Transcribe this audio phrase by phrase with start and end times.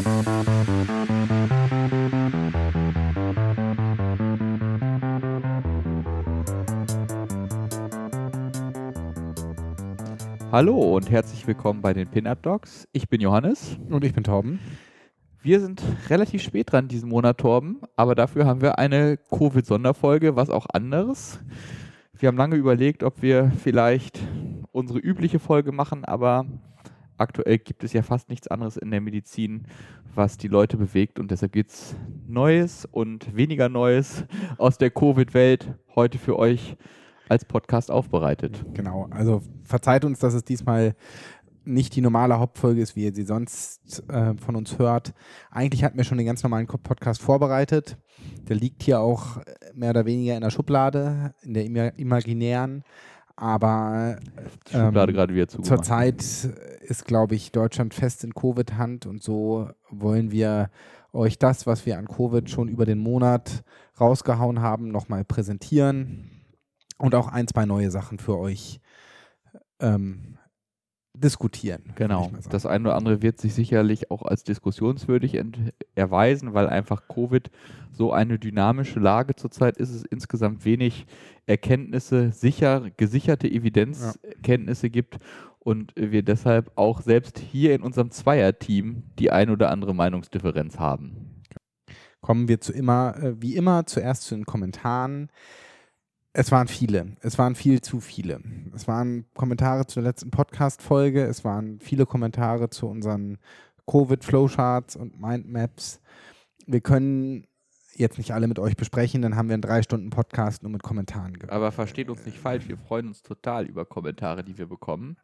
[0.00, 0.14] Hallo
[10.96, 12.88] und herzlich willkommen bei den Pin-Up Dogs.
[12.92, 13.76] Ich bin Johannes.
[13.90, 14.58] Und ich bin Torben.
[15.42, 20.48] Wir sind relativ spät dran diesen Monat, Torben, aber dafür haben wir eine Covid-Sonderfolge, was
[20.48, 21.40] auch anderes.
[22.18, 24.18] Wir haben lange überlegt, ob wir vielleicht
[24.72, 26.46] unsere übliche Folge machen, aber
[27.20, 29.64] aktuell gibt es ja fast nichts anderes in der Medizin,
[30.14, 31.96] was die Leute bewegt und deshalb gibt es
[32.26, 34.24] Neues und weniger Neues
[34.58, 36.76] aus der Covid-Welt heute für euch
[37.28, 38.64] als Podcast aufbereitet.
[38.74, 40.96] Genau, also verzeiht uns, dass es diesmal
[41.64, 45.12] nicht die normale Hauptfolge ist, wie ihr sie sonst äh, von uns hört.
[45.50, 47.96] Eigentlich hatten wir schon den ganz normalen Podcast vorbereitet.
[48.48, 49.38] Der liegt hier auch
[49.74, 52.82] mehr oder weniger in der Schublade, in der imaginären.
[53.40, 54.18] Aber
[54.70, 56.22] ähm, gerade zurzeit
[56.82, 60.68] ist, glaube ich, Deutschland fest in Covid-Hand und so wollen wir
[61.14, 63.64] euch das, was wir an Covid schon über den Monat
[63.98, 66.42] rausgehauen haben, nochmal präsentieren
[66.98, 68.78] und auch ein, zwei neue Sachen für euch
[69.80, 70.36] ähm,
[71.20, 71.92] diskutieren.
[71.94, 72.30] Genau.
[72.50, 75.40] Das eine oder andere wird sich sicherlich auch als diskussionswürdig
[75.94, 77.50] erweisen, weil einfach Covid
[77.92, 79.90] so eine dynamische Lage zurzeit ist.
[79.90, 81.06] Es insgesamt wenig
[81.46, 84.92] Erkenntnisse, sicher, gesicherte Evidenzkenntnisse ja.
[84.92, 85.18] gibt
[85.58, 91.42] und wir deshalb auch selbst hier in unserem Zweierteam die ein oder andere Meinungsdifferenz haben.
[92.20, 95.30] Kommen wir zu immer, äh, wie immer, zuerst zu den Kommentaren.
[96.32, 97.16] Es waren viele.
[97.22, 98.40] Es waren viel zu viele.
[98.72, 101.24] Es waren Kommentare zur letzten Podcast-Folge.
[101.24, 103.38] Es waren viele Kommentare zu unseren
[103.86, 106.00] Covid-Flowcharts und Mindmaps.
[106.66, 107.48] Wir können
[107.96, 110.84] jetzt nicht alle mit euch besprechen, dann haben wir einen drei Stunden Podcast nur mit
[110.84, 111.52] Kommentaren gehört.
[111.52, 115.16] Aber versteht uns nicht falsch, wir freuen uns total über Kommentare, die wir bekommen.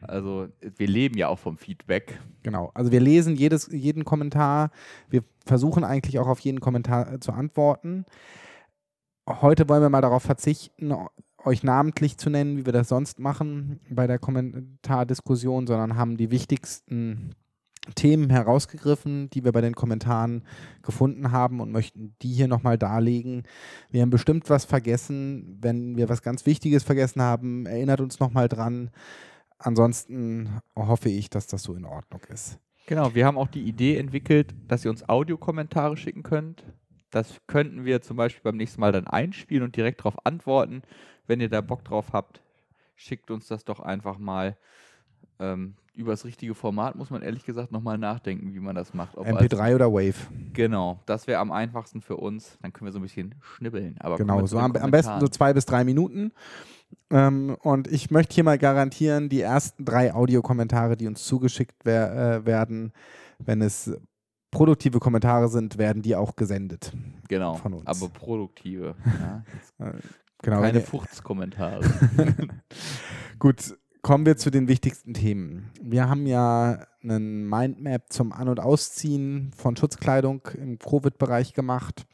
[0.00, 2.18] Also wir leben ja auch vom Feedback.
[2.42, 4.70] Genau, also wir lesen jedes, jeden Kommentar.
[5.08, 8.04] Wir versuchen eigentlich auch auf jeden Kommentar äh, zu antworten.
[9.28, 10.94] Heute wollen wir mal darauf verzichten,
[11.44, 16.30] euch namentlich zu nennen, wie wir das sonst machen bei der Kommentardiskussion, sondern haben die
[16.30, 17.34] wichtigsten
[17.94, 20.42] Themen herausgegriffen, die wir bei den Kommentaren
[20.82, 23.44] gefunden haben und möchten die hier nochmal darlegen.
[23.90, 25.58] Wir haben bestimmt was vergessen.
[25.60, 28.90] Wenn wir was ganz Wichtiges vergessen haben, erinnert uns nochmal dran.
[29.58, 32.58] Ansonsten hoffe ich, dass das so in Ordnung ist.
[32.86, 36.64] Genau, wir haben auch die Idee entwickelt, dass ihr uns Audiokommentare schicken könnt.
[37.10, 40.82] Das könnten wir zum Beispiel beim nächsten Mal dann einspielen und direkt darauf antworten.
[41.26, 42.40] Wenn ihr da Bock drauf habt,
[42.94, 44.56] schickt uns das doch einfach mal.
[45.38, 49.16] Ähm, über das richtige Format muss man ehrlich gesagt nochmal nachdenken, wie man das macht.
[49.16, 50.14] Ob MP3 als, oder Wave.
[50.52, 52.58] Genau, das wäre am einfachsten für uns.
[52.60, 53.96] Dann können wir so ein bisschen schnibbeln.
[54.00, 56.32] Aber genau, so am, am, besten so zwei bis drei Minuten.
[57.10, 62.40] Ähm, und ich möchte hier mal garantieren, die ersten drei Audiokommentare, die uns zugeschickt wer
[62.40, 62.92] äh, werden,
[63.38, 63.96] wenn es
[64.56, 66.92] produktive Kommentare sind, werden die auch gesendet.
[67.28, 67.54] Genau.
[67.54, 67.86] Von uns.
[67.86, 68.94] Aber produktive.
[69.04, 69.42] Ja.
[69.78, 69.92] Äh,
[70.42, 70.62] genau.
[70.62, 71.82] Keine Fuchtskommentare.
[73.38, 75.70] Gut, kommen wir zu den wichtigsten Themen.
[75.82, 82.06] Wir haben ja einen Mindmap zum An- und Ausziehen von Schutzkleidung im Covid-Bereich gemacht.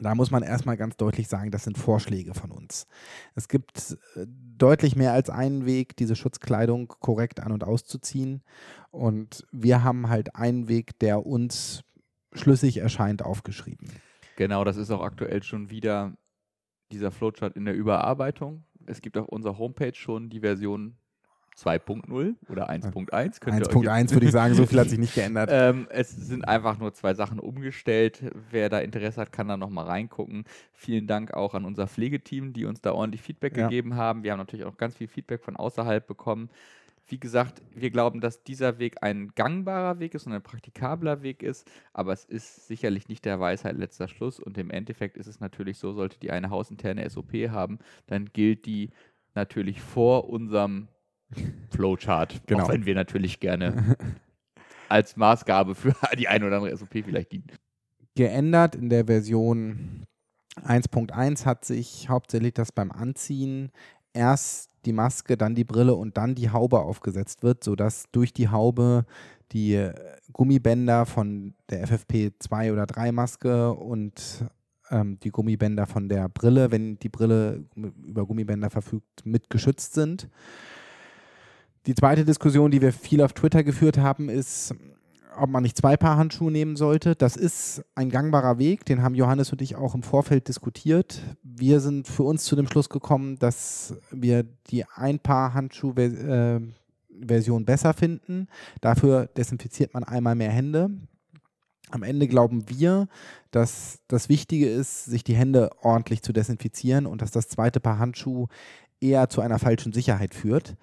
[0.00, 2.86] Da muss man erstmal ganz deutlich sagen, das sind Vorschläge von uns.
[3.34, 8.42] Es gibt äh, deutlich mehr als einen Weg, diese Schutzkleidung korrekt an- und auszuziehen.
[8.90, 11.82] Und wir haben halt einen Weg, der uns
[12.32, 13.88] schlüssig erscheint, aufgeschrieben.
[14.36, 16.16] Genau, das ist auch aktuell schon wieder
[16.90, 18.64] dieser Flowchart in der Überarbeitung.
[18.86, 20.96] Es gibt auf unserer Homepage schon die Version
[21.56, 23.40] 2.0 oder 1.1.
[23.40, 25.50] 1.1 würde ich sagen, so viel hat sich nicht geändert.
[25.52, 28.24] ähm, es sind einfach nur zwei Sachen umgestellt.
[28.50, 30.44] Wer da Interesse hat, kann da nochmal reingucken.
[30.72, 33.68] Vielen Dank auch an unser Pflegeteam, die uns da ordentlich Feedback ja.
[33.68, 34.24] gegeben haben.
[34.24, 36.50] Wir haben natürlich auch ganz viel Feedback von außerhalb bekommen.
[37.06, 41.42] Wie gesagt, wir glauben, dass dieser Weg ein gangbarer Weg ist und ein praktikabler Weg
[41.42, 45.38] ist, aber es ist sicherlich nicht der Weisheit letzter Schluss und im Endeffekt ist es
[45.38, 48.88] natürlich so, sollte die eine hausinterne SOP haben, dann gilt die
[49.34, 50.88] natürlich vor unserem
[51.70, 52.42] Flowchart.
[52.46, 52.64] Genau.
[52.64, 53.96] Auch wenn wir natürlich gerne
[54.88, 57.46] als Maßgabe für die eine oder andere SOP vielleicht dienen.
[58.14, 60.04] Geändert in der Version
[60.62, 63.72] 1.1 hat sich hauptsächlich das beim Anziehen
[64.12, 68.48] erst die Maske, dann die Brille und dann die Haube aufgesetzt wird, sodass durch die
[68.48, 69.04] Haube
[69.52, 69.90] die
[70.32, 74.44] Gummibänder von der FFP2 oder 3 Maske und
[74.90, 80.28] ähm, die Gummibänder von der Brille, wenn die Brille über Gummibänder verfügt, mit geschützt sind.
[81.86, 84.74] Die zweite Diskussion, die wir viel auf Twitter geführt haben, ist,
[85.36, 87.14] ob man nicht zwei Paar Handschuhe nehmen sollte.
[87.14, 91.20] Das ist ein gangbarer Weg, den haben Johannes und ich auch im Vorfeld diskutiert.
[91.42, 97.92] Wir sind für uns zu dem Schluss gekommen, dass wir die ein Paar Handschuh-Version besser
[97.92, 98.46] finden.
[98.80, 100.88] Dafür desinfiziert man einmal mehr Hände.
[101.90, 103.08] Am Ende glauben wir,
[103.50, 107.98] dass das Wichtige ist, sich die Hände ordentlich zu desinfizieren und dass das zweite Paar
[107.98, 108.48] Handschuhe
[109.00, 110.78] eher zu einer falschen Sicherheit führt.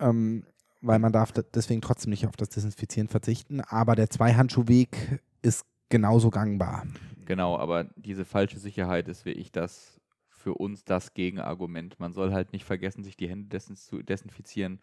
[0.00, 0.44] Ähm,
[0.80, 3.60] weil man darf deswegen trotzdem nicht auf das Desinfizieren verzichten.
[3.62, 6.86] Aber der Zweihandschuhweg ist genauso gangbar.
[7.24, 11.98] Genau, aber diese falsche Sicherheit ist wirklich das für uns das Gegenargument.
[11.98, 14.78] Man soll halt nicht vergessen, sich die Hände desinfizieren.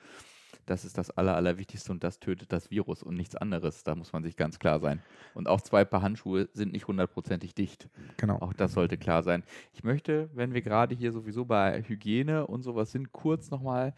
[0.65, 3.83] Das ist das Aller, Allerwichtigste und das tötet das Virus und nichts anderes.
[3.83, 5.01] Da muss man sich ganz klar sein.
[5.33, 7.89] Und auch zwei Paar Handschuhe sind nicht hundertprozentig dicht.
[8.17, 8.39] Genau.
[8.39, 9.43] Auch das sollte klar sein.
[9.73, 13.93] Ich möchte, wenn wir gerade hier sowieso bei Hygiene und sowas sind, kurz nochmal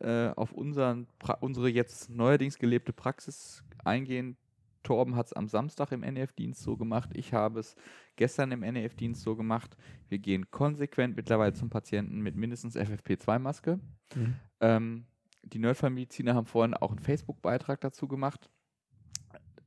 [0.00, 1.06] äh, auf unseren,
[1.40, 4.36] unsere jetzt neuerdings gelebte Praxis eingehen.
[4.84, 7.10] Torben hat es am Samstag im NEF-Dienst so gemacht.
[7.14, 7.74] Ich habe es
[8.16, 9.76] gestern im NEF-Dienst so gemacht.
[10.08, 13.80] Wir gehen konsequent mittlerweile zum Patienten mit mindestens FFP2-Maske.
[14.14, 14.34] Mhm.
[14.60, 15.06] Ähm,
[15.44, 18.50] die Nerdfamiliziner haben vorhin auch einen Facebook-Beitrag dazu gemacht.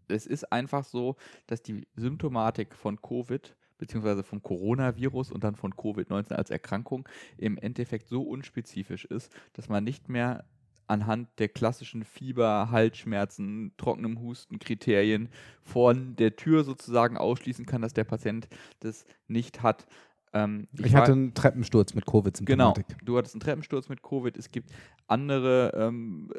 [0.08, 1.16] Es ist einfach so,
[1.48, 7.08] dass die Symptomatik von Covid beziehungsweise vom Coronavirus und dann von Covid-19 als Erkrankung
[7.38, 10.46] im Endeffekt so unspezifisch ist, dass man nicht mehr
[10.88, 15.30] anhand der klassischen Fieber, Halsschmerzen, trockenem Husten Kriterien
[15.62, 18.48] von der Tür sozusagen ausschließen kann, dass der Patient
[18.80, 19.86] das nicht hat.
[20.38, 22.88] Ähm, ich, ich hatte einen Treppensturz mit Covid-Symptomatik.
[22.88, 24.38] Genau, du hattest einen Treppensturz mit Covid.
[24.38, 24.72] Es gibt
[25.08, 26.32] andere ähm,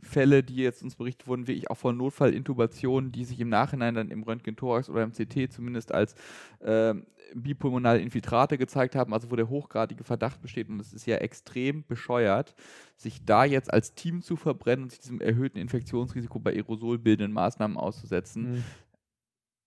[0.00, 3.94] Fälle, die jetzt uns berichtet wurden, wie ich auch von Notfallintubationen, die sich im Nachhinein
[3.94, 6.14] dann im Röntgen-Thorax oder im CT zumindest als
[6.60, 6.94] äh,
[7.34, 10.68] bipulmonale Infiltrate gezeigt haben, also wo der hochgradige Verdacht besteht.
[10.68, 12.54] Und es ist ja extrem bescheuert,
[12.96, 17.76] sich da jetzt als Team zu verbrennen und sich diesem erhöhten Infektionsrisiko bei aerosolbildenden Maßnahmen
[17.76, 18.52] auszusetzen.
[18.52, 18.64] Mhm.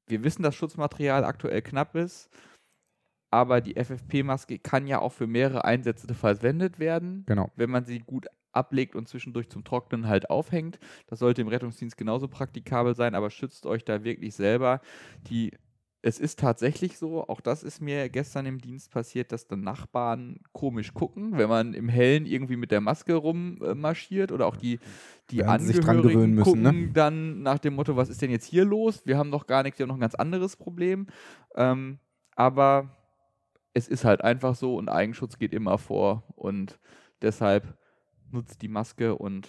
[0.08, 2.30] Wir wissen, dass Schutzmaterial aktuell knapp ist
[3.32, 7.24] aber die FFP-Maske kann ja auch für mehrere Einsätze verwendet werden.
[7.26, 7.52] Genau.
[7.56, 10.80] Wenn man sie gut ablegt und zwischendurch zum Trocknen halt aufhängt.
[11.08, 14.82] Das sollte im Rettungsdienst genauso praktikabel sein, aber schützt euch da wirklich selber.
[15.30, 15.52] Die
[16.04, 20.40] es ist tatsächlich so, auch das ist mir gestern im Dienst passiert, dass dann Nachbarn
[20.54, 24.80] komisch gucken, wenn man im Hellen irgendwie mit der Maske rummarschiert oder auch die,
[25.32, 26.92] die Werden Angehörigen müssen, gucken ne?
[26.94, 29.02] dann nach dem Motto, was ist denn jetzt hier los?
[29.06, 31.08] Wir haben doch gar nichts, wir haben noch ein ganz anderes Problem.
[31.56, 32.00] Ähm,
[32.36, 32.97] aber
[33.78, 36.80] es ist halt einfach so und Eigenschutz geht immer vor und
[37.22, 37.78] deshalb
[38.32, 39.48] nutzt die Maske und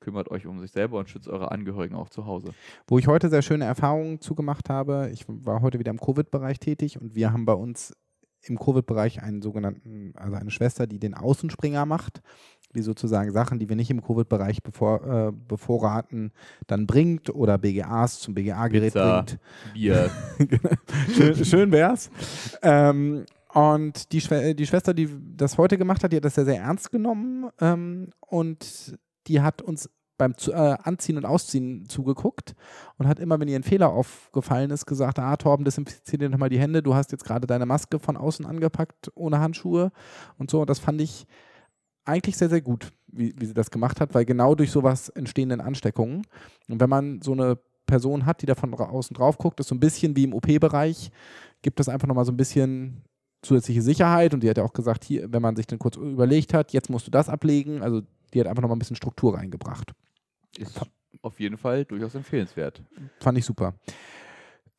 [0.00, 2.54] kümmert euch um sich selber und schützt eure Angehörigen auch zu Hause.
[2.86, 6.98] Wo ich heute sehr schöne Erfahrungen zugemacht habe, ich war heute wieder im Covid-Bereich tätig
[6.98, 7.94] und wir haben bei uns
[8.42, 12.22] im Covid-Bereich einen sogenannten, also eine Schwester, die den Außenspringer macht,
[12.74, 16.32] die sozusagen Sachen, die wir nicht im Covid-Bereich bevor, äh, bevorraten,
[16.66, 19.38] dann bringt oder BGAs zum BGA-Gerät bringt.
[19.74, 20.10] Bier.
[21.14, 22.10] schön, schön wär's.
[22.62, 26.44] Ähm, und die, Schw die Schwester, die das heute gemacht hat, die hat das sehr,
[26.44, 29.88] sehr ernst genommen ähm, und die hat uns
[30.20, 32.54] beim äh, Anziehen und Ausziehen zugeguckt
[32.98, 36.50] und hat immer, wenn ihr ein Fehler aufgefallen ist, gesagt, ah, Torben, desinfizier dir nochmal
[36.50, 39.92] die Hände, du hast jetzt gerade deine Maske von außen angepackt, ohne Handschuhe
[40.36, 40.60] und so.
[40.60, 41.26] Und das fand ich
[42.04, 45.58] eigentlich sehr, sehr gut, wie, wie sie das gemacht hat, weil genau durch sowas entstehen
[45.58, 46.26] Ansteckungen.
[46.68, 49.74] Und wenn man so eine Person hat, die da von außen drauf guckt, ist so
[49.74, 51.10] ein bisschen wie im OP-Bereich,
[51.62, 53.02] gibt es einfach nochmal so ein bisschen
[53.42, 56.54] zusätzliche Sicherheit und die hat ja auch gesagt, hier, wenn man sich dann kurz überlegt
[56.54, 58.02] hat, jetzt musst du das ablegen, also
[58.32, 59.92] die hat einfach nochmal ein bisschen Struktur reingebracht.
[60.58, 60.80] Ist
[61.22, 62.82] auf jeden Fall durchaus empfehlenswert.
[63.20, 63.74] Fand ich super.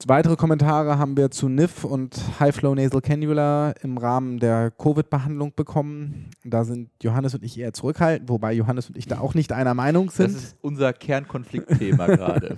[0.08, 5.54] Weitere Kommentare haben wir zu NIF und High Flow Nasal Cannula im Rahmen der Covid-Behandlung
[5.56, 6.32] bekommen.
[6.44, 9.76] Da sind Johannes und ich eher zurückhaltend, wobei Johannes und ich da auch nicht einer
[9.76, 10.34] Meinung sind.
[10.34, 12.56] Das ist unser Kernkonfliktthema gerade.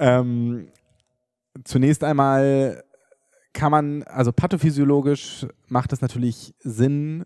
[0.00, 0.66] ähm,
[1.64, 2.82] zunächst einmal
[3.52, 7.24] kann man, also pathophysiologisch macht es natürlich Sinn,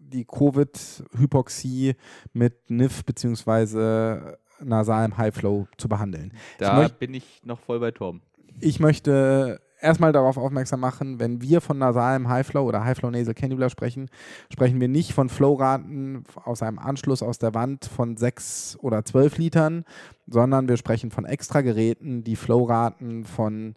[0.00, 1.94] die Covid-Hypoxie
[2.32, 4.36] mit NIF bzw.
[4.60, 6.32] nasalem High Flow zu behandeln.
[6.58, 8.22] Da ich bin ich noch voll bei Tom.
[8.60, 13.10] Ich möchte erstmal darauf aufmerksam machen, wenn wir von nasalem High Flow oder High Flow
[13.10, 14.08] Nasal Cannula sprechen,
[14.52, 19.38] sprechen wir nicht von Flowraten aus einem Anschluss aus der Wand von 6 oder 12
[19.38, 19.84] Litern,
[20.26, 23.74] sondern wir sprechen von Extrageräten, die Flowraten von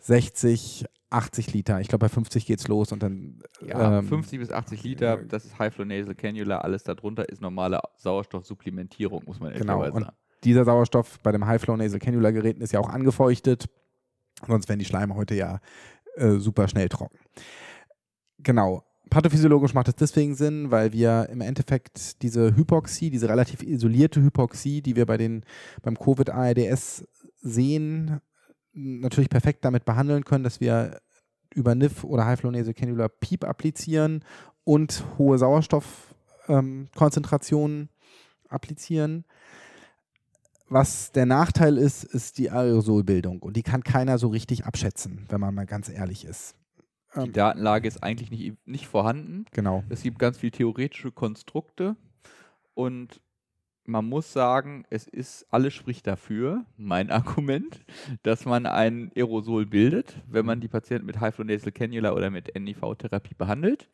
[0.00, 1.80] 60, 80 Liter.
[1.80, 3.42] Ich glaube, bei 50 geht es los und dann.
[3.64, 6.58] Ja, ähm, 50 bis 80 Liter, das ist High Flow Nasal Cannula.
[6.58, 9.82] Alles darunter ist normale Sauerstoffsupplementierung, muss man genau.
[9.82, 9.96] sagen.
[9.96, 10.08] Und
[10.44, 13.68] dieser Sauerstoff bei dem High Flow Nasal Cannula Geräten ist ja auch angefeuchtet.
[14.46, 15.60] Sonst wären die Schleime heute ja
[16.16, 17.18] äh, super schnell trocken.
[18.38, 18.84] Genau.
[19.10, 24.82] Pathophysiologisch macht es deswegen Sinn, weil wir im Endeffekt diese Hypoxie, diese relativ isolierte Hypoxie,
[24.82, 25.44] die wir bei den,
[25.82, 27.06] beim Covid-ARDS
[27.40, 28.20] sehen,
[28.72, 31.00] natürlich perfekt damit behandeln können, dass wir
[31.54, 34.22] über NIF oder High-Flow Cannula PEEP applizieren
[34.64, 37.88] und hohe Sauerstoffkonzentrationen ähm,
[38.48, 39.24] applizieren.
[40.68, 43.40] was der Nachteil ist, ist die Aerosolbildung.
[43.40, 46.54] Und die kann keiner so richtig abschätzen, wenn man mal ganz ehrlich ist.
[47.14, 49.46] Die ähm, Datenlage ist eigentlich nicht, nicht vorhanden.
[49.52, 49.82] Genau.
[49.88, 51.96] Es gibt ganz viele theoretische Konstrukte
[52.74, 53.22] und
[53.88, 57.80] man muss sagen, es ist, alles spricht dafür, mein Argument,
[58.22, 62.30] dass man ein Aerosol bildet, wenn man die Patienten mit High Flow Nasal Cannula oder
[62.30, 63.88] mit NIV-Therapie behandelt.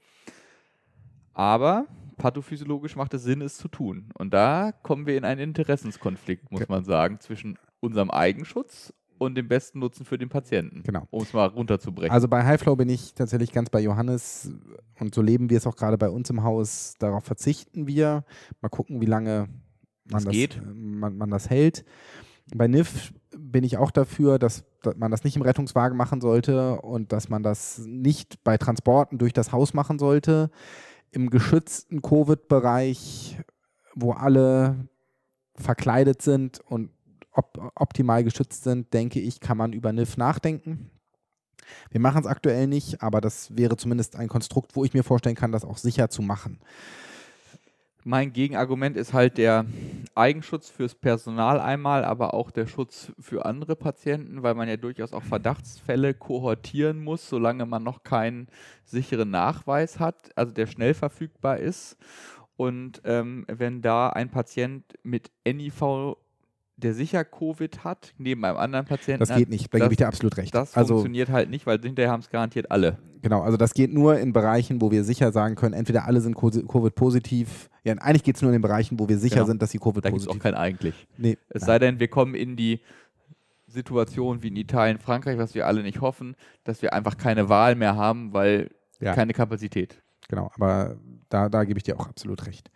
[1.32, 1.86] Aber
[2.16, 4.10] pathophysiologisch macht es Sinn, es zu tun.
[4.18, 9.48] Und da kommen wir in einen Interessenskonflikt, muss man sagen, zwischen unserem Eigenschutz und dem
[9.48, 10.82] besten Nutzen für den Patienten.
[10.82, 11.06] Genau.
[11.10, 12.12] Um es mal runterzubrechen.
[12.12, 14.52] Also bei Highflow bin ich tatsächlich ganz bei Johannes
[14.98, 16.94] und so leben wir es auch gerade bei uns im Haus.
[16.98, 18.24] Darauf verzichten wir.
[18.60, 19.48] Mal gucken, wie lange
[20.04, 20.60] man das, geht.
[20.64, 21.84] Man, man das hält.
[22.54, 26.80] Bei NIF bin ich auch dafür, dass, dass, man das nicht im Rettungswagen machen sollte
[26.80, 30.50] und dass man das nicht bei Transporten durch das Haus machen sollte.
[31.10, 33.38] Im geschützten Covid-Bereich,
[33.94, 34.88] wo alle
[35.56, 36.90] verkleidet sind und
[37.30, 40.90] op optimal geschützt sind, denke ich, kann man über NIF nachdenken.
[41.90, 45.36] Wir machen es aktuell nicht, aber das wäre zumindest ein Konstrukt, wo ich mir vorstellen
[45.36, 46.60] kann, das auch sicher zu machen.
[48.06, 49.64] Mein Gegenargument ist halt der
[50.14, 55.14] Eigenschutz fürs Personal einmal, aber auch der Schutz für andere Patienten, weil man ja durchaus
[55.14, 58.48] auch Verdachtsfälle kohortieren muss, solange man noch keinen
[58.84, 61.96] sicheren Nachweis hat, also der schnell verfügbar ist.
[62.56, 66.16] Und ähm, wenn da ein Patient mit NIV
[66.76, 69.20] der sicher Covid hat, neben einem anderen Patienten.
[69.20, 70.54] Das geht nicht, da gebe ich dir absolut recht.
[70.54, 72.98] Das also, funktioniert halt nicht, weil hinterher haben es garantiert alle.
[73.22, 76.34] Genau, also das geht nur in Bereichen, wo wir sicher sagen können, entweder alle sind
[76.34, 77.70] Covid-positiv.
[77.84, 79.46] Ja, eigentlich geht es nur in den Bereichen, wo wir sicher genau.
[79.46, 80.30] sind, dass sie Covid-positiv sind.
[80.30, 81.06] Da gibt es auch kein eigentlich.
[81.16, 81.66] Nee, es nein.
[81.66, 82.80] sei denn, wir kommen in die
[83.66, 87.74] Situation wie in Italien, Frankreich, was wir alle nicht hoffen, dass wir einfach keine Wahl
[87.76, 89.14] mehr haben, weil ja.
[89.14, 90.02] keine Kapazität.
[90.28, 90.96] Genau, aber
[91.28, 92.70] da, da gebe ich dir auch absolut recht.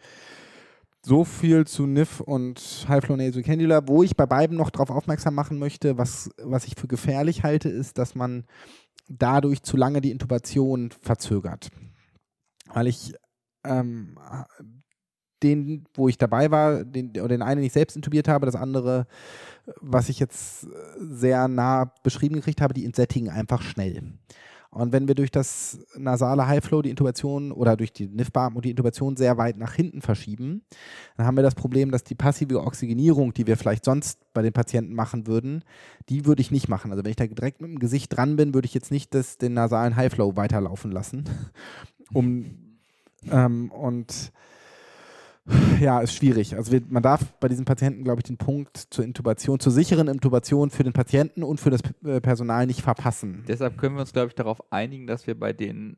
[1.05, 3.87] So viel zu NIF und Nasal Cannula.
[3.87, 7.69] Wo ich bei beiden noch darauf aufmerksam machen möchte, was, was ich für gefährlich halte,
[7.69, 8.45] ist, dass man
[9.09, 11.71] dadurch zu lange die Intubation verzögert.
[12.67, 13.14] Weil ich
[13.64, 14.19] ähm,
[15.43, 19.07] den, wo ich dabei war, den, den einen ich selbst intubiert habe, das andere,
[19.81, 20.67] was ich jetzt
[20.99, 24.19] sehr nah beschrieben gekriegt habe, die entsättigen einfach schnell.
[24.71, 29.17] Und wenn wir durch das nasale Highflow die Intubation oder durch die NIF-Beatmung die Intubation
[29.17, 30.63] sehr weit nach hinten verschieben,
[31.17, 34.53] dann haben wir das Problem, dass die passive Oxygenierung, die wir vielleicht sonst bei den
[34.53, 35.65] Patienten machen würden,
[36.11, 36.91] die würde ich nicht machen.
[36.91, 39.39] Also wenn ich da direkt mit dem Gesicht dran bin, würde ich jetzt nicht das,
[39.39, 41.25] den nasalen Highflow weiterlaufen lassen.
[42.13, 42.79] um,
[43.31, 44.33] ähm, und
[45.81, 46.57] ja, ist schwierig.
[46.57, 50.09] Also wir, man darf bei diesen Patienten, glaube ich, den Punkt zur Intubation, zur sicheren
[50.09, 53.45] Intubation für den Patienten und für das äh, Personal nicht verpassen.
[53.49, 55.97] Deshalb können wir uns, glaube ich, darauf einigen, dass wir bei den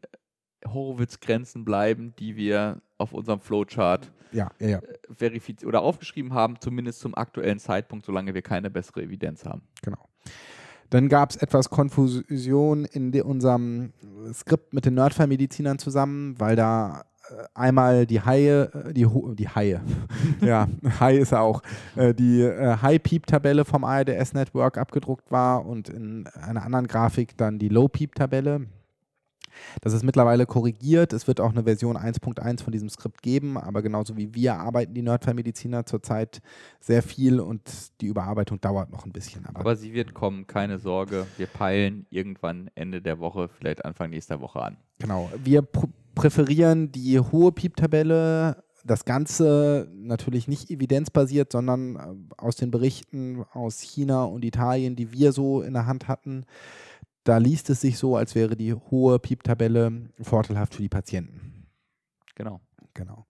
[0.66, 4.78] Horowitz-Grenzen bleiben, die wir auf unserem Flowchart ja, ja, ja.
[4.78, 9.62] Äh, verifiziert oder aufgeschrieben haben, zumindest zum aktuellen Zeitpunkt, solange wir keine bessere Evidenz haben.
[9.82, 10.08] Genau.
[10.90, 13.92] Dann gab es etwas Konfusion in unserem
[14.32, 17.04] Skript mit den Nerdfall-Medizinern zusammen, weil da
[17.54, 19.80] einmal die Haie, äh, die, die Haie,
[20.40, 20.68] ja,
[20.98, 21.62] Hai ist er auch,
[21.96, 28.66] äh, die High-Peep-Tabelle vom ARDS-Network abgedruckt war und in einer anderen Grafik dann die Low-Peep-Tabelle.
[29.80, 31.12] Das ist mittlerweile korrigiert.
[31.12, 34.94] Es wird auch eine Version 1.1 von diesem Skript geben, aber genauso wie wir arbeiten
[34.94, 36.40] die Nerdfall-Mediziner zurzeit
[36.80, 37.62] sehr viel und
[38.00, 39.46] die Überarbeitung dauert noch ein bisschen.
[39.46, 41.26] Aber, aber sie wird kommen, keine Sorge.
[41.36, 44.76] Wir peilen irgendwann Ende der Woche, vielleicht Anfang nächster Woche an.
[44.98, 45.30] Genau.
[45.42, 45.62] Wir
[46.14, 48.62] präferieren die hohe Piep-Tabelle.
[48.84, 55.12] Das Ganze natürlich nicht evidenzbasiert, sondern äh, aus den Berichten aus China und Italien, die
[55.12, 56.46] wir so in der Hand hatten,
[57.24, 61.66] da liest es sich so, als wäre die hohe Piep-Tabelle vorteilhaft für die Patienten.
[62.34, 62.60] Genau.
[62.94, 63.26] Genau.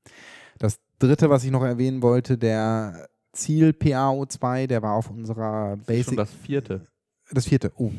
[0.59, 5.87] Das dritte, was ich noch erwähnen wollte, der Ziel PAO2, der war auf unserer Basic.
[5.87, 6.83] Das ist schon das vierte.
[7.33, 7.93] Das vierte, oh.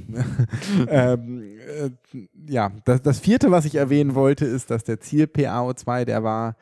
[0.90, 1.90] ähm, äh,
[2.48, 6.58] ja, das, das vierte, was ich erwähnen wollte, ist, dass der Ziel PAO2, der war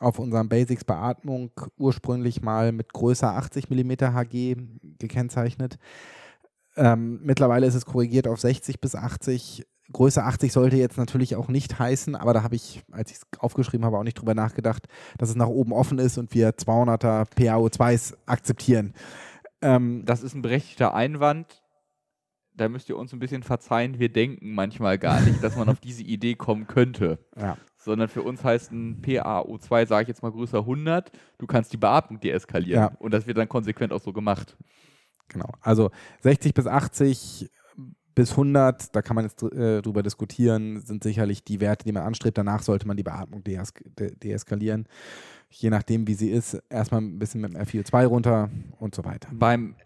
[0.00, 4.56] auf unserem Basics Beatmung ursprünglich mal mit größer 80 mm Hg
[4.98, 5.78] gekennzeichnet.
[6.78, 9.66] Ähm, mittlerweile ist es korrigiert auf 60 bis 80.
[9.92, 13.40] Größe 80 sollte jetzt natürlich auch nicht heißen, aber da habe ich, als ich es
[13.40, 17.26] aufgeschrieben habe, auch nicht drüber nachgedacht, dass es nach oben offen ist und wir 200er
[17.34, 18.94] PAO2s akzeptieren.
[19.62, 21.62] Ähm, das ist ein berechtigter Einwand
[22.58, 25.80] da müsst ihr uns ein bisschen verzeihen, wir denken manchmal gar nicht, dass man auf
[25.80, 27.18] diese Idee kommen könnte.
[27.38, 27.56] Ja.
[27.76, 31.76] Sondern für uns heißt ein PaO2, sage ich jetzt mal größer 100, du kannst die
[31.76, 32.82] Beatmung deeskalieren.
[32.82, 32.92] Ja.
[32.98, 34.56] Und das wird dann konsequent auch so gemacht.
[35.28, 35.50] Genau.
[35.60, 35.90] Also
[36.22, 37.50] 60 bis 80
[38.18, 42.02] bis 100, da kann man jetzt äh, drüber diskutieren, sind sicherlich die Werte, die man
[42.02, 42.36] anstrebt.
[42.36, 44.88] Danach sollte man die Beatmung dees deeskalieren.
[45.50, 49.28] je nachdem, wie sie ist, erstmal ein bisschen mit dem FiO2 runter und so weiter.
[49.32, 49.76] Beim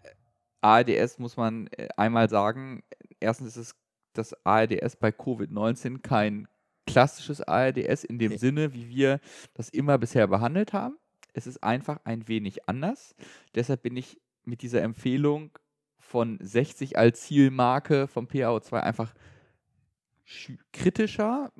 [0.61, 2.81] ARDS muss man äh, einmal sagen,
[3.19, 3.75] erstens ist es
[4.13, 6.47] das ARDS bei Covid-19 kein
[6.87, 8.37] klassisches ARDS in dem nee.
[8.37, 9.19] Sinne, wie wir
[9.53, 10.97] das immer bisher behandelt haben.
[11.33, 13.15] Es ist einfach ein wenig anders.
[13.55, 15.51] Deshalb bin ich mit dieser Empfehlung
[15.97, 19.13] von 60 als Zielmarke vom PAO2 einfach
[20.71, 21.51] kritischer,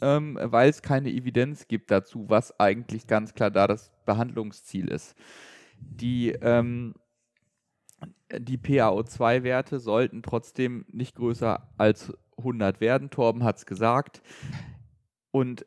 [0.00, 5.14] ähm, weil es keine Evidenz gibt dazu, was eigentlich ganz klar da das Behandlungsziel ist.
[5.78, 6.94] Die, ähm,
[8.36, 13.10] die PaO2-Werte sollten trotzdem nicht größer als 100 werden.
[13.10, 14.22] Torben hat es gesagt.
[15.30, 15.66] Und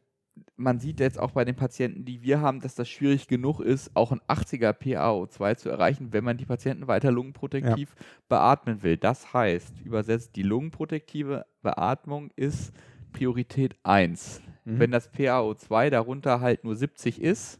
[0.55, 3.95] man sieht jetzt auch bei den Patienten, die wir haben, dass das schwierig genug ist,
[3.95, 8.05] auch ein 80er PaO2 zu erreichen, wenn man die Patienten weiter lungenprotektiv ja.
[8.29, 8.97] beatmen will.
[8.97, 12.71] Das heißt, übersetzt, die lungenprotektive Beatmung ist
[13.13, 14.41] Priorität 1.
[14.65, 14.79] Mhm.
[14.79, 17.59] Wenn das PaO2 darunter halt nur 70 ist,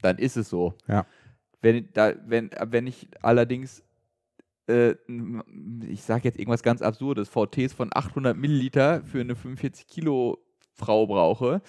[0.00, 0.74] dann ist es so.
[0.86, 1.06] Ja.
[1.60, 3.84] Wenn, da, wenn, wenn ich allerdings
[4.68, 4.94] äh,
[5.88, 10.38] ich sage jetzt irgendwas ganz Absurdes, VTs von 800 Milliliter für eine 45 Kilo
[10.74, 11.62] Frau brauche,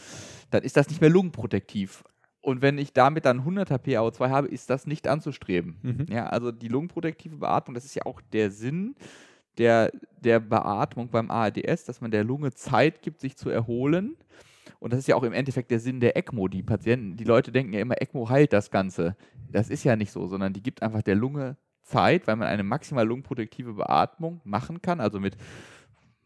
[0.49, 2.03] dann ist das nicht mehr lungenprotektiv.
[2.41, 5.77] Und wenn ich damit dann 100er PaO2 habe, ist das nicht anzustreben.
[5.81, 6.05] Mhm.
[6.09, 8.95] Ja, also die lungenprotektive Beatmung, das ist ja auch der Sinn
[9.57, 14.17] der, der Beatmung beim ARDS, dass man der Lunge Zeit gibt, sich zu erholen.
[14.79, 16.49] Und das ist ja auch im Endeffekt der Sinn der ECMO.
[16.49, 19.15] Die Patienten, die Leute denken ja immer, ECMO heilt das Ganze.
[19.49, 22.63] Das ist ja nicht so, sondern die gibt einfach der Lunge Zeit, weil man eine
[22.63, 25.37] maximal lungenprotektive Beatmung machen kann, also mit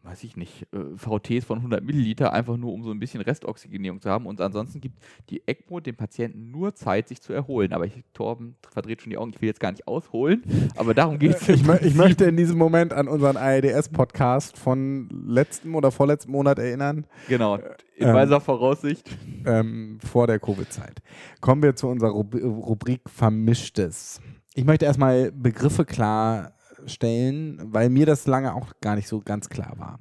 [0.02, 4.00] weiß ich nicht, äh, VTs von 100 Milliliter, einfach nur um so ein bisschen Restoxygenierung
[4.00, 4.26] zu haben.
[4.26, 7.72] Und ansonsten gibt die ECMO dem Patienten nur Zeit, sich zu erholen.
[7.72, 10.42] Aber ich, Torben verdreht schon die Augen, ich will jetzt gar nicht ausholen,
[10.76, 11.48] aber darum geht es.
[11.48, 17.06] Ich, ich, möchte in diesem Moment an unseren ARDS-Podcast von letztem oder vorletzten Monat erinnern.
[17.28, 19.10] Genau, in ähm, weiser Voraussicht.
[19.44, 21.02] Ähm, vor der Covid-Zeit.
[21.40, 24.20] Kommen wir zu unserer Rubrik Vermischtes.
[24.54, 26.52] Ich möchte erstmal Begriffe klar
[26.88, 30.00] stellen, weil mir das lange auch gar nicht so ganz klar war.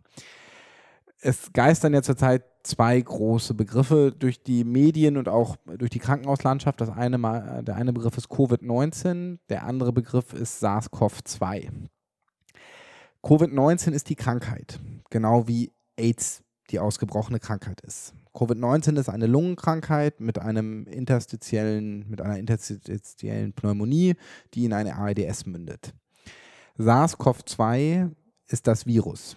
[1.20, 6.80] Es geistern ja zurzeit zwei große Begriffe durch die Medien und auch durch die Krankenhauslandschaft.
[6.80, 11.70] Das eine mal, der eine Begriff ist Covid-19, der andere Begriff ist SARS-CoV-2.
[13.24, 18.14] Covid-19 ist die Krankheit, genau wie AIDS die ausgebrochene Krankheit ist.
[18.34, 24.16] Covid-19 ist eine Lungenkrankheit mit einem interstitiellen, mit einer interstitiellen Pneumonie,
[24.54, 25.94] die in eine AIDS mündet.
[26.78, 28.12] SARS-CoV-2
[28.48, 29.36] ist das Virus.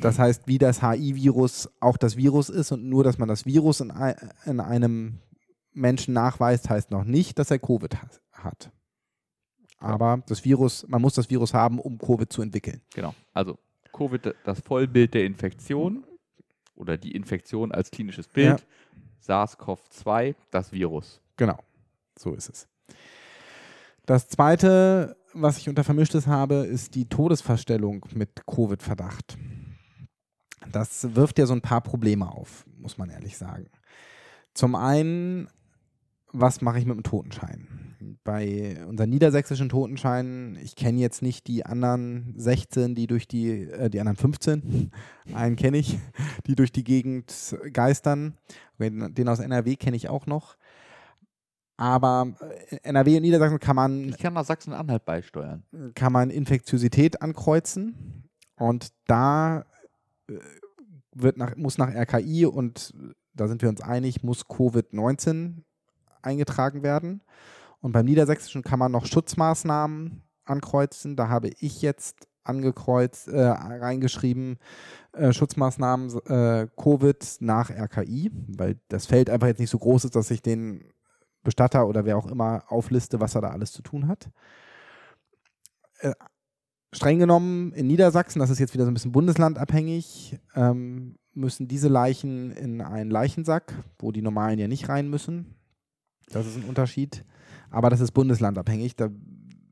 [0.00, 3.80] Das heißt, wie das HI-Virus auch das Virus ist und nur, dass man das Virus
[3.80, 3.92] in,
[4.44, 5.20] in einem
[5.72, 7.96] Menschen nachweist, heißt noch nicht, dass er Covid
[8.32, 8.70] hat.
[9.78, 12.82] Aber das Virus, man muss das Virus haben, um Covid zu entwickeln.
[12.94, 13.14] Genau.
[13.32, 13.58] Also
[13.92, 16.04] Covid, das Vollbild der Infektion
[16.74, 18.60] oder die Infektion als klinisches Bild.
[18.60, 19.44] Ja.
[19.44, 21.20] SARS-CoV-2, das Virus.
[21.36, 21.58] Genau.
[22.18, 22.68] So ist es.
[24.06, 29.36] Das zweite, was ich unter Vermischtes habe, ist die Todesverstellung mit Covid-Verdacht.
[30.72, 33.66] Das wirft ja so ein paar Probleme auf, muss man ehrlich sagen.
[34.54, 35.48] Zum einen,
[36.32, 37.66] was mache ich mit dem Totenschein?
[38.22, 43.90] Bei unseren niedersächsischen Totenscheinen, ich kenne jetzt nicht die anderen 16, die durch die, äh,
[43.90, 44.92] die anderen 15,
[45.34, 45.98] einen kenne ich,
[46.46, 48.36] die durch die Gegend geistern.
[48.78, 50.56] Den aus NRW kenne ich auch noch.
[51.76, 52.34] Aber
[52.70, 54.08] äh, NRW und Niedersachsen kann man.
[54.08, 55.62] Ich kann nach Sachsen-Anhalt beisteuern.
[55.94, 58.28] Kann man Infektiosität ankreuzen.
[58.56, 59.66] Und da
[60.28, 60.38] äh,
[61.14, 62.94] wird nach, muss nach RKI und
[63.34, 65.62] da sind wir uns einig, muss Covid-19
[66.22, 67.22] eingetragen werden.
[67.80, 71.16] Und beim Niedersächsischen kann man noch Schutzmaßnahmen ankreuzen.
[71.16, 74.58] Da habe ich jetzt angekreuzt, äh, reingeschrieben,
[75.12, 80.16] äh, Schutzmaßnahmen äh, Covid nach RKI, weil das Feld einfach jetzt nicht so groß ist,
[80.16, 80.84] dass ich den
[81.46, 84.28] Bestatter oder wer auch immer aufliste, was er da alles zu tun hat.
[86.00, 86.12] Äh,
[86.92, 91.88] streng genommen in Niedersachsen, das ist jetzt wieder so ein bisschen bundeslandabhängig, ähm, müssen diese
[91.88, 95.54] Leichen in einen Leichensack, wo die normalen ja nicht rein müssen.
[96.30, 97.24] Das ist ein Unterschied.
[97.70, 98.96] Aber das ist bundeslandabhängig.
[98.96, 99.08] Da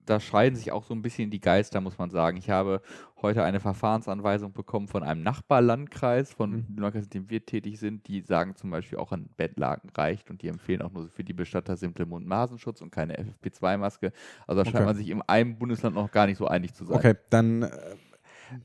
[0.06, 2.36] da scheiden sich auch so ein bisschen die Geister, muss man sagen.
[2.36, 2.82] Ich habe
[3.22, 6.66] heute eine Verfahrensanweisung bekommen von einem Nachbarlandkreis, von mhm.
[6.66, 8.06] dem Landkreis, in dem wir tätig sind.
[8.06, 11.32] Die sagen zum Beispiel auch ein Bettlaken reicht und die empfehlen auch nur für die
[11.32, 14.12] Bestatter simple Mund-Nasenschutz und keine FFP2-Maske.
[14.46, 14.76] Also da okay.
[14.76, 16.96] scheint man sich in einem Bundesland noch gar nicht so einig zu sein.
[16.96, 17.70] Okay, dann äh,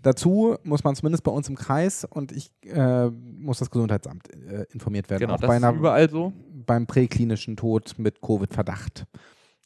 [0.01, 4.65] dazu muss man zumindest bei uns im Kreis und ich äh, muss das Gesundheitsamt äh,
[4.71, 5.21] informiert werden.
[5.21, 6.33] Genau, auch das ist überall so.
[6.65, 9.05] Beim präklinischen Tod mit Covid-Verdacht.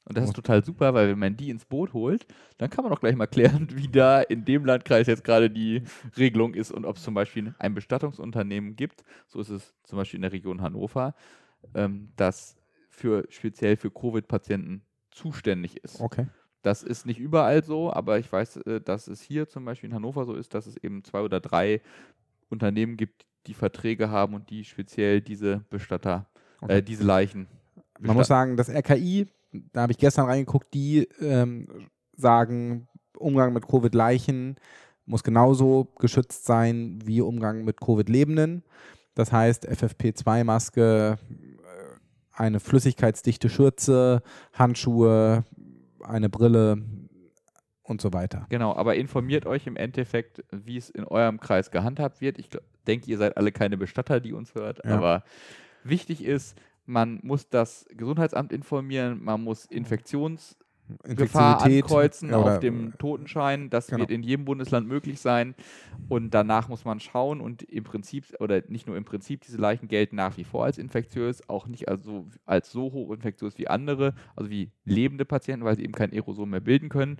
[0.05, 2.25] Und das ist total super, weil wenn man die ins Boot holt,
[2.57, 5.83] dann kann man auch gleich mal klären, wie da in dem Landkreis jetzt gerade die
[6.17, 10.17] Regelung ist und ob es zum Beispiel ein Bestattungsunternehmen gibt, so ist es zum Beispiel
[10.17, 11.15] in der Region Hannover,
[11.73, 12.57] ähm, das
[12.89, 16.01] für speziell für Covid-Patienten zuständig ist.
[16.01, 16.27] Okay.
[16.63, 19.95] Das ist nicht überall so, aber ich weiß, äh, dass es hier zum Beispiel in
[19.95, 21.81] Hannover so ist, dass es eben zwei oder drei
[22.49, 26.27] Unternehmen gibt, die Verträge haben und die speziell diese Bestatter,
[26.61, 26.77] äh, okay.
[26.77, 27.47] äh, diese Leichen.
[27.47, 28.07] Bestatten.
[28.07, 29.27] Man muss sagen, das RKI,
[29.71, 31.67] da habe ich gestern reingeguckt, die ähm,
[32.15, 32.87] sagen,
[33.17, 34.57] Umgang mit Covid-Leichen
[35.05, 38.63] muss genauso geschützt sein wie Umgang mit Covid-Lebenden.
[39.15, 41.95] Das heißt, FFP2-Maske, äh,
[42.31, 45.45] eine flüssigkeitsdichte Schürze, Handschuhe,
[46.01, 46.83] eine Brille
[47.83, 48.47] und so weiter.
[48.49, 52.39] Genau, aber informiert euch im Endeffekt, wie es in eurem Kreis gehandhabt wird.
[52.39, 52.49] Ich
[52.87, 54.95] denke, ihr seid alle keine Bestatter, die uns hört, ja.
[54.95, 55.23] aber
[55.83, 60.57] wichtig ist, man muss das Gesundheitsamt informieren, man muss Infektions
[61.03, 63.69] Gefahr ankreuzen ja, auf dem Totenschein.
[63.69, 63.99] Das genau.
[63.99, 65.55] wird in jedem Bundesland möglich sein.
[66.09, 69.87] Und danach muss man schauen und im Prinzip, oder nicht nur im Prinzip, diese Leichen
[69.87, 74.49] gelten nach wie vor als infektiös, auch nicht also als so hochinfektiös wie andere, also
[74.49, 77.17] wie lebende Patienten, weil sie eben kein Aerosol mehr bilden können.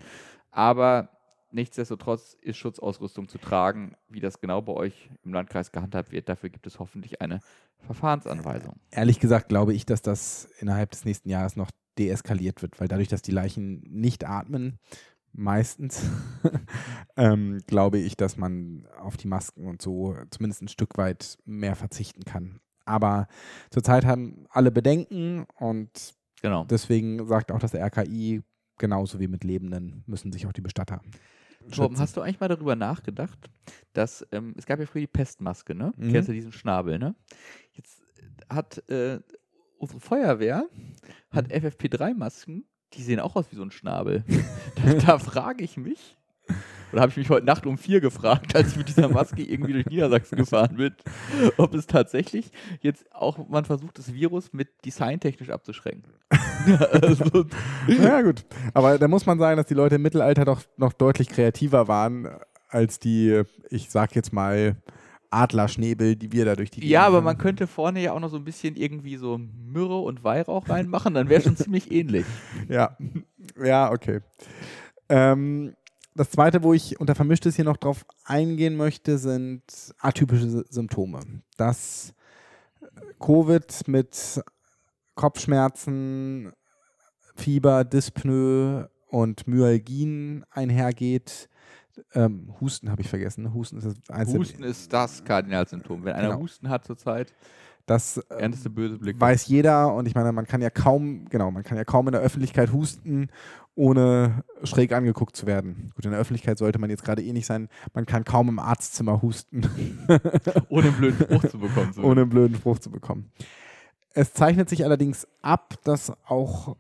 [0.52, 1.10] Aber
[1.54, 3.96] nichtsdestotrotz ist Schutzausrüstung zu tragen.
[4.10, 7.40] Wie das genau bei euch im Landkreis gehandhabt wird, dafür gibt es hoffentlich eine
[7.80, 8.76] Verfahrensanweisung.
[8.92, 13.08] Ehrlich gesagt glaube ich, dass das innerhalb des nächsten Jahres noch deeskaliert wird, weil dadurch,
[13.08, 14.80] dass die Leichen nicht atmen,
[15.32, 16.04] meistens,
[17.18, 21.76] ähm, glaube ich, dass man auf die Masken und so zumindest ein Stück weit mehr
[21.76, 22.60] verzichten kann.
[22.86, 23.28] Aber
[23.70, 26.66] zurzeit haben alle Bedenken und genau.
[26.66, 28.42] deswegen sagt auch das RKI,
[28.78, 31.02] genauso wie mit Lebenden müssen sich auch die Bestatter.
[31.72, 33.50] Torben, hast du eigentlich mal darüber nachgedacht,
[33.94, 35.94] dass ähm, es gab ja früher die Pestmaske, ne?
[35.98, 36.12] Mhm.
[36.12, 37.16] Kennst du diesen Schnabel, ne?
[37.74, 38.02] Jetzt
[38.50, 39.20] hat äh,
[39.78, 40.68] unsere Feuerwehr
[41.32, 41.54] hat mhm.
[41.54, 44.24] FFP3-Masken, die sehen auch aus wie so ein Schnabel.
[44.76, 46.18] da, da frage ich mich,
[46.92, 49.74] oder habe ich mich heute Nacht um vier gefragt, als ich mit dieser Maske irgendwie
[49.74, 50.96] durch Niedersachsen gefahren bin,
[51.58, 56.14] ob es tatsächlich jetzt auch man versucht, das Virus mit designtechnisch abzuschränken.
[57.02, 57.46] Also.
[57.88, 58.46] Ja, gut.
[58.74, 62.30] Aber da muss man sagen, dass die Leute im Mittelalter doch noch deutlich kreativer waren
[62.70, 64.76] als die, ich sag jetzt mal,
[65.30, 68.30] Adlerschnäbel, die wir da durch die Gegend Ja, aber man könnte vorne ja auch noch
[68.30, 72.26] so ein bisschen irgendwie so Myrrhe und Weihrauch reinmachen, dann wäre schon ziemlich ähnlich.
[72.70, 72.98] Ja,
[73.62, 74.22] ja, okay.
[75.10, 75.74] Ähm,
[76.16, 79.64] das zweite, wo ich unter Vermischtes hier noch drauf eingehen möchte, sind
[80.00, 81.20] atypische Symptome.
[81.58, 82.14] Dass
[83.20, 84.44] Covid mit
[85.16, 86.52] Kopfschmerzen,
[87.36, 91.50] Fieber, Dyspnoe und Myalgien einhergeht,
[92.14, 93.54] ähm, Husten habe ich vergessen.
[93.54, 94.40] Husten ist das einzige.
[94.40, 96.04] Husten ist das Kardinalsymptom.
[96.04, 96.42] Wenn einer genau.
[96.42, 97.34] Husten hat zurzeit,
[97.86, 99.20] das äh, böse Blick.
[99.20, 102.14] weiß jeder und ich meine, man kann ja kaum, genau, man kann ja kaum in
[102.14, 103.28] der Öffentlichkeit husten,
[103.76, 105.92] ohne schräg angeguckt zu werden.
[105.94, 107.68] Gut, in der Öffentlichkeit sollte man jetzt gerade eh nicht sein.
[107.94, 109.68] Man kann kaum im Arztzimmer husten.
[110.70, 111.94] ohne einen blöden Spruch zu bekommen.
[112.02, 113.32] Ohne einen blöden Spruch zu bekommen.
[114.14, 116.78] Es zeichnet sich allerdings ab, dass auch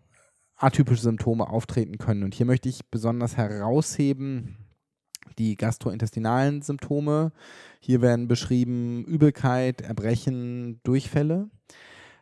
[0.55, 2.23] atypische Symptome auftreten können.
[2.23, 4.57] Und hier möchte ich besonders herausheben,
[5.37, 7.31] die gastrointestinalen Symptome.
[7.79, 11.49] Hier werden beschrieben Übelkeit, Erbrechen, Durchfälle.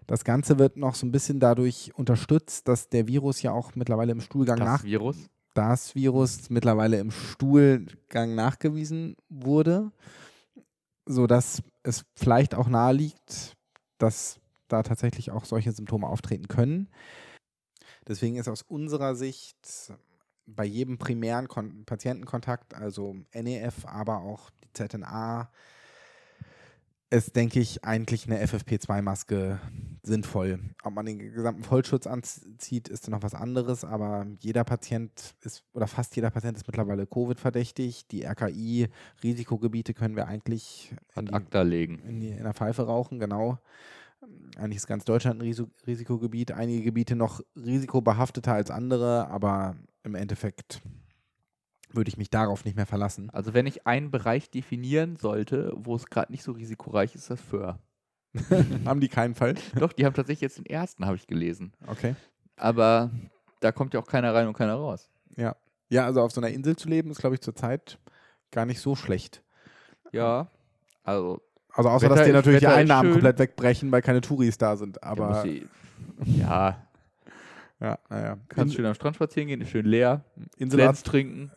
[0.07, 4.11] Das Ganze wird noch so ein bisschen dadurch unterstützt, dass der Virus ja auch mittlerweile
[4.11, 5.17] im Stuhlgang das nach Virus?
[5.53, 9.91] das Virus mittlerweile im Stuhlgang nachgewiesen wurde,
[11.05, 13.53] sodass es vielleicht auch naheliegt,
[13.97, 14.40] dass
[14.71, 16.89] da tatsächlich auch solche Symptome auftreten können.
[18.07, 19.93] Deswegen ist aus unserer Sicht
[20.45, 25.51] bei jedem primären Kon Patientenkontakt, also NEF, aber auch die ZNA,
[27.11, 29.59] ist, denke ich, eigentlich eine FFP2-Maske
[30.01, 30.59] sinnvoll.
[30.83, 35.87] Ob man den gesamten Vollschutz anzieht, ist noch was anderes, aber jeder Patient ist, oder
[35.87, 38.07] fast jeder Patient ist mittlerweile Covid-verdächtig.
[38.07, 41.99] Die RKI-Risikogebiete können wir eigentlich in, die, Akta legen.
[42.07, 43.59] In, die, in der Pfeife rauchen, genau.
[44.57, 46.51] Eigentlich ist ganz Deutschland ein Risikogebiet.
[46.51, 50.81] Einige Gebiete noch risikobehafteter als andere, aber im Endeffekt
[51.89, 53.29] würde ich mich darauf nicht mehr verlassen.
[53.31, 57.41] Also wenn ich einen Bereich definieren sollte, wo es gerade nicht so risikoreich ist, das
[57.41, 57.79] Föhr.
[58.85, 59.55] haben die keinen Fall?
[59.75, 61.73] Doch, die haben tatsächlich jetzt den ersten, habe ich gelesen.
[61.87, 62.15] Okay.
[62.55, 63.11] Aber
[63.59, 65.09] da kommt ja auch keiner rein und keiner raus.
[65.35, 65.55] Ja.
[65.89, 67.99] Ja, also auf so einer Insel zu leben, ist, glaube ich, zurzeit
[68.51, 69.43] gar nicht so schlecht.
[70.13, 70.47] Ja,
[71.03, 71.41] also.
[71.73, 75.03] Also außer, Wetter dass die natürlich die Einnahmen komplett wegbrechen, weil keine Touris da sind.
[75.03, 75.45] Aber.
[76.25, 76.77] Ja,
[77.79, 78.37] ja, naja.
[78.49, 80.23] Kannst schön am Strand spazieren gehen, ist schön leer.
[80.57, 81.51] Inselarzt trinken.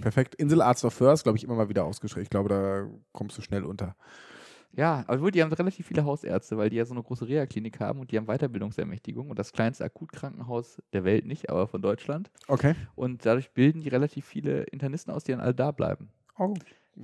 [0.00, 0.36] Perfekt.
[0.36, 2.22] Inselarzt of First, glaube ich, immer mal wieder ausgeschrieben.
[2.22, 3.96] Ich glaube, da kommst du schnell unter.
[4.72, 7.98] Ja, aber die haben relativ viele Hausärzte, weil die ja so eine große Reha-Klinik haben
[7.98, 12.30] und die haben Weiterbildungsermächtigung und das kleinste Akutkrankenhaus der Welt nicht, aber von Deutschland.
[12.46, 12.74] Okay.
[12.94, 16.10] Und dadurch bilden die relativ viele Internisten aus, die dann alle da bleiben.
[16.38, 16.54] Oh.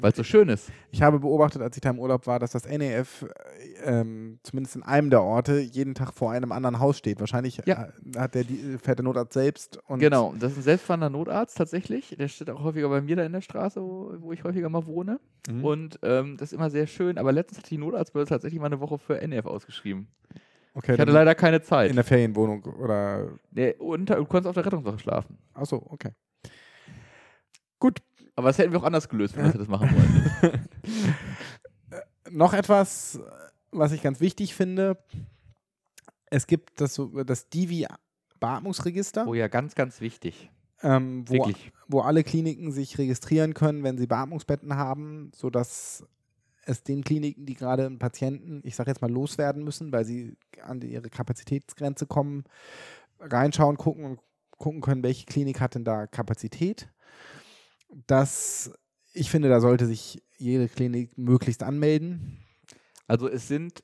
[0.01, 0.71] Weil es so schön ist.
[0.91, 4.77] Ich habe beobachtet, als ich da im Urlaub war, dass das NEF äh, ähm, zumindest
[4.77, 7.21] in einem der Orte jeden Tag vor einem anderen Haus steht.
[7.21, 7.85] Wahrscheinlich ja.
[7.85, 9.79] Äh, hat der, die, fährt der Notarzt selbst.
[9.89, 12.17] genau, das ist ein selbstfahrender Notarzt tatsächlich.
[12.19, 14.87] Der steht auch häufiger bei mir da in der Straße, wo, wo ich häufiger mal
[14.87, 15.21] wohne.
[15.49, 15.65] Mhm.
[15.65, 17.19] Und ähm, das ist immer sehr schön.
[17.19, 20.09] Aber letztens hat die Notarztbörse tatsächlich mal eine Woche für NEF ausgeschrieben.
[20.75, 21.89] Okay, ich hatte leider keine Zeit.
[21.89, 23.31] In der Ferienwohnung oder?
[23.51, 25.39] Nee, und du konntest auf der Rettungswache schlafen.
[25.55, 26.11] Achso, okay.
[27.79, 28.01] Gut.
[28.37, 30.69] Aber das hätten wir auch anders gelöst, wenn wir das machen wollen.
[32.31, 33.19] Noch etwas,
[33.71, 34.99] was ich ganz wichtig finde.
[36.27, 39.27] Es gibt das, das Divi-Beatmungsregister.
[39.27, 40.51] Oh ja, ganz, ganz wichtig.
[40.83, 41.51] Ähm, wo,
[41.89, 46.05] wo alle Kliniken sich registrieren können, wenn sie Beatmungsbetten haben, sodass
[46.67, 50.37] es den Kliniken, die gerade einen Patienten, ich sage jetzt mal, loswerden müssen, weil sie
[50.63, 52.45] an ihre Kapazitätsgrenze kommen,
[53.21, 54.21] reinschauen, gucken und
[54.59, 56.89] gucken können, welche Klinik hat denn da Kapazität.
[57.89, 58.73] Das,
[59.13, 62.45] ich finde, da sollte sich jede Klinik möglichst anmelden.
[63.07, 63.83] Also es sind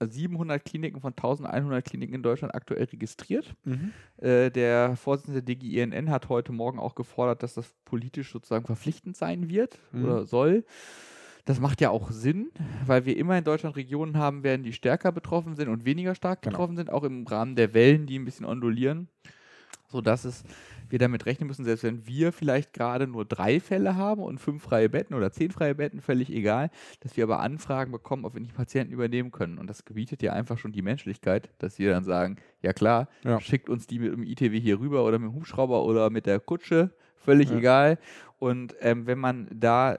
[0.00, 3.54] 700 Kliniken von 1100 Kliniken in Deutschland aktuell registriert.
[3.64, 3.92] Mhm.
[4.16, 9.16] Äh, der Vorsitzende der DGINN hat heute Morgen auch gefordert, dass das politisch sozusagen verpflichtend
[9.16, 10.04] sein wird mhm.
[10.04, 10.64] oder soll.
[11.44, 12.50] Das macht ja auch Sinn,
[12.86, 16.42] weil wir immer in Deutschland Regionen haben werden, die stärker betroffen sind und weniger stark
[16.42, 16.52] genau.
[16.52, 19.08] betroffen sind, auch im Rahmen der Wellen, die ein bisschen ondulieren,
[19.90, 20.44] sodass es
[20.88, 24.62] wir damit rechnen müssen, selbst wenn wir vielleicht gerade nur drei Fälle haben und fünf
[24.62, 28.40] freie Betten oder zehn freie Betten, völlig egal, dass wir aber Anfragen bekommen, ob wir
[28.40, 29.58] nicht Patienten übernehmen können.
[29.58, 33.40] Und das gebietet ja einfach schon die Menschlichkeit, dass wir dann sagen, ja klar, ja.
[33.40, 36.40] schickt uns die mit dem ITW hier rüber oder mit dem Hubschrauber oder mit der
[36.40, 37.58] Kutsche, völlig ja.
[37.58, 37.98] egal.
[38.38, 39.96] Und ähm, wenn man da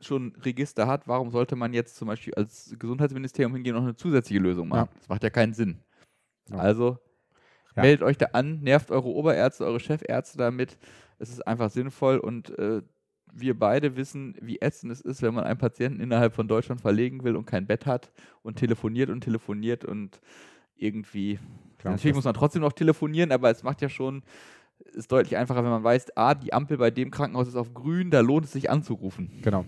[0.00, 3.96] schon Register hat, warum sollte man jetzt zum Beispiel als Gesundheitsministerium hingehen und noch eine
[3.96, 4.88] zusätzliche Lösung machen?
[4.90, 4.98] Ja.
[4.98, 5.80] Das macht ja keinen Sinn.
[6.50, 6.98] Also
[7.80, 7.86] ja.
[7.86, 10.78] meldet euch da an, nervt eure Oberärzte, eure Chefärzte damit.
[11.18, 12.82] Es ist einfach sinnvoll und äh,
[13.32, 17.22] wir beide wissen, wie ätzend es ist, wenn man einen Patienten innerhalb von Deutschland verlegen
[17.22, 18.10] will und kein Bett hat
[18.42, 20.20] und telefoniert und telefoniert und
[20.74, 21.38] irgendwie.
[21.78, 24.22] Klar, natürlich muss man trotzdem noch telefonieren, aber es macht ja schon
[24.92, 28.10] ist deutlich einfacher, wenn man weiß, ah, die Ampel bei dem Krankenhaus ist auf grün,
[28.10, 29.30] da lohnt es sich anzurufen.
[29.42, 29.64] Genau.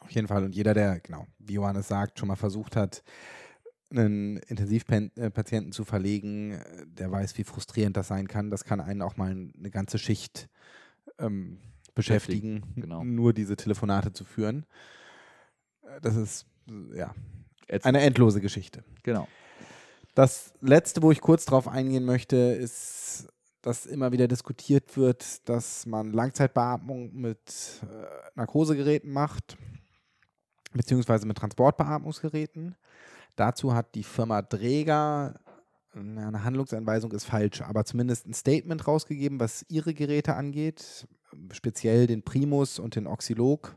[0.00, 0.44] Auf jeden Fall.
[0.44, 3.02] Und jeder, der, genau, wie Johannes sagt, schon mal versucht hat,
[3.90, 8.50] einen Intensivpatienten zu verlegen, der weiß, wie frustrierend das sein kann.
[8.50, 10.48] Das kann einen auch mal eine ganze Schicht
[11.18, 11.58] ähm,
[11.94, 13.04] beschäftigen, genau.
[13.04, 14.64] nur diese Telefonate zu führen.
[16.02, 16.46] Das ist
[16.94, 17.14] ja
[17.82, 18.84] eine endlose Geschichte.
[19.02, 19.26] Genau.
[20.14, 23.28] Das letzte, wo ich kurz drauf eingehen möchte, ist,
[23.62, 29.56] dass immer wieder diskutiert wird, dass man Langzeitbeatmung mit äh, Narkosegeräten macht
[30.72, 32.76] beziehungsweise mit Transportbeatmungsgeräten.
[33.36, 35.40] Dazu hat die Firma Dräger
[35.92, 41.08] eine Handlungsanweisung ist falsch, aber zumindest ein Statement rausgegeben, was ihre Geräte angeht,
[41.52, 43.76] speziell den Primus und den Oxylog,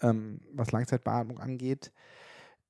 [0.00, 1.92] ähm, was Langzeitbeatmung angeht.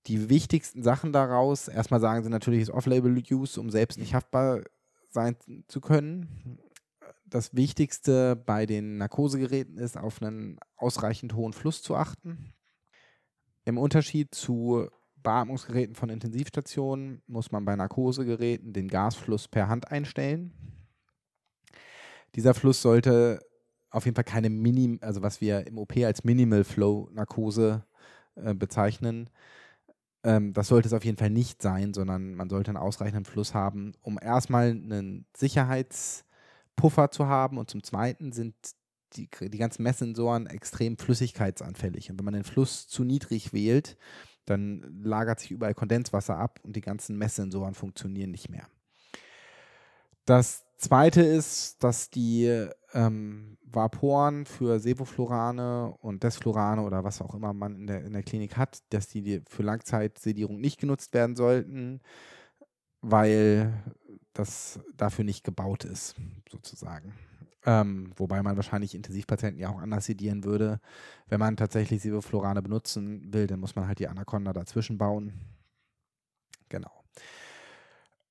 [0.07, 4.62] Die wichtigsten Sachen daraus, erstmal sagen sie natürlich, ist Off-Label-Use, um selbst nicht haftbar
[5.09, 5.37] sein
[5.68, 6.59] zu können.
[7.24, 12.52] Das Wichtigste bei den Narkosegeräten ist, auf einen ausreichend hohen Fluss zu achten.
[13.64, 14.88] Im Unterschied zu
[15.26, 20.52] Beatmungsgeräten von Intensivstationen muss man bei Narkosegeräten den Gasfluss per Hand einstellen.
[22.36, 23.40] Dieser Fluss sollte
[23.90, 27.84] auf jeden Fall keine Minim, also was wir im OP als Minimal Flow Narkose
[28.36, 29.28] äh, bezeichnen.
[30.22, 33.52] Ähm, das sollte es auf jeden Fall nicht sein, sondern man sollte einen ausreichenden Fluss
[33.52, 38.54] haben, um erstmal einen Sicherheitspuffer zu haben und zum Zweiten sind
[39.14, 42.10] die, die ganzen Messsensoren extrem flüssigkeitsanfällig.
[42.10, 43.96] Und wenn man den Fluss zu niedrig wählt,
[44.46, 48.66] dann lagert sich überall Kondenswasser ab und die ganzen Messsensoren funktionieren nicht mehr.
[50.24, 57.52] Das zweite ist, dass die ähm, Vaporen für Sevoflurane und Desflurane oder was auch immer
[57.52, 62.00] man in der, in der Klinik hat, dass die für Langzeitsedierung nicht genutzt werden sollten,
[63.02, 63.72] weil
[64.32, 66.14] das dafür nicht gebaut ist,
[66.50, 67.14] sozusagen.
[67.68, 70.81] Ähm, wobei man wahrscheinlich Intensivpatienten ja auch anders sedieren würde.
[71.26, 75.33] Wenn man tatsächlich Sevoflurane benutzen will, dann muss man halt die Anaconda dazwischen bauen.
[76.68, 76.92] Genau.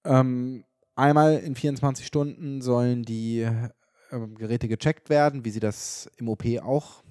[0.05, 0.63] Ähm,
[0.95, 3.69] einmal in 24 Stunden sollen die äh,
[4.35, 7.03] Geräte gecheckt werden, wie sie das im OP auch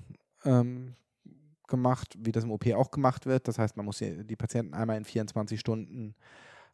[0.46, 0.94] ähm,
[1.66, 3.48] gemacht, wie das im OP auch gemacht wird.
[3.48, 6.14] Das heißt, man muss die Patienten einmal in 24 Stunden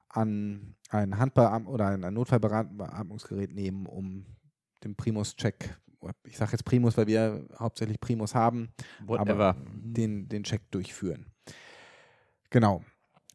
[0.09, 4.27] an ein Handbeam oder ein Notfallbeatmungsgerät nehmen, um
[4.85, 5.79] den Primus-Check,
[6.25, 8.71] ich sage jetzt Primus, weil wir hauptsächlich Primus haben,
[9.07, 9.31] Whatever.
[9.31, 11.27] aber den, den Check durchführen.
[12.51, 12.83] Genau.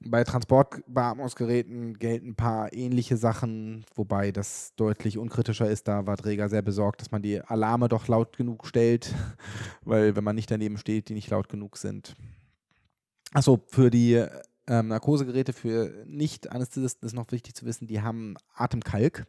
[0.02, 5.88] bei Transportbeatmungsgeräten gelten ein paar ähnliche Sachen, wobei das deutlich unkritischer ist.
[5.88, 9.14] Da war Träger sehr besorgt, dass man die Alarme doch laut genug stellt,
[9.84, 12.16] weil wenn man nicht daneben steht, die nicht laut genug sind.
[13.34, 14.26] Achso, für die
[14.68, 19.26] ähm, Narkosegeräte für Nicht-Anästhesisten ist noch wichtig zu wissen, die haben Atemkalk.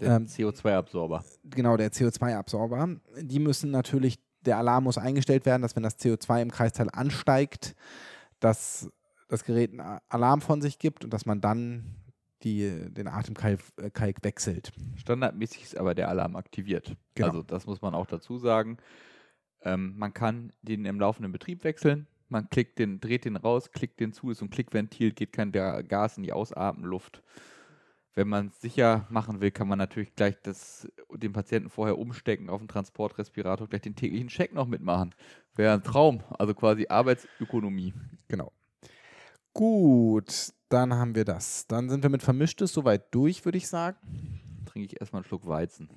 [0.00, 1.24] Der ähm, CO2-Absorber.
[1.44, 2.96] Genau, der CO2-Absorber.
[3.20, 7.74] Die müssen natürlich, der Alarm muss eingestellt werden, dass wenn das CO2 im Kreisteil ansteigt,
[8.40, 8.90] dass
[9.28, 11.96] das Gerät einen Alarm von sich gibt und dass man dann
[12.42, 14.72] die, den Atemkalk äh, wechselt.
[14.96, 16.96] Standardmäßig ist aber der Alarm aktiviert.
[17.14, 17.28] Genau.
[17.28, 18.76] Also das muss man auch dazu sagen.
[19.62, 22.06] Ähm, man kann den im laufenden Betrieb wechseln.
[22.28, 25.52] Man klickt den, dreht den raus, klickt den zu, ist so ein Klickventil, geht kein
[25.52, 27.22] Gas in die Ausatmenluft.
[28.14, 32.48] Wenn man es sicher machen will, kann man natürlich gleich das, den Patienten vorher umstecken
[32.48, 35.14] auf den Transportrespirator, gleich den täglichen Check noch mitmachen.
[35.56, 37.92] Wäre ein Traum, also quasi Arbeitsökonomie.
[38.28, 38.52] Genau.
[39.52, 41.66] Gut, dann haben wir das.
[41.66, 43.96] Dann sind wir mit Vermischtes soweit durch, würde ich sagen.
[44.66, 45.88] Trinke ich erstmal einen Schluck Weizen.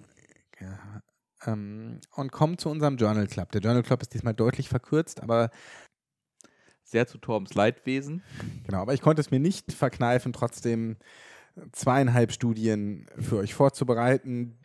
[0.60, 1.02] Ja,
[1.46, 3.52] ähm, und kommen zu unserem Journal Club.
[3.52, 5.52] Der Journal Club ist diesmal deutlich verkürzt, aber
[6.90, 8.24] sehr zu Torbens Leidwesen.
[8.66, 10.98] Genau, aber ich konnte es mir nicht verkneifen, trotzdem
[11.72, 14.58] zweieinhalb Studien für euch vorzubereiten.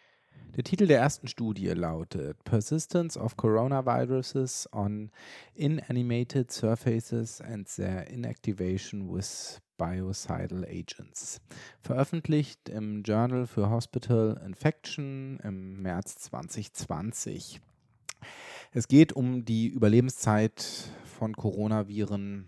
[0.56, 5.11] Der Titel der ersten Studie lautet Persistence of Coronaviruses on
[5.54, 11.40] Inanimated Surfaces and Their Inactivation with Biocidal Agents.
[11.80, 17.61] Veröffentlicht im Journal for Hospital Infection im März 2020.
[18.72, 20.90] Es geht um die Überlebenszeit
[21.22, 22.46] von Coronaviren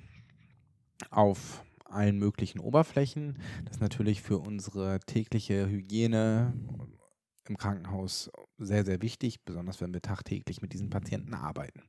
[1.12, 3.38] auf allen möglichen Oberflächen.
[3.64, 6.52] Das ist natürlich für unsere tägliche Hygiene
[7.46, 11.84] im Krankenhaus sehr, sehr wichtig, besonders wenn wir tagtäglich mit diesen Patienten arbeiten.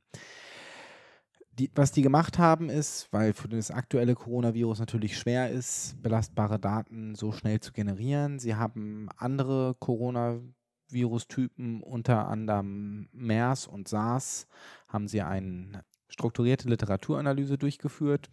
[1.58, 6.60] Die, was die gemacht haben, ist, weil für das aktuelle Coronavirus natürlich schwer ist, belastbare
[6.60, 8.38] Daten so schnell zu generieren.
[8.38, 14.46] Sie haben andere Coronavirus-Typen, unter anderem MERS und SARS,
[14.86, 18.30] haben sie eine strukturierte Literaturanalyse durchgeführt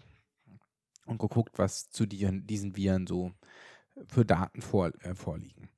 [1.06, 3.32] und geguckt, was zu diesen Viren so
[4.08, 5.70] für Daten vor, äh, vorliegen.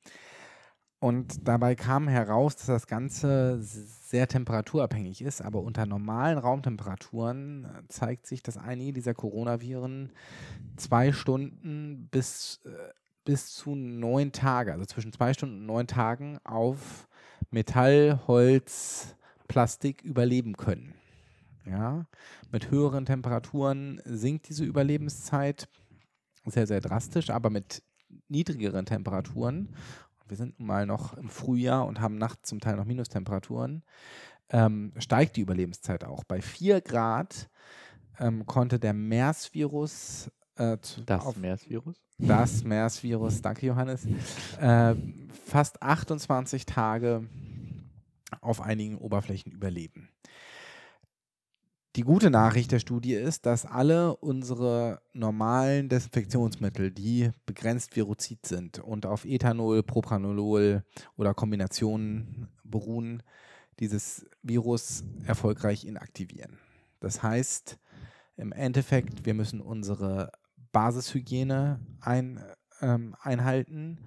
[0.99, 7.88] Und dabei kam heraus, dass das Ganze sehr temperaturabhängig ist, aber unter normalen Raumtemperaturen äh,
[7.89, 10.12] zeigt sich, dass einige dieser Coronaviren
[10.77, 12.69] zwei Stunden bis, äh,
[13.25, 17.08] bis zu neun Tage, also zwischen zwei Stunden und neun Tagen auf
[17.51, 19.15] Metall, Holz,
[19.47, 20.95] Plastik überleben können.
[21.65, 22.06] Ja,
[22.51, 25.67] mit höheren Temperaturen sinkt diese Überlebenszeit
[26.45, 27.82] sehr, sehr drastisch, aber mit
[28.28, 29.75] niedrigeren Temperaturen,
[30.28, 33.84] wir sind nun mal noch im Frühjahr und haben nachts zum Teil noch Minustemperaturen,
[34.49, 36.23] ähm, steigt die Überlebenszeit auch.
[36.23, 37.49] Bei 4 Grad
[38.19, 41.95] ähm, konnte der MERS-Virus äh, das MERS-Virus?
[42.17, 44.06] Das MERS-Virus, danke Johannes,
[44.60, 44.95] äh,
[45.45, 47.28] fast 28 Tage
[48.41, 50.10] auf einigen Oberflächen überleben.
[51.95, 58.79] Die gute Nachricht der Studie ist, dass alle unsere normalen Desinfektionsmittel, die begrenzt viruzid sind
[58.79, 60.84] und auf Ethanol, Propranolol
[61.15, 63.23] oder Kombinationen beruhen,
[63.79, 66.60] dieses Virus erfolgreich inaktivieren.
[66.99, 67.79] Das heißt,
[68.36, 70.34] im Endeffekt, wir müssen unsere
[70.73, 72.43] Basishygiene ein,
[72.81, 73.99] ähm, einhalten.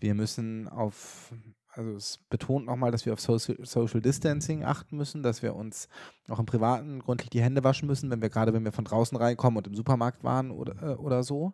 [0.00, 1.34] Wir müssen auf
[1.76, 5.88] also es betont nochmal, dass wir auf Social, Distancing achten müssen, dass wir uns
[6.28, 9.16] auch im Privaten gründlich die Hände waschen müssen, wenn wir gerade, wenn wir von draußen
[9.16, 11.52] reinkommen und im Supermarkt waren oder, äh, oder so.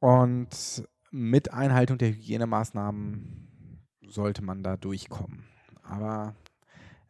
[0.00, 5.44] Und mit Einhaltung der Hygienemaßnahmen sollte man da durchkommen.
[5.82, 6.34] Aber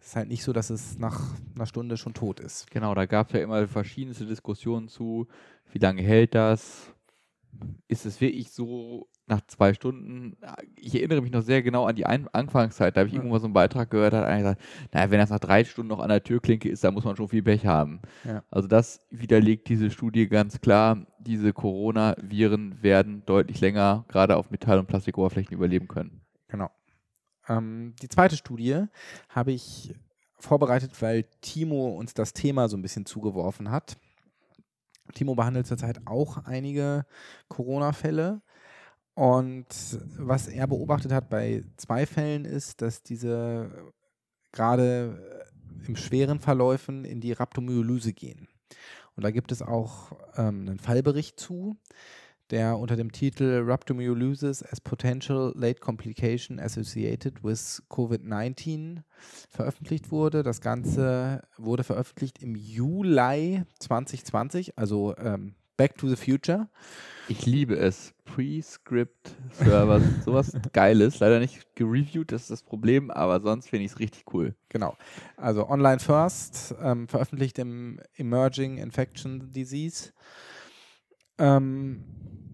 [0.00, 2.70] es ist halt nicht so, dass es nach einer Stunde schon tot ist.
[2.70, 5.28] Genau, da gab es ja immer verschiedenste Diskussionen zu,
[5.72, 6.92] wie lange hält das?
[7.86, 10.36] Ist es wirklich so nach zwei Stunden,
[10.76, 13.20] ich erinnere mich noch sehr genau an die Ein Anfangszeit, da habe ich ja.
[13.20, 16.00] irgendwo so einen Beitrag gehört, hat einer gesagt, naja, wenn das nach drei Stunden noch
[16.00, 18.00] an der Türklinke ist, dann muss man schon viel Pech haben.
[18.24, 18.42] Ja.
[18.50, 24.78] Also das widerlegt diese Studie ganz klar, diese Coronaviren werden deutlich länger gerade auf Metall-
[24.78, 26.20] und Plastikoberflächen überleben können.
[26.48, 26.70] Genau.
[27.48, 28.84] Ähm, die zweite Studie
[29.30, 29.94] habe ich
[30.38, 33.96] vorbereitet, weil Timo uns das Thema so ein bisschen zugeworfen hat.
[35.14, 37.06] Timo behandelt zurzeit auch einige
[37.48, 38.42] Corona-Fälle
[39.14, 39.66] und
[40.18, 43.70] was er beobachtet hat bei zwei Fällen ist, dass diese
[44.52, 45.44] gerade
[45.86, 48.48] im schweren Verläufen in die Rhabdomyolyse gehen.
[49.16, 51.76] Und da gibt es auch ähm, einen Fallbericht zu,
[52.50, 59.02] der unter dem Titel Rhabdomyolysis as Potential Late Complication Associated with COVID-19
[59.48, 60.42] veröffentlicht wurde.
[60.42, 66.68] Das Ganze wurde veröffentlicht im Juli 2020, also ähm, Back to the Future.
[67.28, 68.12] Ich liebe es.
[68.24, 71.20] Pre-Script-Server sowas Geiles.
[71.20, 74.54] Leider nicht gereviewt, das ist das Problem, aber sonst finde ich es richtig cool.
[74.68, 74.96] Genau.
[75.36, 80.12] Also Online First, ähm, veröffentlicht im Emerging Infection Disease.
[81.38, 82.04] Ähm,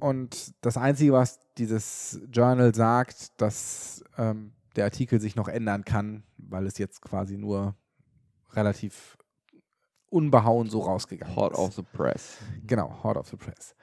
[0.00, 6.22] und das Einzige, was dieses Journal sagt, dass ähm, der Artikel sich noch ändern kann,
[6.38, 7.74] weil es jetzt quasi nur
[8.52, 9.18] relativ
[10.10, 11.58] unbehauen so rausgegangen Hot ist.
[11.58, 12.38] of the Press.
[12.66, 13.74] Genau, Hot of the Press.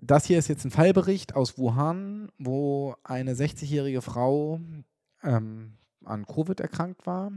[0.00, 4.58] Das hier ist jetzt ein Fallbericht aus Wuhan, wo eine 60-jährige Frau
[5.22, 7.30] ähm, an Covid erkrankt war.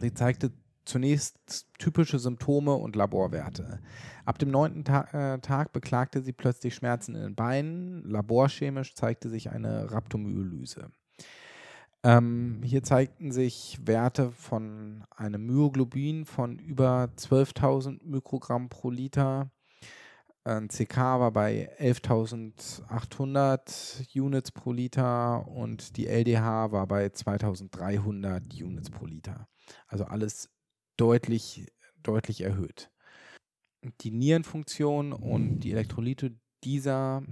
[0.00, 0.52] Sie zeigte
[0.86, 3.80] zunächst typische Symptome und Laborwerte.
[4.24, 8.02] Ab dem neunten Ta äh, Tag beklagte sie plötzlich Schmerzen in den Beinen.
[8.04, 10.90] Laborchemisch zeigte sich eine Rhabdomyolyse.
[12.02, 19.50] Ähm, hier zeigten sich Werte von einem Myoglobin von über 12.000 Mikrogramm pro Liter.
[20.44, 28.88] Ein CK war bei 11.800 Units pro Liter und die LDH war bei 2.300 Units
[28.88, 29.46] pro Liter.
[29.86, 30.48] Also alles
[30.96, 31.70] deutlich,
[32.02, 32.90] deutlich erhöht.
[34.00, 36.34] Die Nierenfunktion und die Elektrolyte
[36.64, 37.22] dieser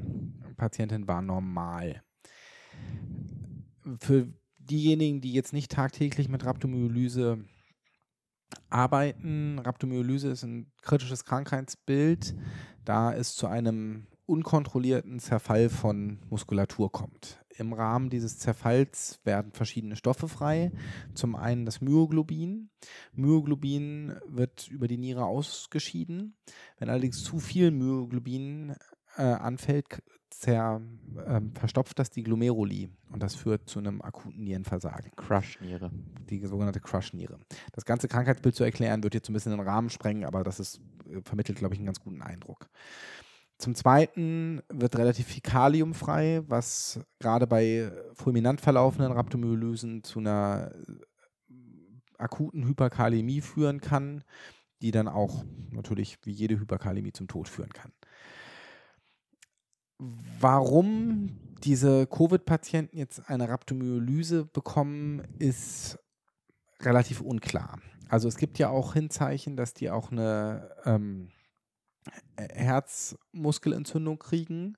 [0.58, 2.02] Patientin waren normal.
[3.98, 4.28] Für
[4.70, 7.44] diejenigen, die jetzt nicht tagtäglich mit Rhabdomyolyse
[8.70, 12.34] arbeiten, Rhabdomyolyse ist ein kritisches Krankheitsbild,
[12.84, 17.42] da es zu einem unkontrollierten Zerfall von Muskulatur kommt.
[17.56, 20.70] Im Rahmen dieses Zerfalls werden verschiedene Stoffe frei.
[21.14, 22.70] Zum einen das Myoglobin.
[23.14, 26.36] Myoglobin wird über die Niere ausgeschieden.
[26.78, 28.76] Wenn allerdings zu viel Myoglobin
[29.18, 30.80] äh, anfällt, zer,
[31.26, 35.10] äh, verstopft das die Glomeruli und das führt zu einem akuten Nierenversagen.
[35.16, 35.90] Crush-Niere.
[36.30, 37.38] Die sogenannte Crush-Niere.
[37.72, 40.80] Das ganze Krankheitsbild zu erklären, wird jetzt ein bisschen den Rahmen sprengen, aber das ist,
[41.10, 42.68] äh, vermittelt, glaube ich, einen ganz guten Eindruck.
[43.58, 50.70] Zum Zweiten wird relativ viel Kalium frei, was gerade bei fulminant verlaufenden Rhabdomyolysen zu einer
[50.72, 51.54] äh,
[52.18, 54.22] akuten Hyperkalämie führen kann,
[54.80, 57.92] die dann auch natürlich wie jede Hyperkalämie zum Tod führen kann.
[59.98, 65.98] Warum diese Covid-Patienten jetzt eine Rhabdomyolyse bekommen, ist
[66.80, 67.80] relativ unklar.
[68.08, 71.30] Also es gibt ja auch Hinzeichen, dass die auch eine ähm,
[72.36, 74.76] Herzmuskelentzündung kriegen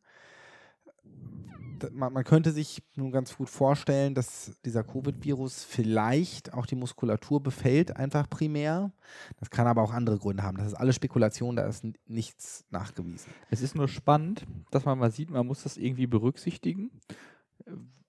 [1.92, 7.42] man, man, könnte sich nun ganz gut vorstellen, dass dieser Covid-Virus vielleicht auch die Muskulatur
[7.42, 8.92] befällt, einfach primär.
[9.38, 10.56] Das kann aber auch andere Gründe haben.
[10.56, 13.32] Das ist alles Spekulation, da ist nichts nachgewiesen.
[13.50, 16.90] Es ist nur spannend, dass man mal sieht, man muss das irgendwie berücksichtigen,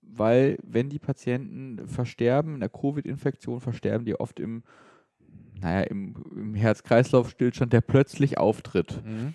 [0.02, 4.62] weil wenn die Patienten versterben, in der Covid-Infektion versterben die oft im,
[5.60, 9.02] naja, im, im Herz-Kreislauf-Stillstand, der plötzlich auftritt.
[9.04, 9.34] Mhm.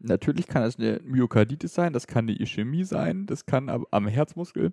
[0.00, 4.72] Natürlich kann es eine Myokarditis sein, das kann eine Ischämie sein, das kann am Herzmuskel.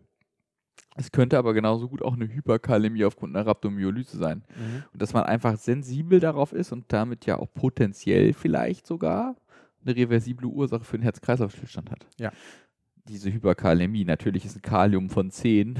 [0.95, 4.43] Es könnte aber genauso gut auch eine Hyperkalämie aufgrund einer Rhabdomyolyse sein.
[4.49, 4.83] Mhm.
[4.93, 9.35] Und dass man einfach sensibel darauf ist und damit ja auch potenziell vielleicht sogar
[9.85, 12.07] eine reversible Ursache für einen Herz-Kreislauf-Stillstand hat.
[12.17, 12.31] Ja.
[13.07, 15.77] Diese Hyperkalämie, natürlich ist ein Kalium von 10,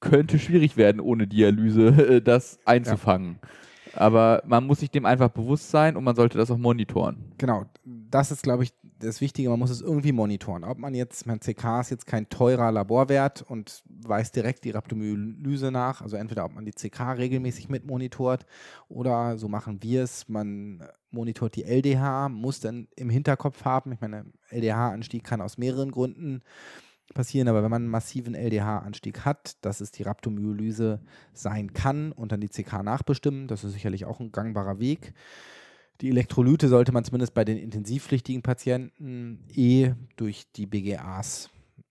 [0.00, 3.38] könnte schwierig werden, ohne Dialyse äh, das einzufangen.
[3.40, 3.48] Ja.
[3.94, 7.32] Aber man muss sich dem einfach bewusst sein und man sollte das auch monitoren.
[7.38, 9.50] Genau, das ist, glaube ich, das Wichtige.
[9.50, 10.64] Man muss es irgendwie monitoren.
[10.64, 15.70] Ob man jetzt, mein CK ist jetzt kein teurer Laborwert und weist direkt die Rhabdomyolyse
[15.70, 16.02] nach.
[16.02, 18.46] Also entweder ob man die CK regelmäßig mitmonitort
[18.88, 20.28] oder so machen wir es.
[20.28, 23.92] Man monitort die LDH, muss dann im Hinterkopf haben.
[23.92, 26.42] Ich meine, LDH-Anstieg kann aus mehreren Gründen
[27.12, 31.00] passieren, aber wenn man einen massiven LDH-Anstieg hat, dass es die Rhabdomyolyse
[31.32, 35.14] sein kann und dann die CK nachbestimmen, das ist sicherlich auch ein gangbarer Weg.
[36.00, 41.50] Die Elektrolyte sollte man zumindest bei den intensivpflichtigen Patienten eh durch die BGAs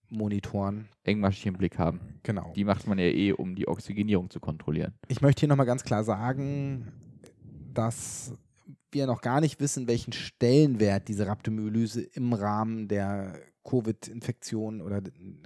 [0.09, 0.89] monitoren.
[1.03, 2.01] Engmaschig im Blick haben.
[2.23, 2.51] Genau.
[2.55, 4.93] Die macht man ja eh, um die Oxygenierung zu kontrollieren.
[5.07, 6.91] Ich möchte hier nochmal ganz klar sagen,
[7.73, 8.33] dass
[8.91, 15.01] wir noch gar nicht wissen, welchen Stellenwert diese Rhabdomyolyse im Rahmen der Covid-Infektion oder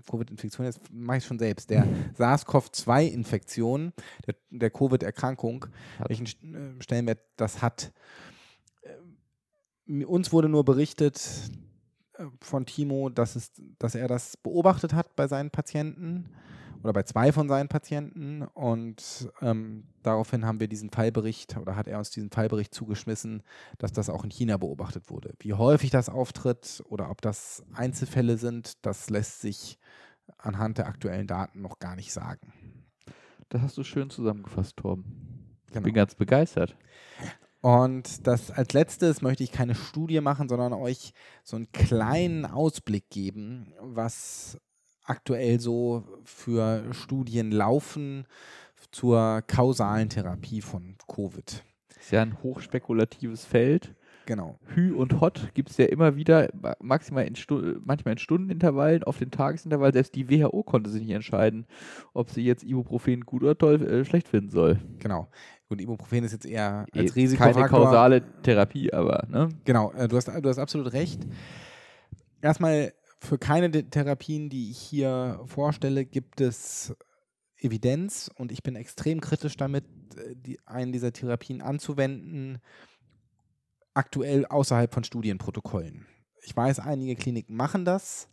[0.10, 1.86] Covid-Infektion, jetzt mache ich schon selbst, der
[2.18, 3.94] SARS-CoV-2-Infektion,
[4.26, 5.66] der, der Covid-Erkrankung,
[6.08, 7.92] welchen äh, Stellenwert das hat.
[9.88, 11.52] Äh, uns wurde nur berichtet
[12.14, 16.30] äh, von Timo, dass, es, dass er das beobachtet hat bei seinen Patienten
[16.84, 18.44] oder bei zwei von seinen Patienten.
[18.44, 23.44] Und ähm, daraufhin haben wir diesen Fallbericht oder hat er uns diesen Fallbericht zugeschmissen,
[23.78, 25.34] dass das auch in China beobachtet wurde.
[25.40, 29.80] Wie häufig das auftritt oder ob das Einzelfälle sind, das lässt sich
[30.38, 32.54] anhand der aktuellen Daten noch gar nicht sagen.
[33.50, 35.58] Das hast du schön zusammengefasst, Torben.
[35.68, 35.86] Ich genau.
[35.86, 36.76] bin ganz begeistert.
[37.62, 41.14] Und das als letztes möchte ich keine Studie machen, sondern euch
[41.44, 44.60] so einen kleinen Ausblick geben, was
[45.06, 48.26] aktuell so für Studien laufen
[48.92, 51.64] zur kausalen Therapie von Covid.
[52.00, 53.96] Ist ja ein hochspekulatives Feld.
[54.26, 54.58] Genau.
[54.74, 56.50] Hü und Hot gibt es ja immer wieder,
[56.80, 57.36] maximal in
[57.84, 59.94] manchmal in Stundenintervallen, auf den Tagesintervallen.
[59.94, 61.68] Selbst die WHO konnte sich nicht entscheiden,
[62.14, 64.80] ob sie jetzt Ibuprofen gut oder toll, äh, schlecht finden soll.
[65.00, 65.28] Genau.
[65.70, 67.68] Und Ibuprofen ist jetzt eher als e Risikofaktor.
[67.68, 69.50] Keine kausale Therapie, aber, ne?
[69.64, 71.26] Genau, äh, du, hast, du hast absolut recht.
[72.42, 72.94] Erstmal,
[73.26, 76.96] für keine Therapien, die ich hier vorstelle, gibt es
[77.58, 82.60] Evidenz und ich bin extrem kritisch damit, äh, die, einen dieser Therapien anzuwenden
[83.94, 86.06] aktuell außerhalb von Studienprotokollen.
[86.44, 88.30] Ich weiß, einige Kliniken machen das.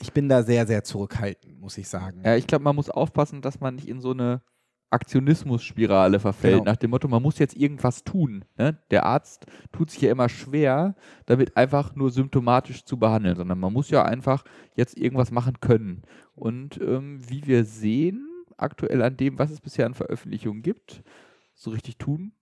[0.00, 2.22] Ich bin da sehr, sehr zurückhaltend, muss ich sagen.
[2.24, 4.42] Ja, ich glaube, man muss aufpassen, dass man nicht in so eine
[4.90, 6.64] Aktionismus-Spirale verfällt, genau.
[6.64, 8.44] nach dem Motto, man muss jetzt irgendwas tun.
[8.58, 8.78] Ne?
[8.90, 10.94] Der Arzt tut sich ja immer schwer,
[11.26, 16.02] damit einfach nur symptomatisch zu behandeln, sondern man muss ja einfach jetzt irgendwas machen können.
[16.34, 18.26] Und ähm, wie wir sehen,
[18.56, 21.02] aktuell an dem, was es bisher an Veröffentlichungen gibt,
[21.54, 22.32] so richtig tun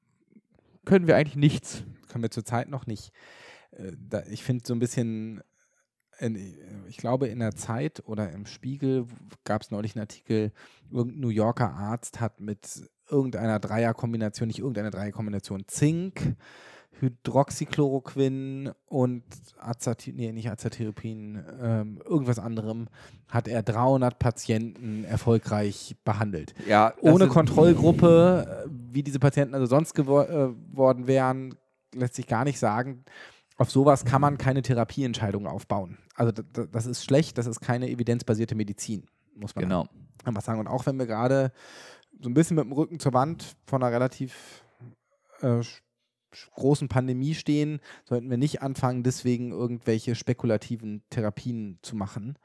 [0.89, 1.85] können wir eigentlich nichts.
[2.09, 3.13] Können wir zurzeit noch nicht.
[3.73, 3.93] Äh,
[4.31, 5.43] ich finde so ein bisschen,
[6.89, 9.07] ich glaube in der Zeit oder im Spiegel
[9.45, 10.53] gab es neulich einen Artikel,
[10.91, 16.37] irgendein New Yorker Arzt hat mit irgendeiner Dreierkombination, nicht irgendeine Dreierkombination, Zink,
[17.01, 19.23] Hydroxychloroquin und
[19.59, 22.89] Azathir nee, nicht Azathioprin, ähm, irgendwas anderem,
[23.29, 26.55] hat er 300 Patienten erfolgreich behandelt.
[26.66, 31.55] Ja, Ohne Kontrollgruppe, äh, wie diese Patienten also sonst geworden äh, wären,
[31.95, 33.05] lässt sich gar nicht sagen.
[33.59, 35.99] Auf sowas kann man keine Therapieentscheidung aufbauen.
[36.15, 39.89] Also das ist schlecht, das ist keine evidenzbasierte Medizin, muss man genau.
[40.25, 40.61] einfach sagen.
[40.61, 41.53] Und auch wenn wir gerade
[42.21, 44.65] so ein bisschen mit dem Rücken zur Wand von einer relativ
[45.41, 45.61] äh,
[46.55, 52.39] großen Pandemie stehen, sollten wir nicht anfangen, deswegen irgendwelche spekulativen Therapien zu machen.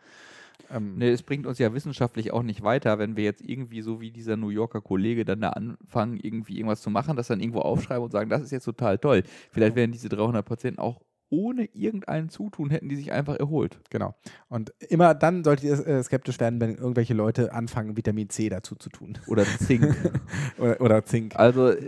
[0.71, 4.01] Ähm nee, es bringt uns ja wissenschaftlich auch nicht weiter, wenn wir jetzt irgendwie so
[4.01, 7.59] wie dieser New Yorker Kollege dann da anfangen, irgendwie irgendwas zu machen, das dann irgendwo
[7.59, 9.23] aufschreiben und sagen, das ist jetzt total toll.
[9.51, 11.01] Vielleicht werden diese 300 Patienten auch
[11.33, 13.79] ohne irgendein Zutun hätten die sich einfach erholt.
[13.89, 14.13] Genau.
[14.49, 18.75] Und immer dann solltet ihr äh, skeptisch werden, wenn irgendwelche Leute anfangen, Vitamin C dazu
[18.75, 19.17] zu tun.
[19.25, 19.95] Oder Zink.
[20.59, 21.35] oder, oder Zink.
[21.35, 21.81] Also äh,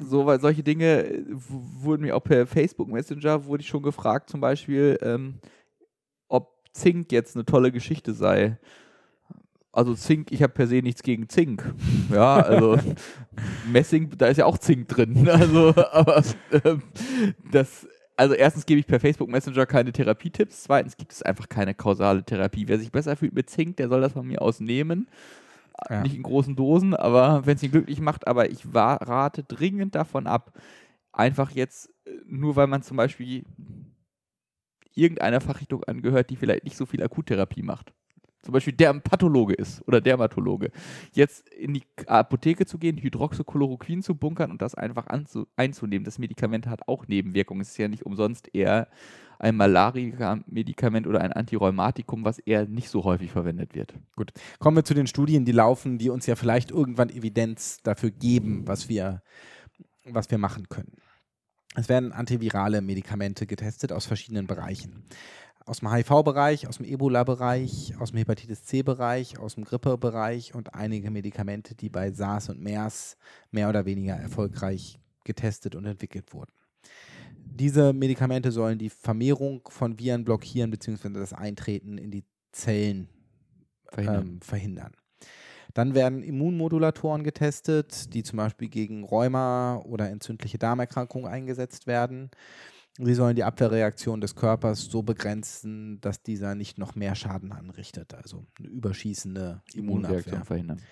[0.00, 4.30] so, weil solche Dinge äh, wurden mir auch per Facebook Messenger wurde ich schon gefragt,
[4.30, 5.34] zum Beispiel, ähm,
[6.78, 8.58] Zink jetzt eine tolle Geschichte sei.
[9.72, 11.62] Also Zink, ich habe per se nichts gegen Zink.
[12.10, 12.78] Ja, also
[13.70, 15.28] Messing, da ist ja auch Zink drin.
[15.28, 16.22] Also, aber
[16.64, 16.82] ähm,
[17.52, 21.74] das, also erstens gebe ich per Facebook Messenger keine Therapietipps, zweitens gibt es einfach keine
[21.74, 22.66] kausale Therapie.
[22.66, 25.08] Wer sich besser fühlt mit Zink, der soll das von mir aus nehmen.
[25.88, 26.02] Ja.
[26.02, 28.26] Nicht in großen Dosen, aber wenn es ihn glücklich macht.
[28.26, 30.52] Aber ich war, rate dringend davon ab,
[31.12, 33.44] einfach jetzt, äh, nur weil man zum Beispiel
[34.98, 37.92] irgendeiner Fachrichtung angehört, die vielleicht nicht so viel Akuttherapie macht.
[38.42, 40.70] Zum Beispiel der Pathologe ist oder Dermatologe.
[41.12, 45.06] Jetzt in die Apotheke zu gehen, Hydroxychloroquin zu bunkern und das einfach
[45.56, 46.04] einzunehmen.
[46.04, 47.62] Das Medikament hat auch Nebenwirkungen.
[47.62, 48.88] Es ist ja nicht umsonst eher
[49.40, 53.94] ein Malaria-Medikament oder ein Antirheumatikum, was eher nicht so häufig verwendet wird.
[54.16, 58.10] Gut, kommen wir zu den Studien, die laufen, die uns ja vielleicht irgendwann Evidenz dafür
[58.10, 59.22] geben, was wir,
[60.04, 60.92] was wir machen können.
[61.78, 65.04] Es werden antivirale Medikamente getestet aus verschiedenen Bereichen.
[65.64, 71.12] Aus dem HIV-Bereich, aus dem Ebola-Bereich, aus dem Hepatitis C-Bereich, aus dem Grippe-Bereich und einige
[71.12, 73.16] Medikamente, die bei SARS und MERS
[73.52, 76.50] mehr oder weniger erfolgreich getestet und entwickelt wurden.
[77.44, 81.10] Diese Medikamente sollen die Vermehrung von Viren blockieren bzw.
[81.10, 83.08] das Eintreten in die Zellen
[83.92, 84.26] verhindern.
[84.26, 84.92] Ähm, verhindern.
[85.74, 92.30] Dann werden Immunmodulatoren getestet, die zum Beispiel gegen Rheuma oder entzündliche Darmerkrankungen eingesetzt werden.
[93.00, 98.12] Sie sollen die Abwehrreaktion des Körpers so begrenzen, dass dieser nicht noch mehr Schaden anrichtet,
[98.12, 100.44] also eine überschießende Immunabwehr.
[100.44, 100.82] verhindern.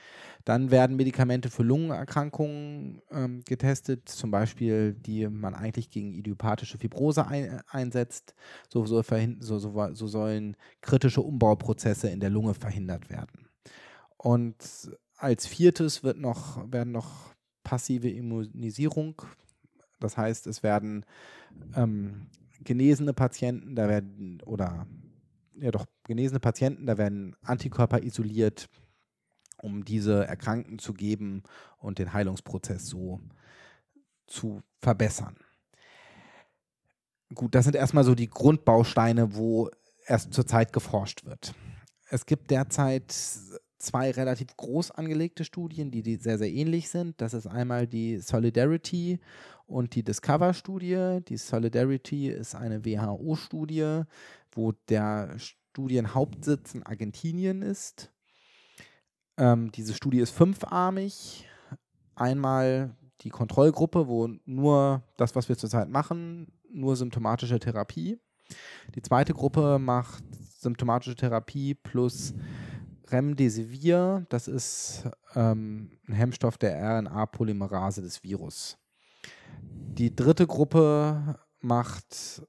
[0.44, 7.26] Dann werden Medikamente für Lungenerkrankungen ähm, getestet, zum Beispiel, die man eigentlich gegen idiopathische Fibrose
[7.26, 8.36] ein, einsetzt.
[8.68, 13.45] So, so, so, so, sollen kritische Umbauprozesse in der Lunge verhindert werden.
[14.16, 19.22] Und als viertes wird noch, werden noch passive Immunisierung.
[20.00, 21.04] Das heißt, es werden
[21.74, 22.28] ähm,
[22.60, 24.86] genesene Patienten, da werden, oder
[25.58, 28.68] ja doch, genesene Patienten, da werden Antikörper isoliert,
[29.58, 31.42] um diese Erkrankten zu geben
[31.78, 33.20] und den Heilungsprozess so
[34.26, 35.36] zu verbessern.
[37.34, 39.70] Gut, das sind erstmal so die Grundbausteine, wo
[40.06, 41.54] erst zurzeit geforscht wird.
[42.08, 43.12] Es gibt derzeit
[43.78, 47.20] zwei relativ groß angelegte Studien, die, die sehr, sehr ähnlich sind.
[47.20, 49.20] Das ist einmal die Solidarity
[49.66, 51.20] und die Discover-Studie.
[51.28, 54.02] Die Solidarity ist eine WHO-Studie,
[54.52, 58.10] wo der Studienhauptsitz in Argentinien ist.
[59.36, 61.46] Ähm, diese Studie ist fünfarmig.
[62.14, 68.18] Einmal die Kontrollgruppe, wo nur das, was wir zurzeit machen, nur symptomatische Therapie.
[68.94, 70.24] Die zweite Gruppe macht
[70.58, 72.34] symptomatische Therapie plus
[73.10, 74.26] Remdesivir.
[74.28, 75.04] Das ist
[75.34, 78.78] ähm, ein Hemmstoff der RNA-Polymerase des Virus.
[79.60, 82.42] Die dritte Gruppe macht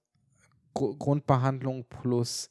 [0.74, 2.50] Gr Grundbehandlung plus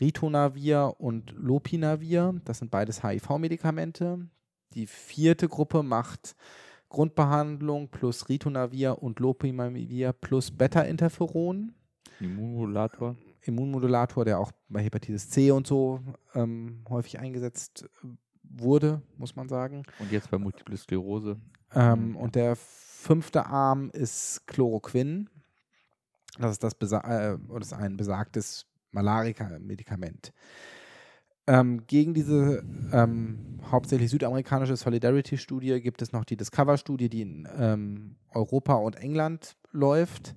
[0.00, 2.40] Ritonavir und Lopinavir.
[2.44, 4.28] Das sind beides HIV-Medikamente.
[4.74, 6.36] Die vierte Gruppe macht
[6.88, 11.74] Grundbehandlung plus Ritonavir und Lopinavir plus Beta-Interferon.
[12.20, 13.16] Immunmodulator.
[13.46, 16.00] Immunmodulator, der auch bei Hepatitis C und so
[16.34, 17.88] ähm, häufig eingesetzt
[18.42, 19.84] wurde, muss man sagen.
[19.98, 21.36] Und jetzt bei Multiple Sklerose.
[21.74, 22.16] Ähm, mhm.
[22.16, 25.28] Und der fünfte Arm ist Chloroquin.
[26.38, 30.32] Das ist, das, äh, das ist ein besagtes Malaria-Medikament.
[31.48, 38.16] Ähm, gegen diese ähm, hauptsächlich südamerikanische Solidarity-Studie gibt es noch die Discover-Studie, die in ähm,
[38.30, 40.34] Europa und England läuft,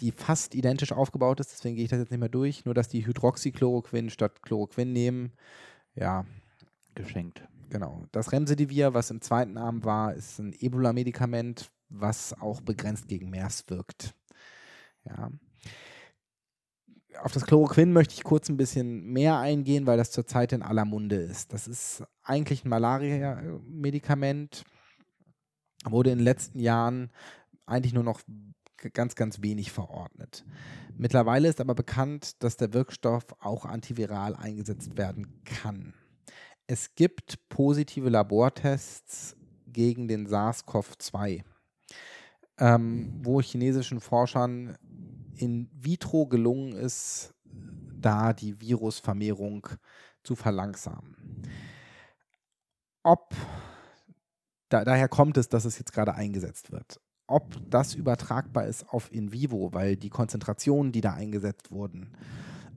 [0.00, 2.88] die fast identisch aufgebaut ist, deswegen gehe ich das jetzt nicht mehr durch, nur dass
[2.88, 5.32] die Hydroxychloroquin statt Chloroquin nehmen.
[5.94, 6.24] Ja.
[6.94, 7.46] Geschenkt.
[7.68, 8.06] Genau.
[8.10, 13.64] Das Remdesivir, was im zweiten Arm war, ist ein Ebola-Medikament, was auch begrenzt gegen MERS
[13.68, 14.14] wirkt.
[15.04, 15.30] Ja
[17.22, 20.84] auf das Chloroquin möchte ich kurz ein bisschen mehr eingehen, weil das zurzeit in aller
[20.84, 21.52] Munde ist.
[21.52, 24.64] Das ist eigentlich ein Malaria-Medikament,
[25.84, 27.10] wurde in den letzten Jahren
[27.66, 28.20] eigentlich nur noch
[28.92, 30.44] ganz, ganz wenig verordnet.
[30.96, 35.94] Mittlerweile ist aber bekannt, dass der Wirkstoff auch antiviral eingesetzt werden kann.
[36.66, 41.42] Es gibt positive Labortests gegen den SARS-CoV-2,
[42.58, 44.76] ähm, wo chinesischen Forschern
[45.36, 47.34] in vitro gelungen ist,
[48.00, 49.68] da die Virusvermehrung
[50.22, 51.16] zu verlangsamen.
[53.02, 53.34] Ob,
[54.68, 57.00] da, daher kommt es, dass es jetzt gerade eingesetzt wird.
[57.30, 62.10] Ob das übertragbar ist auf in vivo, weil die Konzentrationen, die da eingesetzt wurden,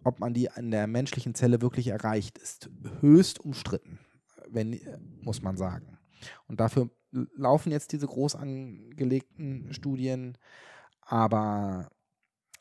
[0.04, 3.98] ob man die an der menschlichen Zelle wirklich erreicht, ist höchst umstritten,
[4.48, 4.80] wenn,
[5.24, 5.98] muss man sagen.
[6.48, 6.92] Und dafür
[7.36, 10.38] laufen jetzt diese groß angelegten Studien,
[11.02, 11.90] aber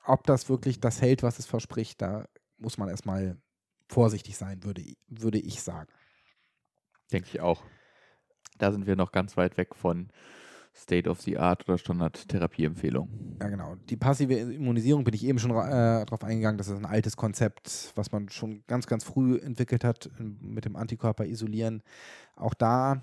[0.06, 2.26] ob das wirklich das hält, was es verspricht, da
[2.56, 3.36] muss man erstmal
[3.86, 5.92] vorsichtig sein, würde, würde ich sagen.
[7.12, 7.62] Denke ich auch.
[8.56, 10.10] Da sind wir noch ganz weit weg von
[10.74, 13.36] State of the Art oder Standard-Therapieempfehlung.
[13.40, 13.76] Ja, genau.
[13.88, 16.58] Die passive Immunisierung bin ich eben schon äh, darauf eingegangen.
[16.58, 20.76] Das ist ein altes Konzept, was man schon ganz, ganz früh entwickelt hat mit dem
[20.76, 21.82] Antikörper isolieren.
[22.36, 23.02] Auch da,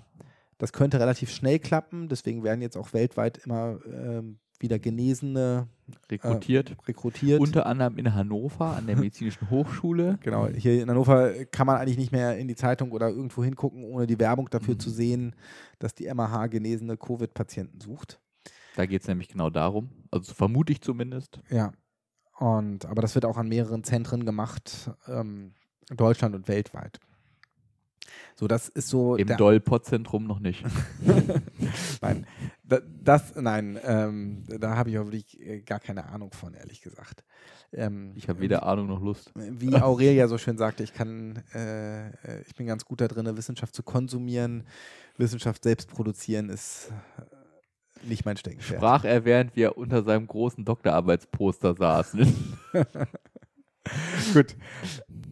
[0.58, 2.08] das könnte relativ schnell klappen.
[2.08, 5.68] Deswegen werden jetzt auch weltweit immer ähm, wieder Genesene
[6.10, 6.70] rekrutiert.
[6.70, 7.40] Äh, rekrutiert.
[7.40, 10.18] Unter anderem in Hannover an der Medizinischen Hochschule.
[10.22, 13.84] Genau, hier in Hannover kann man eigentlich nicht mehr in die Zeitung oder irgendwo hingucken,
[13.84, 14.80] ohne die Werbung dafür mhm.
[14.80, 15.34] zu sehen,
[15.78, 18.20] dass die MAH genesene Covid-Patienten sucht.
[18.76, 21.40] Da geht es nämlich genau darum, also vermute ich zumindest.
[21.50, 21.72] Ja,
[22.40, 25.52] und, aber das wird auch an mehreren Zentren gemacht, ähm,
[25.94, 26.98] Deutschland und weltweit.
[28.34, 29.16] So, das ist so.
[29.16, 30.64] Im Doll-Pod-Zentrum noch nicht.
[32.00, 32.26] nein,
[33.02, 37.24] das, nein, ähm, da habe ich auch wirklich äh, gar keine Ahnung von, ehrlich gesagt.
[37.72, 39.32] Ähm, ich habe weder Ahnung noch Lust.
[39.34, 43.36] Wie Aurelia so schön sagte, ich kann, äh, äh, ich bin ganz gut da drin,
[43.36, 44.64] Wissenschaft zu konsumieren.
[45.18, 48.78] Wissenschaft selbst produzieren ist äh, nicht mein Steckenpferd.
[48.80, 52.56] Sprach er, während wir unter seinem großen Doktorarbeitsposter saßen.
[54.34, 54.56] Gut.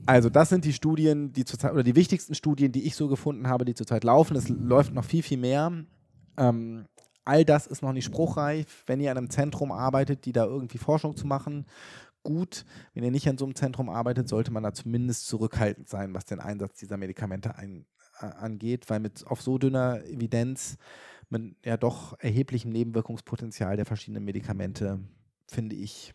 [0.09, 3.47] Also, das sind die Studien, die zurzeit, oder die wichtigsten Studien, die ich so gefunden
[3.47, 4.39] habe, die zurzeit laufen.
[4.39, 5.71] Es läuft noch viel, viel mehr.
[6.39, 6.87] Ähm,
[7.27, 8.85] all das ist noch nicht spruchreif.
[8.87, 11.67] Wenn ihr an einem Zentrum arbeitet, die da irgendwie Forschung zu machen,
[12.23, 12.65] gut.
[12.95, 16.25] Wenn ihr nicht an so einem Zentrum arbeitet, sollte man da zumindest zurückhaltend sein, was
[16.25, 17.85] den Einsatz dieser Medikamente ein,
[18.23, 20.79] äh, angeht, weil mit auf so dünner Evidenz
[21.29, 25.01] mit ja doch erheblichem Nebenwirkungspotenzial der verschiedenen Medikamente,
[25.49, 26.15] finde ich,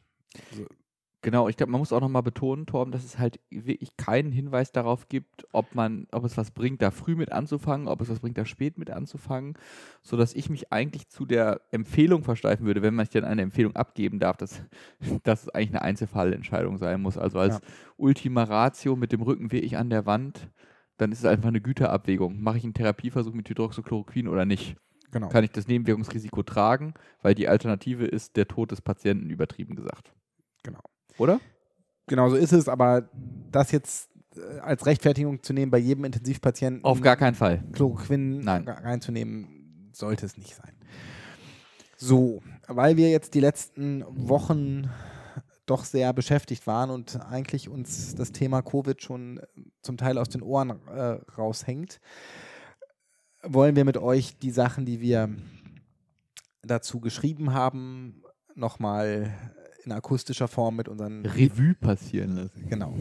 [1.24, 4.74] Genau, ich glaube, man muss auch nochmal betonen, Torben, dass es halt wirklich keinen Hinweis
[4.74, 8.20] darauf gibt, ob man, ob es was bringt, da früh mit anzufangen, ob es was
[8.20, 9.58] bringt, da spät mit anzufangen,
[10.02, 13.74] sodass ich mich eigentlich zu der Empfehlung versteifen würde, wenn man sich dann eine Empfehlung
[13.74, 14.64] abgeben darf, dass,
[15.24, 17.18] dass es eigentlich eine Einzelfallentscheidung sein muss.
[17.18, 17.62] Also als ja.
[17.96, 20.52] Ultima Ratio mit dem Rücken wirklich an der Wand,
[20.98, 22.42] dann ist es einfach eine Güterabwägung.
[22.42, 24.76] Mache ich einen Therapieversuch mit Hydroxychloroquin oder nicht?
[25.12, 25.30] Genau.
[25.30, 30.14] Kann ich das Nebenwirkungsrisiko tragen, weil die Alternative ist der Tod des Patienten, übertrieben gesagt.
[30.64, 30.82] Genau.
[31.18, 31.40] Oder?
[32.08, 33.10] Genau so ist es, aber
[33.52, 38.48] das jetzt äh, als Rechtfertigung zu nehmen, bei jedem Intensivpatienten auf gar keinen Fall Chloroquin
[38.48, 40.74] reinzunehmen, sollte es nicht sein.
[41.98, 44.90] So, weil wir jetzt die letzten Wochen
[45.66, 49.40] doch sehr beschäftigt waren und eigentlich uns das Thema Covid schon
[49.82, 52.02] zum Teil aus den Ohren äh, raushängt,
[53.44, 55.30] wollen wir mit euch die Sachen, die wir
[56.62, 58.24] dazu geschrieben haben,
[58.56, 59.34] nochmal
[59.86, 62.68] in akustischer Form mit unseren Revue passieren lassen.
[62.70, 62.94] Genau.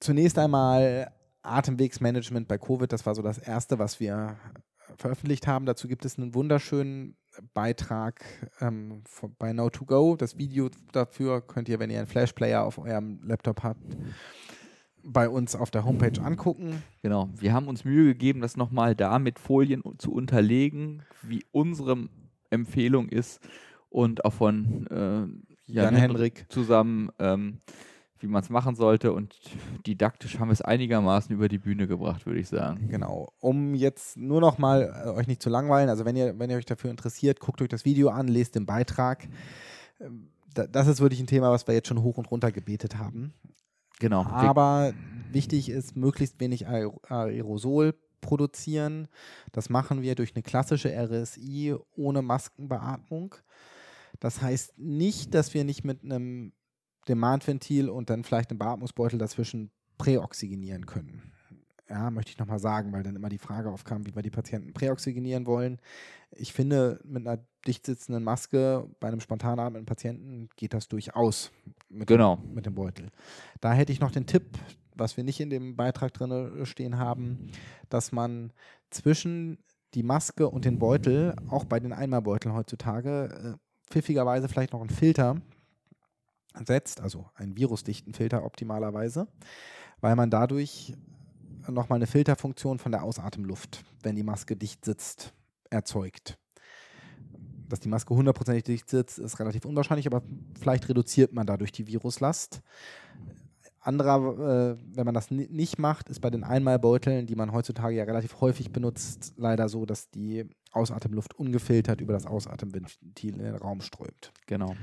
[0.00, 4.36] Zunächst einmal Atemwegsmanagement bei Covid, das war so das Erste, was wir
[4.96, 5.66] veröffentlicht haben.
[5.66, 7.16] Dazu gibt es einen wunderschönen
[7.54, 8.24] Beitrag
[8.60, 9.02] ähm,
[9.38, 10.16] bei Now2Go.
[10.16, 13.96] Das Video dafür könnt ihr, wenn ihr einen Flashplayer auf eurem Laptop habt,
[15.02, 16.82] bei uns auf der Homepage angucken.
[17.02, 22.08] Genau, wir haben uns Mühe gegeben, das nochmal da mit Folien zu unterlegen, wie unsere
[22.50, 23.40] Empfehlung ist
[23.90, 24.94] und auch von äh,
[25.66, 27.60] Jan, Jan Henrik zusammen, ähm,
[28.18, 29.12] wie man es machen sollte.
[29.12, 29.34] Und
[29.86, 32.88] didaktisch haben wir es einigermaßen über die Bühne gebracht, würde ich sagen.
[32.88, 33.32] Genau.
[33.40, 36.56] Um jetzt nur noch mal äh, euch nicht zu langweilen, also wenn ihr, wenn ihr
[36.56, 39.28] euch dafür interessiert, guckt euch das Video an, lest den Beitrag.
[40.00, 43.32] Ähm, das ist wirklich ein Thema, was wir jetzt schon hoch und runter gebetet haben.
[44.00, 44.24] Genau.
[44.24, 44.92] Aber
[45.30, 49.08] wichtig ist, möglichst wenig Aerosol produzieren.
[49.52, 53.36] Das machen wir durch eine klassische RSI ohne Maskenbeatmung.
[54.20, 56.52] Das heißt nicht, dass wir nicht mit einem
[57.08, 61.32] Demandventil und dann vielleicht einem Beatmungsbeutel dazwischen präoxygenieren können.
[61.88, 64.72] Ja, möchte ich nochmal sagen, weil dann immer die Frage aufkam, wie wir die Patienten
[64.72, 65.80] präoxygenieren wollen.
[66.30, 71.50] Ich finde, mit einer dicht sitzenden Maske bei einem spontan atmenden Patienten geht das durchaus
[71.88, 72.36] mit, genau.
[72.36, 73.08] dem, mit dem Beutel.
[73.60, 74.56] Da hätte ich noch den Tipp,
[74.94, 77.50] was wir nicht in dem Beitrag drin stehen haben,
[77.88, 78.52] dass man
[78.90, 79.58] zwischen
[79.94, 84.90] die Maske und den Beutel, auch bei den Einmalbeuteln heutzutage, äh, pfiffigerweise vielleicht noch einen
[84.90, 85.36] Filter
[86.64, 89.28] setzt, also einen virusdichten Filter optimalerweise,
[90.00, 90.94] weil man dadurch
[91.68, 95.32] nochmal eine Filterfunktion von der Ausatemluft, wenn die Maske dicht sitzt,
[95.68, 96.38] erzeugt.
[97.68, 100.22] Dass die Maske hundertprozentig dicht sitzt, ist relativ unwahrscheinlich, aber
[100.58, 102.62] vielleicht reduziert man dadurch die Viruslast.
[103.80, 108.04] Anderer, äh, wenn man das nicht macht, ist bei den Einmalbeuteln, die man heutzutage ja
[108.04, 113.80] relativ häufig benutzt, leider so, dass die Ausatemluft ungefiltert über das Ausatemventil in den Raum
[113.80, 114.32] strömt.
[114.46, 114.74] Genau.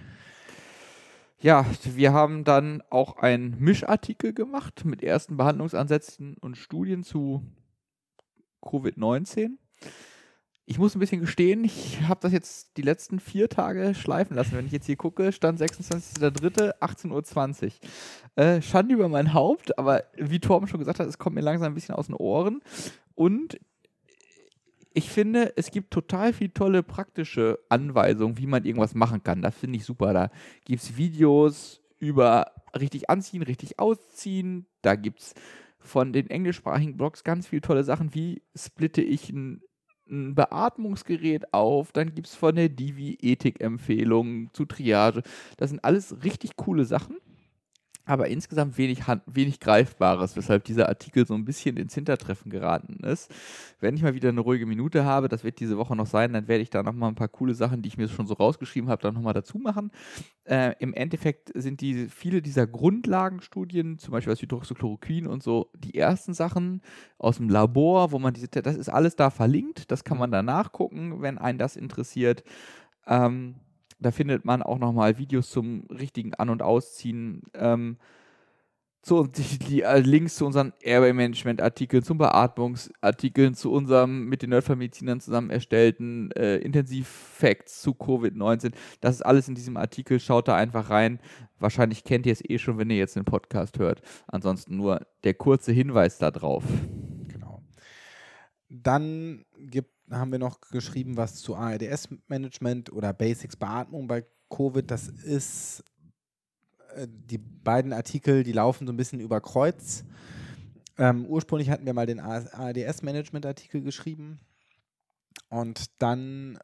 [1.40, 7.44] Ja, wir haben dann auch einen Mischartikel gemacht mit ersten Behandlungsansätzen und Studien zu
[8.64, 9.58] Covid-19.
[10.70, 14.52] Ich muss ein bisschen gestehen, ich habe das jetzt die letzten vier Tage schleifen lassen.
[14.52, 17.72] Wenn ich jetzt hier gucke, stand 26.03., 18.20 Uhr.
[18.44, 21.72] Äh, Schande über mein Haupt, aber wie Torben schon gesagt hat, es kommt mir langsam
[21.72, 22.62] ein bisschen aus den Ohren.
[23.16, 23.58] Und
[24.94, 29.42] ich finde, es gibt total viel tolle praktische Anweisungen, wie man irgendwas machen kann.
[29.42, 30.12] Das finde ich super.
[30.12, 30.32] Da
[30.66, 34.66] gibt es Videos über richtig anziehen, richtig ausziehen.
[34.82, 35.34] Da gibt es
[35.80, 39.62] von den englischsprachigen Blogs ganz viele tolle Sachen, wie splitte ich ein,
[40.10, 41.92] ein Beatmungsgerät auf.
[41.92, 45.24] Dann gibt es von der Divi Ethik-Empfehlungen zu Triage.
[45.58, 47.18] Das sind alles richtig coole Sachen
[48.08, 53.30] aber insgesamt wenig, wenig Greifbares, weshalb dieser Artikel so ein bisschen ins Hintertreffen geraten ist.
[53.80, 56.48] Wenn ich mal wieder eine ruhige Minute habe, das wird diese Woche noch sein, dann
[56.48, 59.02] werde ich da nochmal ein paar coole Sachen, die ich mir schon so rausgeschrieben habe,
[59.02, 59.92] dann nochmal dazu machen.
[60.46, 65.96] Äh, Im Endeffekt sind die, viele dieser Grundlagenstudien, zum Beispiel das Hydroxychloroquin und so, die
[65.96, 66.82] ersten Sachen
[67.18, 70.42] aus dem Labor, wo man diese, das ist alles da verlinkt, das kann man da
[70.42, 72.44] nachgucken, wenn einen das interessiert.
[73.06, 73.56] Ähm,
[74.00, 77.42] da findet man auch nochmal Videos zum richtigen An- und Ausziehen.
[77.54, 77.98] Ähm,
[79.08, 85.20] zu, die, die äh, Links zu unseren Airway-Management-Artikeln, zum Beatmungsartikeln, zu unserem mit den Nerdfamilizinern
[85.20, 88.74] zusammen erstellten äh, Intensiv-Facts zu Covid-19.
[89.00, 90.20] Das ist alles in diesem Artikel.
[90.20, 91.20] Schaut da einfach rein.
[91.60, 94.02] Wahrscheinlich kennt ihr es eh schon, wenn ihr jetzt den Podcast hört.
[94.28, 96.64] Ansonsten nur der kurze Hinweis darauf.
[97.28, 97.64] Genau.
[98.70, 104.90] Dann gibt haben wir noch geschrieben, was zu ARDS-Management oder Basics Beatmung bei Covid.
[104.90, 105.84] Das ist
[106.96, 110.04] äh, die beiden Artikel, die laufen so ein bisschen über Kreuz.
[110.98, 114.40] Ähm, ursprünglich hatten wir mal den ARDS-Management-Artikel geschrieben
[115.50, 116.58] und dann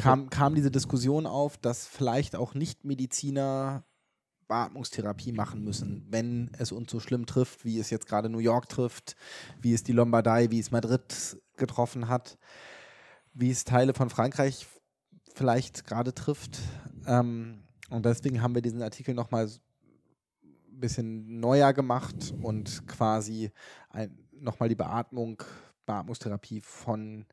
[0.00, 3.84] kam, kam diese Diskussion auf, dass vielleicht auch Nicht-Mediziner
[4.46, 8.68] Beatmungstherapie machen müssen, wenn es uns so schlimm trifft, wie es jetzt gerade New York
[8.68, 9.16] trifft,
[9.62, 12.36] wie es die Lombardei, wie es Madrid getroffen hat
[13.34, 14.66] wie es Teile von Frankreich
[15.34, 16.58] vielleicht gerade trifft.
[17.06, 23.50] Ähm, und deswegen haben wir diesen Artikel nochmal ein bisschen neuer gemacht und quasi
[24.32, 25.42] nochmal die Beatmung,
[25.86, 27.26] Beatmungstherapie von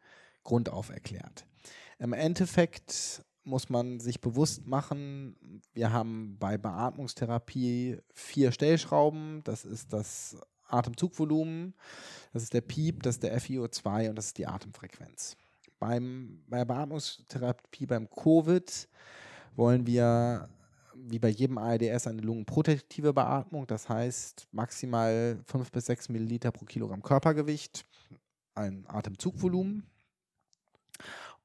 [0.44, 1.46] Grund auf erklärt.
[1.98, 9.44] Im Endeffekt muss man sich bewusst machen, wir haben bei Beatmungstherapie vier Stellschrauben.
[9.44, 10.38] Das ist das
[10.68, 11.74] Atemzugvolumen,
[12.32, 15.36] das ist der Piep, das ist der FiO2 und das ist die Atemfrequenz.
[15.80, 18.90] Beim, bei der Beatmungstherapie beim Covid
[19.56, 20.50] wollen wir
[20.94, 26.66] wie bei jedem ARDS eine lungenprotektive Beatmung, das heißt maximal 5 bis 6 Milliliter pro
[26.66, 27.86] Kilogramm Körpergewicht,
[28.56, 29.84] ein Atemzugvolumen.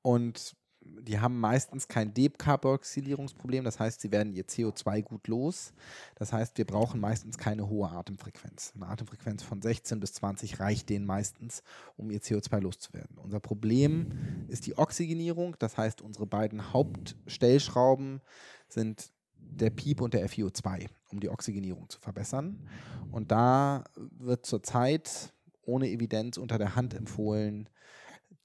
[0.02, 5.72] Und die haben meistens kein Dekarboxylierungsproblem, das heißt, sie werden ihr CO2 gut los.
[6.14, 8.72] Das heißt, wir brauchen meistens keine hohe Atemfrequenz.
[8.74, 11.62] Eine Atemfrequenz von 16 bis 20 reicht denen meistens,
[11.96, 13.18] um ihr CO2 loszuwerden.
[13.18, 18.20] Unser Problem ist die Oxygenierung, das heißt, unsere beiden Hauptstellschrauben
[18.68, 22.66] sind der PIEP und der FiO2, um die Oxygenierung zu verbessern.
[23.12, 25.32] Und da wird zurzeit
[25.66, 27.68] ohne Evidenz unter der Hand empfohlen,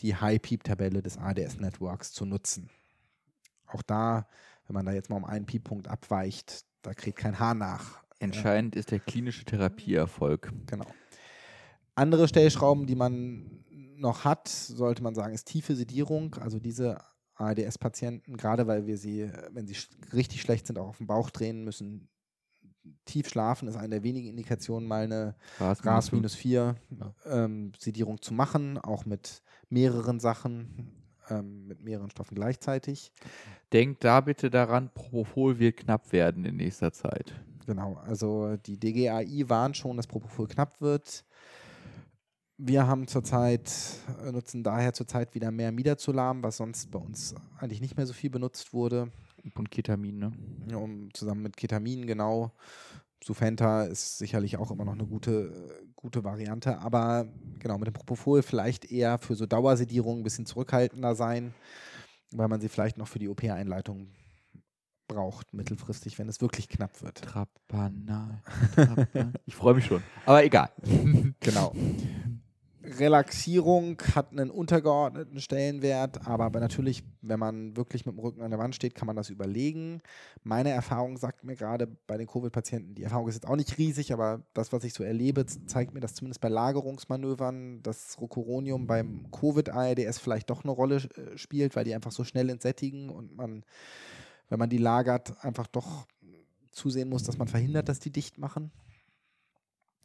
[0.02, 2.70] die High-Peep-Tabelle des ADS-Networks zu nutzen.
[3.68, 4.28] Auch da,
[4.68, 8.04] wenn man da jetzt mal um einen Peep-Punkt abweicht, da kriegt kein Haar nach.
[8.20, 10.52] Entscheidend ist der klinische Therapieerfolg.
[10.68, 10.86] Genau.
[11.96, 16.36] Andere Stellschrauben, die man noch hat, sollte man sagen, ist tiefe Sedierung.
[16.36, 17.00] Also diese
[17.36, 19.76] ARDS-Patienten, gerade weil wir sie, wenn sie
[20.14, 22.10] richtig schlecht sind, auch auf den Bauch drehen müssen,
[23.06, 27.14] tief schlafen ist eine der wenigen Indikationen, mal eine RAS minus 4 ja.
[27.26, 30.92] ähm, Sedierung zu machen, auch mit mehreren Sachen,
[31.30, 33.12] ähm, mit mehreren Stoffen gleichzeitig.
[33.74, 37.34] Denkt da bitte daran, Propofol wird knapp werden in nächster Zeit.
[37.66, 41.24] Genau, also die DGAI warnt schon, dass Propofol knapp wird.
[42.58, 43.72] Wir haben zurzeit,
[44.26, 48.14] äh, nutzen daher zurzeit wieder mehr Midazolam, was sonst bei uns eigentlich nicht mehr so
[48.14, 49.12] viel benutzt wurde.
[49.56, 50.32] Und Ketamin, ne?
[50.70, 52.52] Ja, um, zusammen mit Ketamin, genau.
[53.24, 57.28] Sufenta ist sicherlich auch immer noch eine gute, gute Variante, aber
[57.60, 61.54] genau, mit dem Propofol vielleicht eher für so Dauersedierung ein bisschen zurückhaltender sein,
[62.32, 64.08] weil man sie vielleicht noch für die OP-Einleitung
[65.08, 67.22] braucht, mittelfristig, wenn es wirklich knapp wird.
[67.22, 68.42] Trapanal.
[68.76, 69.34] Trapanal.
[69.46, 70.02] ich freue mich schon.
[70.26, 70.70] Aber egal.
[71.42, 71.76] genau.
[72.98, 78.60] Relaxierung hat einen untergeordneten Stellenwert, aber natürlich, wenn man wirklich mit dem Rücken an der
[78.60, 80.02] Wand steht, kann man das überlegen.
[80.44, 84.12] Meine Erfahrung sagt mir gerade bei den Covid-Patienten, die Erfahrung ist jetzt auch nicht riesig,
[84.12, 89.30] aber das, was ich so erlebe, zeigt mir, dass zumindest bei Lagerungsmanövern das Rocuronium beim
[89.32, 93.64] Covid-ARDS vielleicht doch eine Rolle äh, spielt, weil die einfach so schnell entsättigen und man,
[94.50, 96.08] wenn man die lagert, einfach doch
[96.72, 98.72] zusehen muss, dass man verhindert, dass die dicht machen.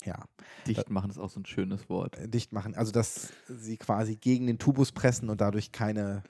[0.05, 0.25] Ja.
[0.67, 2.19] Dicht machen ist auch so ein schönes Wort.
[2.19, 6.23] Äh, dicht machen, also dass sie quasi gegen den Tubus pressen und dadurch keine,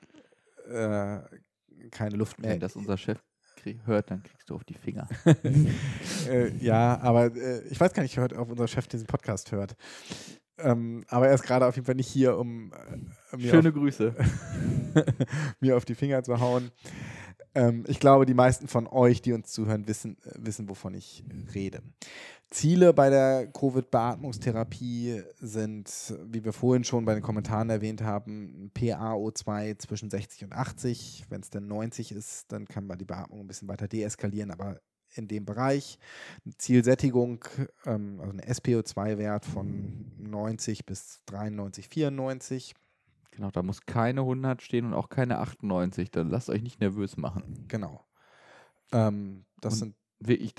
[0.69, 1.21] äh,
[1.91, 2.53] keine Luft mehr.
[2.53, 3.19] Wenn das unser Chef
[3.87, 5.09] hört, dann kriegst du auf die Finger.
[6.29, 9.75] äh, ja, aber äh, ich weiß gar nicht, ob unser Chef diesen Podcast hört.
[10.59, 12.73] Ähm, aber er ist gerade auf jeden Fall nicht hier, um
[13.33, 14.15] äh, mir, Schöne auf, Grüße.
[15.61, 16.71] mir auf die Finger zu hauen.
[17.55, 21.25] Ähm, ich glaube, die meisten von euch, die uns zuhören, wissen, äh, wissen wovon ich
[21.55, 21.83] rede.
[22.51, 29.79] Ziele bei der Covid-Beatmungstherapie sind, wie wir vorhin schon bei den Kommentaren erwähnt haben, PaO2
[29.79, 31.25] zwischen 60 und 80.
[31.29, 34.81] Wenn es dann 90 ist, dann kann man die Beatmung ein bisschen weiter deeskalieren, aber
[35.17, 35.99] in dem Bereich.
[36.59, 37.45] Zielsättigung,
[37.87, 42.75] ähm, also ein SPO2-Wert von 90 bis 93, 94.
[43.37, 46.11] Genau, da muss keine 100 stehen und auch keine 98.
[46.11, 47.65] Dann lasst euch nicht nervös machen.
[47.69, 48.05] Genau.
[48.93, 50.55] Ähm, das und sind wirklich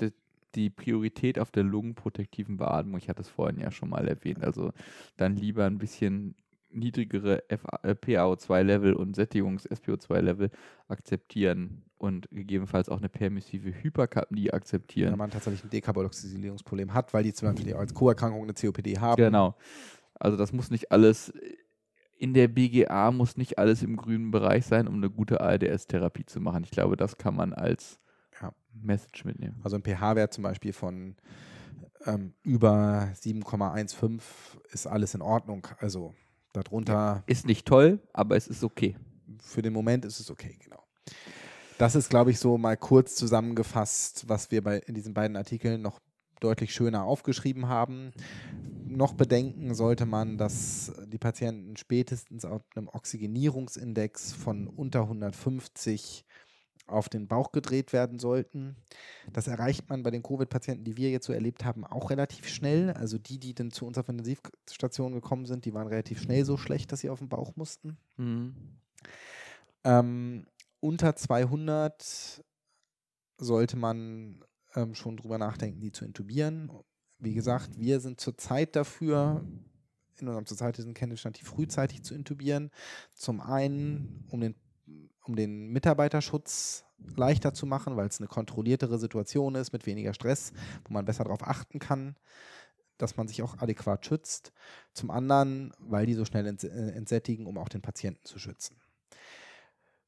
[0.54, 2.98] die Priorität auf der lungenprotektiven Beatmung.
[2.98, 4.44] Ich hatte es vorhin ja schon mal erwähnt.
[4.44, 4.72] Also
[5.16, 6.34] dann lieber ein bisschen
[6.70, 7.56] niedrigere äh,
[7.94, 10.50] PaO2-Level und Sättigungs-SPO2-Level
[10.88, 15.12] akzeptieren und gegebenenfalls auch eine permissive Hyperkapnie akzeptieren.
[15.12, 19.16] Wenn man tatsächlich ein Dekarboxylierungsproblem hat, weil die zum Beispiel als Co-Erkrankung eine COPD haben.
[19.16, 19.56] Genau.
[20.14, 21.32] Also das muss nicht alles
[22.18, 26.40] in der BGA muss nicht alles im grünen Bereich sein, um eine gute ARDS-Therapie zu
[26.40, 26.64] machen.
[26.64, 27.98] Ich glaube, das kann man als
[28.40, 28.52] ja.
[28.72, 29.60] Message mitnehmen.
[29.62, 31.16] Also ein pH-Wert zum Beispiel von
[32.04, 34.20] ähm, über 7,15
[34.72, 35.66] ist alles in Ordnung.
[35.78, 36.14] Also
[36.52, 37.22] darunter.
[37.26, 38.96] Ist nicht toll, aber es ist okay.
[39.40, 40.82] Für den Moment ist es okay, genau.
[41.78, 45.82] Das ist, glaube ich, so mal kurz zusammengefasst, was wir bei, in diesen beiden Artikeln
[45.82, 46.00] noch
[46.40, 48.12] deutlich schöner aufgeschrieben haben.
[48.86, 56.24] Noch bedenken sollte man, dass die Patienten spätestens auf einem Oxygenierungsindex von unter 150
[56.86, 58.76] auf den Bauch gedreht werden sollten.
[59.32, 62.92] Das erreicht man bei den Covid-Patienten, die wir jetzt so erlebt haben, auch relativ schnell.
[62.92, 66.56] Also die, die dann zu uns auf Intensivstation gekommen sind, die waren relativ schnell so
[66.56, 67.96] schlecht, dass sie auf den Bauch mussten.
[68.16, 68.54] Mhm.
[69.84, 70.46] Ähm,
[70.80, 72.44] unter 200
[73.38, 74.44] sollte man
[74.76, 76.70] ähm, schon drüber nachdenken, die zu intubieren.
[77.18, 79.44] Wie gesagt, wir sind zurzeit dafür,
[80.18, 82.70] in unserem zurzeit Kenntnisstand, die frühzeitig zu intubieren.
[83.14, 84.54] Zum einen, um den
[85.26, 86.84] um den Mitarbeiterschutz
[87.16, 90.52] leichter zu machen, weil es eine kontrolliertere Situation ist mit weniger Stress,
[90.84, 92.16] wo man besser darauf achten kann,
[92.96, 94.52] dass man sich auch adäquat schützt.
[94.92, 98.76] Zum anderen, weil die so schnell ents entsättigen, um auch den Patienten zu schützen.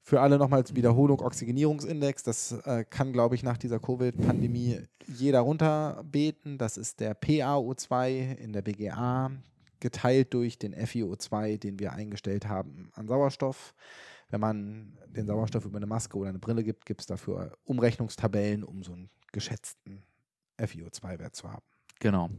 [0.08, 2.22] Für alle nochmal als Wiederholung Oxygenierungsindex.
[2.22, 6.56] Das äh, kann, glaube ich, nach dieser Covid-Pandemie jeder runterbeten.
[6.56, 9.30] Das ist der PaO2 in der BGA,
[9.80, 13.74] geteilt durch den FiO2, den wir eingestellt haben an Sauerstoff.
[14.30, 18.64] Wenn man den Sauerstoff über eine Maske oder eine Brille gibt, gibt es dafür Umrechnungstabellen,
[18.64, 20.04] um so einen geschätzten
[20.58, 21.66] FiO2-Wert zu haben.
[22.00, 22.30] Genau.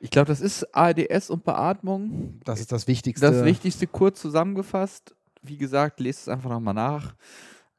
[0.00, 2.40] Ich glaube, das ist ARDS und Beatmung.
[2.44, 3.30] Das ist das Wichtigste.
[3.30, 5.14] Das Wichtigste kurz zusammengefasst
[5.48, 7.14] wie gesagt, lest es einfach nochmal nach.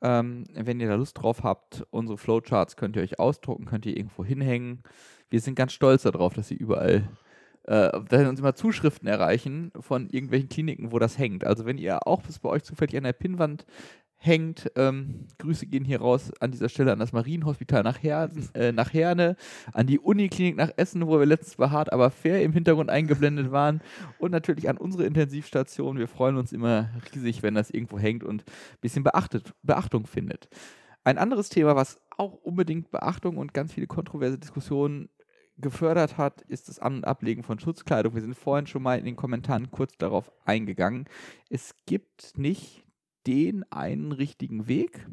[0.01, 3.97] Ähm, wenn ihr da Lust drauf habt, unsere Flowcharts könnt ihr euch ausdrucken, könnt ihr
[3.97, 4.84] irgendwo hinhängen.
[5.30, 7.09] Wir sind ganz stolz darauf, dass sie überall,
[7.63, 11.43] äh, dass uns immer Zuschriften erreichen von irgendwelchen Kliniken, wo das hängt.
[11.43, 13.65] Also wenn ihr auch bis bei euch zufällig an der Pinnwand
[14.18, 14.72] hängt.
[14.76, 18.93] Ähm, Grüße gehen hier raus an dieser Stelle an das Marienhospital nach, Her äh, nach
[18.93, 19.36] Herne,
[19.74, 23.82] an die Uniklinik nach Essen, wo wir letztens behaart, aber fair im Hintergrund eingeblendet waren
[24.20, 25.97] und natürlich an unsere Intensivstation.
[25.97, 30.49] Wir freuen uns immer riesig, wenn das irgendwo hängt und ein bisschen beachtet, Beachtung findet.
[31.03, 35.09] Ein anderes Thema, was auch unbedingt Beachtung und ganz viele kontroverse Diskussionen
[35.57, 38.13] gefördert hat, ist das An- und Ablegen von Schutzkleidung.
[38.13, 41.05] Wir sind vorhin schon mal in den Kommentaren kurz darauf eingegangen.
[41.49, 42.86] Es gibt nicht
[43.28, 45.07] den einen richtigen Weg.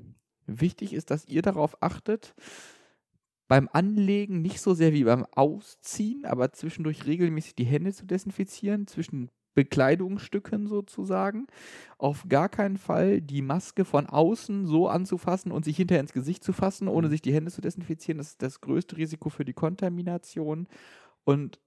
[0.46, 2.34] Wichtig ist, dass ihr darauf achtet,
[3.48, 8.86] beim Anlegen nicht so sehr wie beim Ausziehen, aber zwischendurch regelmäßig die Hände zu desinfizieren,
[8.86, 11.46] zwischen Bekleidungsstücken sozusagen.
[11.98, 16.42] Auf gar keinen Fall die Maske von außen so anzufassen und sich hinterher ins Gesicht
[16.42, 17.10] zu fassen, ohne mhm.
[17.10, 18.18] sich die Hände zu desinfizieren.
[18.18, 20.66] Das ist das größte Risiko für die Kontamination.
[21.24, 21.60] Und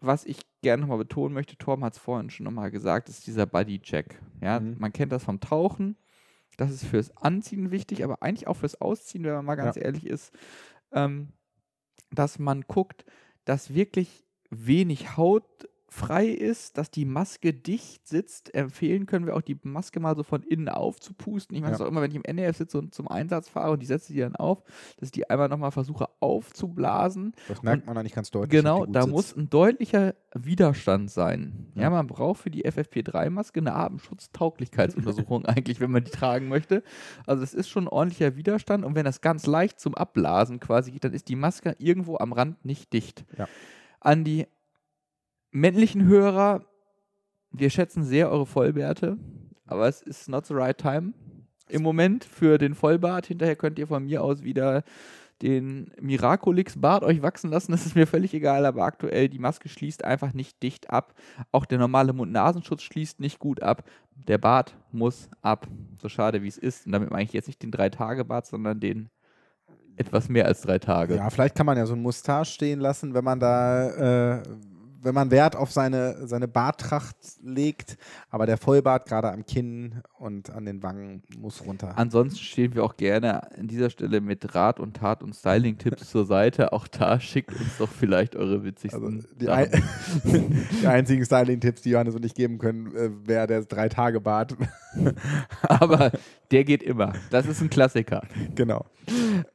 [0.00, 3.46] was ich gerne nochmal betonen möchte, Torben hat es vorhin schon nochmal gesagt, ist dieser
[3.46, 4.20] Body-Check.
[4.40, 4.76] Ja, mhm.
[4.78, 5.96] man kennt das vom Tauchen.
[6.56, 9.82] Das ist fürs Anziehen wichtig, aber eigentlich auch fürs Ausziehen, wenn man mal ganz ja.
[9.82, 10.32] ehrlich ist,
[10.92, 11.32] ähm,
[12.10, 13.04] dass man guckt,
[13.44, 18.54] dass wirklich wenig Haut frei ist, dass die Maske dicht sitzt.
[18.54, 21.56] Empfehlen können wir auch, die Maske mal so von innen aufzupusten.
[21.56, 21.86] Ich meine es ja.
[21.86, 24.20] auch immer, wenn ich im NRF sitze und zum Einsatz fahre und die setze die
[24.20, 24.62] dann auf,
[24.98, 27.32] dass ich die einmal nochmal versuche aufzublasen.
[27.48, 28.50] Das merkt und man eigentlich ganz deutlich.
[28.50, 29.12] Genau, da sitzt.
[29.12, 31.72] muss ein deutlicher Widerstand sein.
[31.74, 36.82] Ja, ja man braucht für die FFP3-Maske eine Atemschutztauglichkeitsuntersuchung eigentlich, wenn man die tragen möchte.
[37.26, 40.90] Also es ist schon ein ordentlicher Widerstand und wenn das ganz leicht zum Abblasen quasi
[40.90, 43.24] geht, dann ist die Maske irgendwo am Rand nicht dicht.
[43.38, 43.48] Ja.
[44.00, 44.46] An die
[45.50, 46.64] männlichen Hörer,
[47.50, 49.16] wir schätzen sehr eure Vollbärte,
[49.66, 51.12] aber es ist not the right time
[51.68, 53.26] im Moment für den Vollbart.
[53.26, 54.84] Hinterher könnt ihr von mir aus wieder
[55.42, 60.04] den Miraculix-Bart euch wachsen lassen, das ist mir völlig egal, aber aktuell die Maske schließt
[60.04, 61.14] einfach nicht dicht ab.
[61.52, 63.84] Auch der normale Mund-Nasenschutz schließt nicht gut ab.
[64.14, 65.68] Der Bart muss ab.
[66.00, 66.86] So schade wie es ist.
[66.86, 69.10] Und damit meine ich jetzt nicht den Drei-Tage-Bart, sondern den
[69.96, 71.16] etwas mehr als drei Tage.
[71.16, 74.42] Ja, vielleicht kann man ja so ein Mustache stehen lassen, wenn man da äh,
[75.00, 77.96] wenn man Wert auf seine, seine Barttracht legt,
[78.30, 81.96] aber der Vollbart gerade am Kinn und an den Wangen muss runter.
[81.96, 86.26] Ansonsten stehen wir auch gerne an dieser Stelle mit Rat und Tat und Styling-Tipps zur
[86.26, 86.72] Seite.
[86.72, 89.04] Auch da schickt uns doch vielleicht eure witzigsten.
[89.04, 89.70] Also die, ein,
[90.82, 94.56] die, einzigen Styling-Tipps, die Johannes und ich geben können, äh, wäre der Drei-Tage-Bart.
[95.62, 96.12] aber
[96.50, 97.12] der geht immer.
[97.30, 98.22] Das ist ein Klassiker.
[98.54, 98.86] Genau.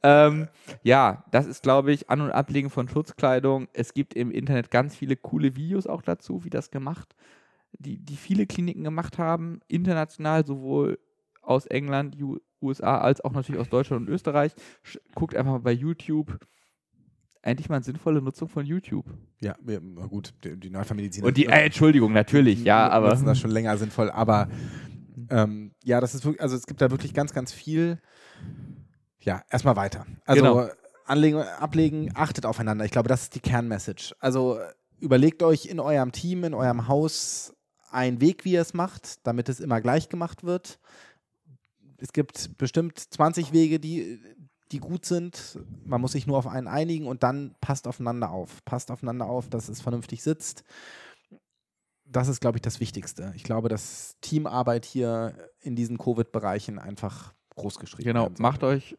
[0.02, 0.48] Ähm,
[0.82, 3.68] ja, das ist, glaube ich, An- und Ablegen von Schutzkleidung.
[3.74, 7.16] Es gibt im Internet ganz viele coole Videos auch dazu, wie das gemacht,
[7.78, 11.00] die, die viele Kliniken gemacht haben, international, sowohl
[11.41, 12.18] aus England,
[12.62, 14.54] USA, als auch natürlich aus Deutschland und Österreich.
[15.16, 16.39] Guckt einfach mal bei YouTube.
[17.41, 19.06] Endlich mal eine sinnvolle Nutzung von YouTube.
[19.41, 19.56] Ja,
[20.08, 21.26] gut, die, die Notfallmedizin.
[21.26, 23.10] Und die, äh, Entschuldigung, natürlich, ja, aber.
[23.10, 24.48] Das schon länger sinnvoll, aber
[25.30, 27.99] ähm, ja, das ist wirklich, also es gibt da wirklich ganz, ganz viel.
[29.20, 30.05] Ja, erstmal weiter.
[30.26, 30.70] Also genau.
[31.05, 32.86] anlegen, ablegen, achtet aufeinander.
[32.86, 34.14] Ich glaube, das ist die Kernmessage.
[34.20, 34.59] Also
[34.99, 37.53] überlegt euch in eurem Team, in eurem Haus
[37.89, 40.80] einen Weg, wie ihr es macht, damit es immer gleich gemacht wird.
[41.97, 44.20] Es gibt bestimmt 20 Wege, die,
[44.72, 45.59] die gut sind.
[45.86, 48.66] Man muss sich nur auf einen einigen und dann passt aufeinander auf.
[48.66, 50.64] Passt aufeinander auf, dass es vernünftig sitzt
[52.16, 53.34] das ist, glaube ich, das Wichtigste.
[53.36, 58.97] Ich glaube, dass Teamarbeit hier in diesen Covid-Bereichen einfach groß geschrieben Genau, macht euch,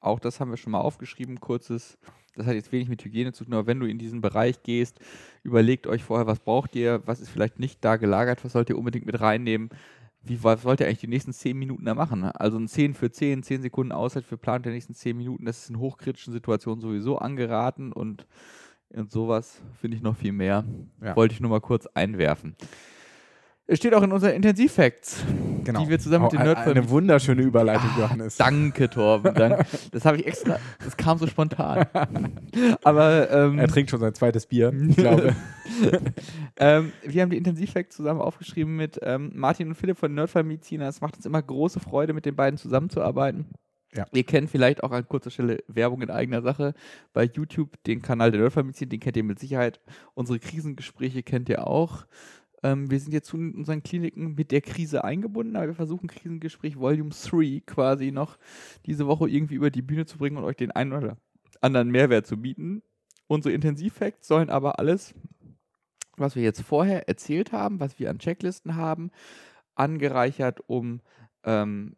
[0.00, 1.98] auch das haben wir schon mal aufgeschrieben, kurzes,
[2.34, 4.98] das hat jetzt wenig mit Hygiene zu tun, aber wenn du in diesen Bereich gehst,
[5.42, 8.78] überlegt euch vorher, was braucht ihr, was ist vielleicht nicht da gelagert, was sollt ihr
[8.78, 9.70] unbedingt mit reinnehmen,
[10.22, 12.24] wie was wollt ihr eigentlich die nächsten 10 Minuten da machen?
[12.24, 15.64] Also ein 10 für 10, 10 Sekunden Auszeit für Plan der nächsten 10 Minuten, das
[15.64, 18.26] ist in hochkritischen Situationen sowieso angeraten und
[18.94, 20.64] und sowas finde ich noch viel mehr.
[21.02, 21.16] Ja.
[21.16, 22.56] Wollte ich nur mal kurz einwerfen.
[23.72, 25.24] Es steht auch in unseren Intensivfacts.
[25.64, 25.84] genau.
[25.84, 26.82] die wir zusammen mit den Nerdfamilien.
[26.82, 28.36] Eine wunderschöne Überleitung, ah, Johannes.
[28.36, 29.34] Danke, Torben.
[29.34, 29.64] Danke.
[29.92, 31.86] Das habe ich extra, das kam so spontan.
[32.82, 35.34] Aber ähm, er trinkt schon sein zweites Bier, ich glaube.
[36.56, 40.82] ähm, wir haben die Intensivfacts zusammen aufgeschrieben mit ähm, Martin und Philipp von Nerdfamilien.
[40.82, 43.46] Es macht uns immer große Freude, mit den beiden zusammenzuarbeiten.
[43.94, 44.06] Ja.
[44.12, 46.74] Ihr kennt vielleicht auch an kurzer Stelle Werbung in eigener Sache
[47.12, 49.80] bei YouTube, den Kanal der Nerdfamilien, den kennt ihr mit Sicherheit.
[50.14, 52.06] Unsere Krisengespräche kennt ihr auch.
[52.62, 56.78] Ähm, wir sind jetzt in unseren Kliniken mit der Krise eingebunden, aber wir versuchen Krisengespräch
[56.78, 58.38] Volume 3 quasi noch
[58.86, 61.18] diese Woche irgendwie über die Bühne zu bringen und euch den einen oder
[61.60, 62.82] anderen Mehrwert zu bieten.
[63.26, 65.14] Unsere Intensivfacts sollen aber alles,
[66.16, 69.10] was wir jetzt vorher erzählt haben, was wir an Checklisten haben,
[69.74, 71.00] angereichert um
[71.44, 71.96] ähm,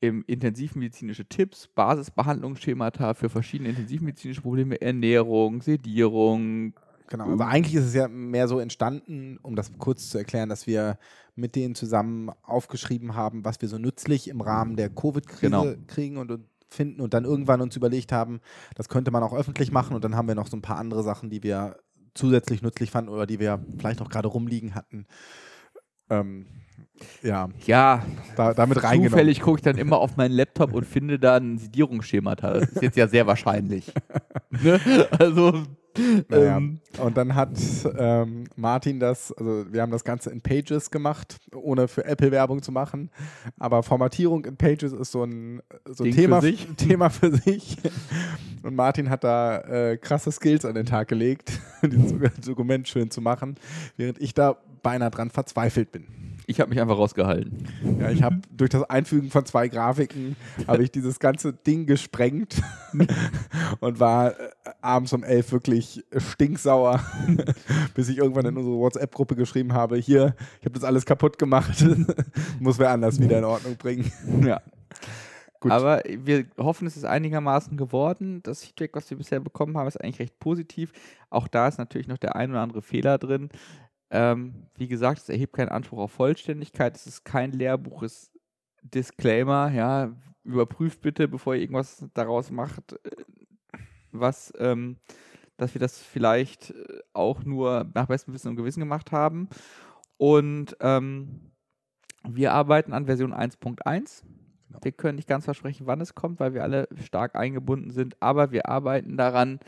[0.00, 6.74] im intensivmedizinische Tipps, Basisbehandlungsschemata für verschiedene intensivmedizinische Probleme, Ernährung, Sedierung,
[7.08, 10.66] Genau, aber eigentlich ist es ja mehr so entstanden, um das kurz zu erklären, dass
[10.66, 10.98] wir
[11.34, 15.66] mit denen zusammen aufgeschrieben haben, was wir so nützlich im Rahmen der Covid-Krise genau.
[15.86, 18.40] kriegen und, finden und dann irgendwann uns überlegt haben,
[18.74, 21.02] das könnte man auch öffentlich machen und dann haben wir noch so ein paar andere
[21.02, 21.78] Sachen, die wir
[22.14, 25.06] zusätzlich nützlich fanden oder die wir vielleicht auch gerade rumliegen hatten.
[26.10, 26.46] Ähm,
[27.22, 28.04] ja, ja
[28.36, 29.10] da, damit reingenommen.
[29.10, 32.34] Zufällig gucke ich dann immer auf meinen Laptop und finde da ein Sedierungsschema.
[32.34, 33.92] Das ist jetzt ja sehr wahrscheinlich.
[34.50, 34.80] ne?
[35.18, 35.62] Also
[36.28, 36.56] naja.
[36.56, 37.50] Ähm, und dann hat
[37.98, 42.62] ähm, Martin das, also wir haben das Ganze in Pages gemacht, ohne für Apple Werbung
[42.62, 43.10] zu machen.
[43.58, 46.66] Aber Formatierung in Pages ist so ein, so ein Thema, für sich.
[46.76, 47.76] Thema für sich.
[48.62, 52.12] Und Martin hat da äh, krasse Skills an den Tag gelegt, dieses
[52.44, 53.56] Dokument schön zu machen,
[53.96, 56.06] während ich da beinahe dran verzweifelt bin.
[56.48, 57.66] Ich habe mich einfach rausgehalten.
[57.98, 60.36] Ja, ich habe durch das Einfügen von zwei Grafiken
[60.68, 62.62] habe ich dieses ganze Ding gesprengt
[63.80, 67.00] und war äh, abends um elf wirklich stinksauer,
[67.94, 71.84] bis ich irgendwann in unsere WhatsApp-Gruppe geschrieben habe: Hier, ich habe das alles kaputt gemacht,
[72.60, 74.12] muss wer anders wieder in Ordnung bringen.
[74.46, 74.60] Ja.
[75.58, 75.72] Gut.
[75.72, 78.40] Aber wir hoffen, es ist einigermaßen geworden.
[78.42, 80.92] Das Feedback, was wir bisher bekommen haben, ist eigentlich recht positiv.
[81.30, 83.48] Auch da ist natürlich noch der ein oder andere Fehler drin.
[84.10, 86.94] Ähm, wie gesagt, es erhebt keinen Anspruch auf Vollständigkeit.
[86.96, 88.32] Es ist kein Lehrbuch, es ist
[88.82, 90.14] Disclaimer, ja.
[90.44, 93.24] Überprüft bitte, bevor ihr irgendwas daraus macht, äh,
[94.12, 94.98] was, ähm,
[95.56, 99.48] dass wir das vielleicht äh, auch nur nach bestem Wissen und Gewissen gemacht haben.
[100.18, 101.50] Und ähm,
[102.28, 104.22] wir arbeiten an Version 1.1.
[104.68, 104.78] Genau.
[104.82, 108.50] Wir können nicht ganz versprechen, wann es kommt, weil wir alle stark eingebunden sind, aber
[108.52, 109.60] wir arbeiten daran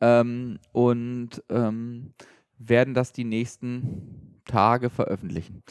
[0.00, 2.14] ähm, und ähm,
[2.58, 5.62] werden das die nächsten Tage veröffentlichen.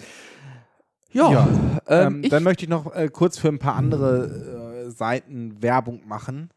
[1.11, 1.47] Ja, ja
[1.87, 6.07] ähm, ähm dann möchte ich noch äh, kurz für ein paar andere äh, Seiten Werbung
[6.07, 6.49] machen,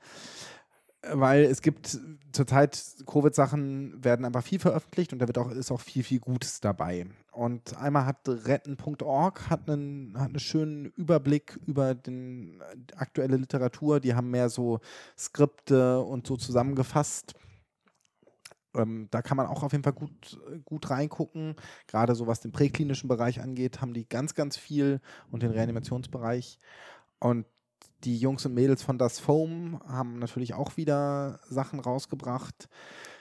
[1.12, 1.98] weil es gibt
[2.32, 6.60] zurzeit Covid-Sachen werden einfach viel veröffentlicht und da wird auch, ist auch viel, viel Gutes
[6.60, 7.06] dabei.
[7.32, 12.58] Und einmal hat retten.org hat einen, hat einen schönen Überblick über die
[12.96, 14.00] aktuelle Literatur.
[14.00, 14.80] Die haben mehr so
[15.16, 17.34] Skripte und so zusammengefasst
[18.78, 21.56] ähm, da kann man auch auf jeden Fall gut, gut reingucken.
[21.86, 25.00] Gerade so was den präklinischen Bereich angeht, haben die ganz, ganz viel
[25.30, 26.58] und den Reanimationsbereich.
[27.20, 27.46] Und
[28.04, 32.68] die Jungs und Mädels von Das Foam haben natürlich auch wieder Sachen rausgebracht.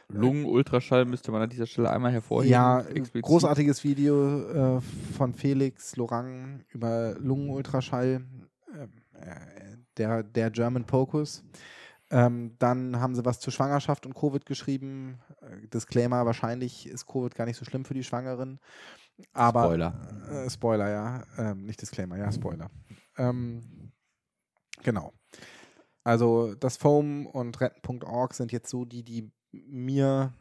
[0.10, 2.52] Lungenultraschall müsste man an dieser Stelle einmal hervorheben.
[2.52, 3.24] Ja, explizit.
[3.24, 4.82] großartiges Video äh,
[5.18, 8.22] von Felix Lorang über Lungenultraschall,
[8.74, 11.44] ähm, äh, der, der German Pocus.
[12.10, 15.20] Ähm, dann haben sie was zur Schwangerschaft und Covid geschrieben.
[15.42, 18.60] Äh, Disclaimer, wahrscheinlich ist Covid gar nicht so schlimm für die Schwangeren.
[19.34, 19.94] Aber, Spoiler.
[20.30, 21.24] Äh, Spoiler, ja.
[21.38, 22.70] Ähm, nicht Disclaimer, ja, Spoiler.
[23.18, 23.92] Ähm,
[24.84, 25.14] genau.
[26.04, 30.34] Also das Foam und Retten.org sind jetzt so die, die mir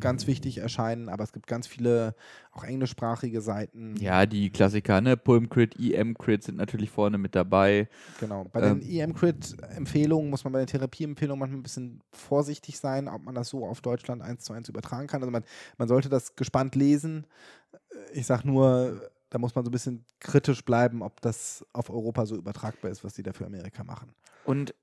[0.00, 2.14] ganz wichtig erscheinen, aber es gibt ganz viele
[2.52, 3.96] auch englischsprachige Seiten.
[3.96, 5.16] Ja, die Klassiker, ne?
[5.16, 7.88] Pulmcrit, EM-Crit sind natürlich vorne mit dabei.
[8.20, 8.44] Genau.
[8.52, 13.24] Bei ähm, den EM-Crit-Empfehlungen muss man bei den Therapieempfehlungen manchmal ein bisschen vorsichtig sein, ob
[13.24, 15.22] man das so auf Deutschland eins zu eins übertragen kann.
[15.22, 15.44] Also man,
[15.78, 17.26] man sollte das gespannt lesen.
[18.12, 22.24] Ich sage nur, da muss man so ein bisschen kritisch bleiben, ob das auf Europa
[22.26, 24.14] so übertragbar ist, was die da für Amerika machen.
[24.44, 24.74] Und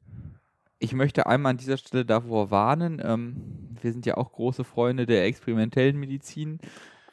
[0.81, 3.35] ich möchte einmal an dieser Stelle davor warnen, ähm,
[3.81, 6.59] wir sind ja auch große Freunde der experimentellen Medizin,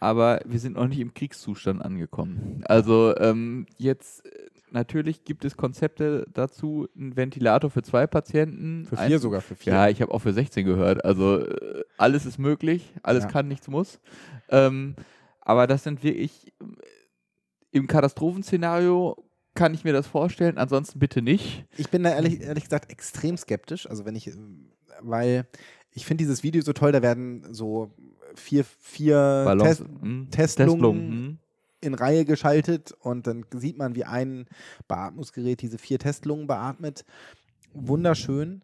[0.01, 2.63] aber wir sind noch nicht im Kriegszustand angekommen.
[2.65, 4.31] Also ähm, jetzt äh,
[4.71, 8.87] natürlich gibt es Konzepte dazu, ein Ventilator für zwei Patienten.
[8.87, 9.75] Für vier ein, sogar, für vier.
[9.75, 11.05] Ja, ich habe auch für 16 gehört.
[11.05, 13.31] Also äh, alles ist möglich, alles ja.
[13.31, 14.01] kann, nichts muss.
[14.49, 14.95] Ähm,
[15.43, 16.65] aber das sind wirklich äh,
[17.71, 19.28] im Katastrophenszenario
[19.59, 21.67] kann ich mir das vorstellen, ansonsten bitte nicht.
[21.77, 24.31] Ich bin da ehrlich, ehrlich gesagt extrem skeptisch, also wenn ich,
[25.01, 25.49] weil
[25.91, 27.91] ich finde dieses Video so toll, da werden so
[28.37, 31.39] vier, vier Test, hm, Testlungen, Testlungen hm.
[31.81, 34.47] in Reihe geschaltet und dann sieht man, wie ein
[34.87, 37.05] Beatmungsgerät diese vier Testlungen beatmet.
[37.75, 38.63] Wunderschön.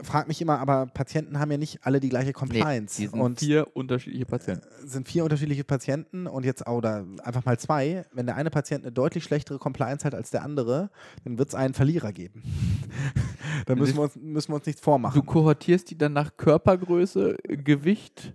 [0.00, 3.00] Ich frage mich immer, aber Patienten haben ja nicht alle die gleiche Compliance.
[3.00, 4.66] Nee, die sind und vier unterschiedliche Patienten.
[4.84, 8.04] Sind vier unterschiedliche Patienten und jetzt oder einfach mal zwei.
[8.12, 10.90] Wenn der eine Patient eine deutlich schlechtere Compliance hat als der andere,
[11.24, 12.42] dann wird es einen Verlierer geben.
[13.66, 15.20] da müssen wir, uns, müssen wir uns nichts vormachen.
[15.20, 18.34] Du kohortierst die dann nach Körpergröße, Gewicht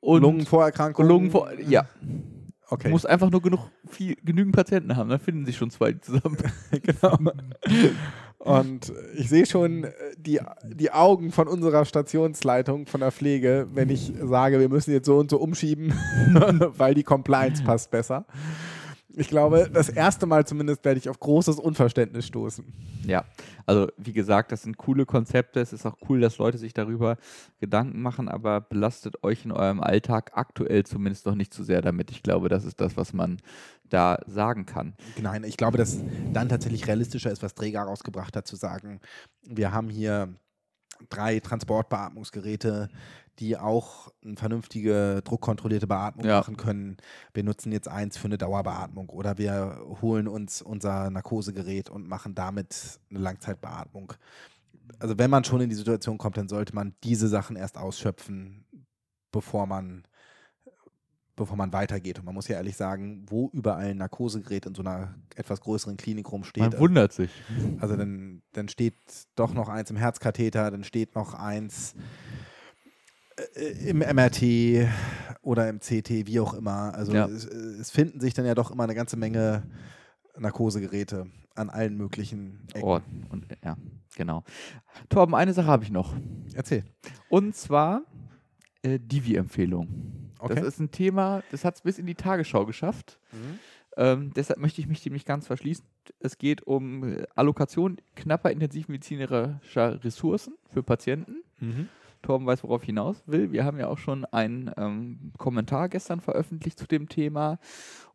[0.00, 1.08] und Lungenvorerkrankungen.
[1.08, 1.88] Lungenvor ja.
[2.68, 2.84] Okay.
[2.84, 6.36] Du musst einfach nur genug, viel, genügend Patienten haben, dann finden sich schon zwei zusammen.
[6.82, 7.18] genau.
[8.38, 13.88] Und ich sehe schon äh, die, die Augen von unserer Stationsleitung, von der Pflege, wenn
[13.88, 15.92] ich sage, wir müssen jetzt so und so umschieben,
[16.76, 18.24] weil die Compliance passt besser
[19.16, 22.64] ich glaube, das erste Mal zumindest werde ich auf großes Unverständnis stoßen.
[23.06, 23.24] Ja,
[23.64, 25.60] also wie gesagt, das sind coole Konzepte.
[25.60, 27.16] Es ist auch cool, dass Leute sich darüber
[27.58, 32.10] Gedanken machen, aber belastet euch in eurem Alltag aktuell zumindest noch nicht zu sehr damit.
[32.10, 33.38] Ich glaube, das ist das, was man
[33.84, 34.94] da sagen kann.
[35.20, 35.98] Nein, ich glaube, dass
[36.32, 39.00] dann tatsächlich realistischer ist, was Träger rausgebracht hat, zu sagen,
[39.42, 40.34] wir haben hier
[41.08, 42.88] drei Transportbeatmungsgeräte,
[43.38, 46.38] die auch eine vernünftige druckkontrollierte Beatmung ja.
[46.38, 46.96] machen können.
[47.34, 52.34] Wir nutzen jetzt eins für eine Dauerbeatmung oder wir holen uns unser Narkosegerät und machen
[52.34, 54.14] damit eine Langzeitbeatmung.
[54.98, 58.64] Also wenn man schon in die Situation kommt, dann sollte man diese Sachen erst ausschöpfen,
[59.32, 60.06] bevor man
[61.36, 62.18] bevor man weitergeht.
[62.18, 65.98] Und man muss ja ehrlich sagen, wo überall ein Narkosegerät in so einer etwas größeren
[65.98, 66.62] Klinik rumsteht.
[66.62, 67.30] Man wundert sich.
[67.78, 68.96] Also dann, dann steht
[69.36, 71.94] doch noch eins im Herzkatheter, dann steht noch eins
[73.84, 74.88] im MRT
[75.42, 76.94] oder im CT, wie auch immer.
[76.94, 77.26] Also ja.
[77.26, 79.62] es, es, finden sich dann ja doch immer eine ganze Menge
[80.38, 82.82] Narkosegeräte an allen möglichen Ecken.
[82.82, 83.26] Orten.
[83.30, 83.76] Und, ja,
[84.16, 84.44] genau.
[85.08, 86.14] Torben, eine Sache habe ich noch.
[86.54, 86.84] Erzähl.
[87.28, 88.02] Und zwar
[88.82, 90.32] äh, Divi-Empfehlung.
[90.38, 90.54] Okay.
[90.54, 93.18] Das ist ein Thema, das hat es bis in die Tagesschau geschafft.
[93.32, 93.58] Mhm.
[93.96, 95.84] Ähm, deshalb möchte ich mich dem nicht ganz verschließen.
[96.20, 101.42] Es geht um äh, Allokation knapper intensivmedizinischer Ressourcen für Patienten.
[101.60, 101.88] Mhm.
[102.26, 103.52] Torben weiß, worauf ich hinaus will.
[103.52, 107.58] Wir haben ja auch schon einen ähm, Kommentar gestern veröffentlicht zu dem Thema.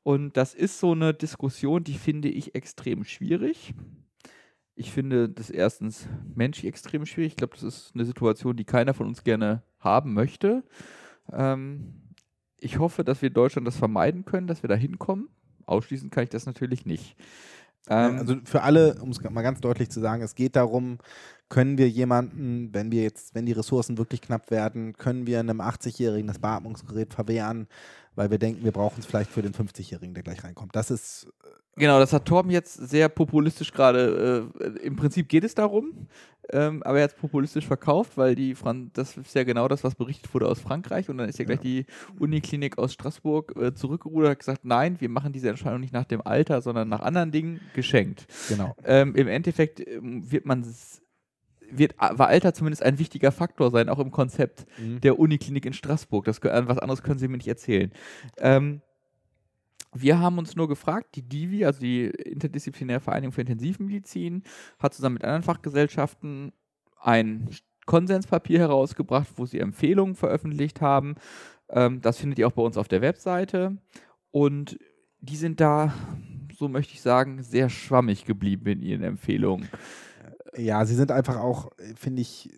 [0.04, 3.74] Und das ist so eine Diskussion, die finde ich extrem schwierig.
[4.76, 7.34] Ich finde das erstens menschlich extrem schwierig.
[7.34, 10.64] Ich glaube, das ist eine Situation, die keiner von uns gerne haben möchte.
[11.32, 11.94] Ähm,
[12.60, 15.30] ich hoffe, dass wir in Deutschland das vermeiden können, dass wir da hinkommen.
[15.66, 17.16] Ausschließen kann ich das natürlich nicht.
[17.90, 21.00] Ähm, also für alle, um es mal ganz deutlich zu sagen, es geht darum,
[21.50, 25.60] können wir jemanden, wenn wir jetzt, wenn die Ressourcen wirklich knapp werden, können wir einem
[25.60, 27.68] 80-Jährigen das Beatmungsgerät verwehren,
[28.16, 30.76] weil wir denken, wir brauchen es vielleicht für den 50-Jährigen, der gleich reinkommt.
[30.76, 31.48] Das ist äh,
[31.78, 34.50] Genau, das hat Torben jetzt sehr populistisch gerade.
[34.60, 36.08] Äh, Im Prinzip geht es darum,
[36.50, 39.84] ähm, aber er hat es populistisch verkauft, weil die Fran das ist ja genau das,
[39.84, 41.10] was berichtet wurde aus Frankreich.
[41.10, 41.86] Und dann ist ja gleich die
[42.20, 46.06] Uniklinik aus Straßburg äh, zurückgerudert und hat gesagt: Nein, wir machen diese Entscheidung nicht nach
[46.06, 48.26] dem Alter, sondern nach anderen Dingen geschenkt.
[48.50, 48.76] Genau.
[48.84, 50.66] Ähm, Im Endeffekt ähm, wird man
[51.72, 55.00] wird, war Alter zumindest ein wichtiger Faktor sein, auch im Konzept mhm.
[55.02, 56.26] der Uniklinik in Straßburg.
[56.26, 57.92] Das, was anderes können Sie mir nicht erzählen.
[58.38, 58.82] Ähm,
[59.94, 64.44] wir haben uns nur gefragt, die DIVI, also die Interdisziplinäre Vereinigung für Intensivmedizin,
[64.80, 66.54] hat zusammen mit anderen Fachgesellschaften
[67.00, 67.50] ein
[67.86, 71.16] Konsenspapier herausgebracht, wo sie Empfehlungen veröffentlicht haben.
[71.70, 73.78] Ähm, das findet ihr auch bei uns auf der Webseite.
[74.32, 74.80] Und
[75.20, 75.94] die sind da,
[76.58, 79.68] so möchte ich sagen, sehr schwammig geblieben in ihren Empfehlungen.
[80.56, 82.50] Ja, sie sind einfach auch, finde ich,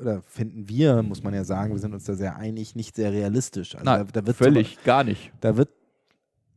[0.00, 3.12] oder finden wir, muss man ja sagen, wir sind uns da sehr einig, nicht sehr
[3.12, 3.74] realistisch.
[3.74, 5.32] Also Nein, da, da völlig, so, gar nicht.
[5.40, 5.68] Da wird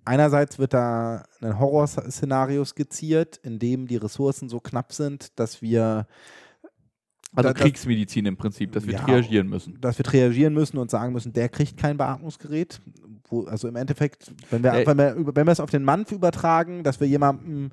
[0.05, 6.07] einerseits wird da ein Horrorszenario skizziert, in dem die Ressourcen so knapp sind, dass wir
[7.35, 9.79] also da, Kriegsmedizin im Prinzip, dass wir ja, reagieren müssen.
[9.81, 12.79] Dass wir reagieren müssen und sagen müssen, der kriegt kein Beatmungsgerät.
[13.27, 16.05] Wo, also im Endeffekt, wenn wir, äh, wenn, wir, wenn wir es auf den Mann
[16.11, 17.71] übertragen, dass wir jemandem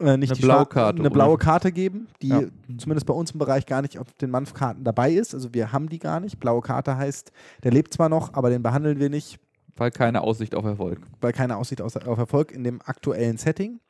[0.00, 2.42] äh, nicht eine, blaue Karte, eine blaue Karte geben, die ja.
[2.76, 5.34] zumindest bei uns im Bereich gar nicht auf den Manfkarten dabei ist.
[5.34, 6.40] Also wir haben die gar nicht.
[6.40, 7.30] Blaue Karte heißt,
[7.62, 9.38] der lebt zwar noch, aber den behandeln wir nicht.
[9.76, 11.00] Weil keine Aussicht auf Erfolg.
[11.20, 13.80] Weil keine Aussicht auf Erfolg in dem aktuellen Setting.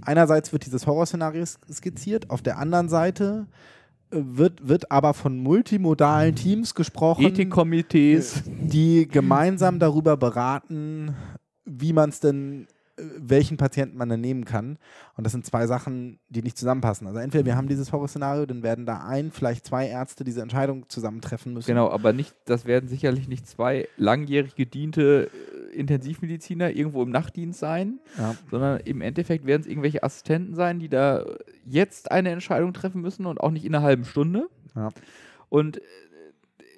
[0.00, 3.46] Einerseits wird dieses Horrorszenario skizziert, auf der anderen Seite
[4.10, 7.24] äh, wird, wird aber von multimodalen Teams gesprochen.
[7.24, 8.42] Ethikkomitees.
[8.46, 11.14] Die gemeinsam darüber beraten,
[11.64, 12.66] wie man es denn
[13.16, 14.78] welchen Patienten man dann nehmen kann.
[15.16, 17.06] Und das sind zwei Sachen, die nicht zusammenpassen.
[17.06, 20.88] Also entweder wir haben dieses Horrorszenario, dann werden da ein, vielleicht zwei Ärzte diese Entscheidung
[20.88, 21.68] zusammentreffen müssen.
[21.68, 27.58] Genau, aber nicht, das werden sicherlich nicht zwei langjährig gediente äh, Intensivmediziner irgendwo im Nachtdienst
[27.58, 28.34] sein, ja.
[28.50, 31.24] sondern im Endeffekt werden es irgendwelche Assistenten sein, die da
[31.64, 34.48] jetzt eine Entscheidung treffen müssen und auch nicht in einer halben Stunde.
[34.74, 34.90] Ja.
[35.48, 35.80] Und äh,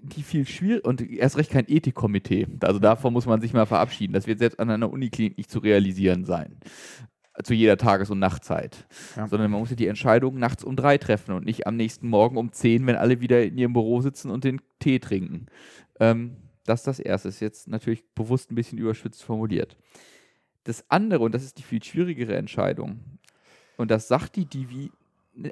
[0.05, 2.47] die viel schwierig und erst recht kein Ethikkomitee.
[2.61, 4.13] Also davon muss man sich mal verabschieden.
[4.13, 6.59] Das wird selbst an einer Uniklinik nicht zu realisieren sein.
[7.43, 8.87] Zu jeder Tages- und Nachtzeit.
[9.17, 9.27] Ja.
[9.27, 12.37] Sondern man muss ja die Entscheidung nachts um drei treffen und nicht am nächsten Morgen
[12.37, 15.47] um zehn, wenn alle wieder in ihrem Büro sitzen und den Tee trinken.
[15.99, 17.29] Ähm, das ist das Erste.
[17.29, 19.77] Ist jetzt natürlich bewusst ein bisschen überschwitzt formuliert.
[20.65, 23.01] Das andere, und das ist die viel schwierigere Entscheidung,
[23.77, 24.91] und das sagt die Divi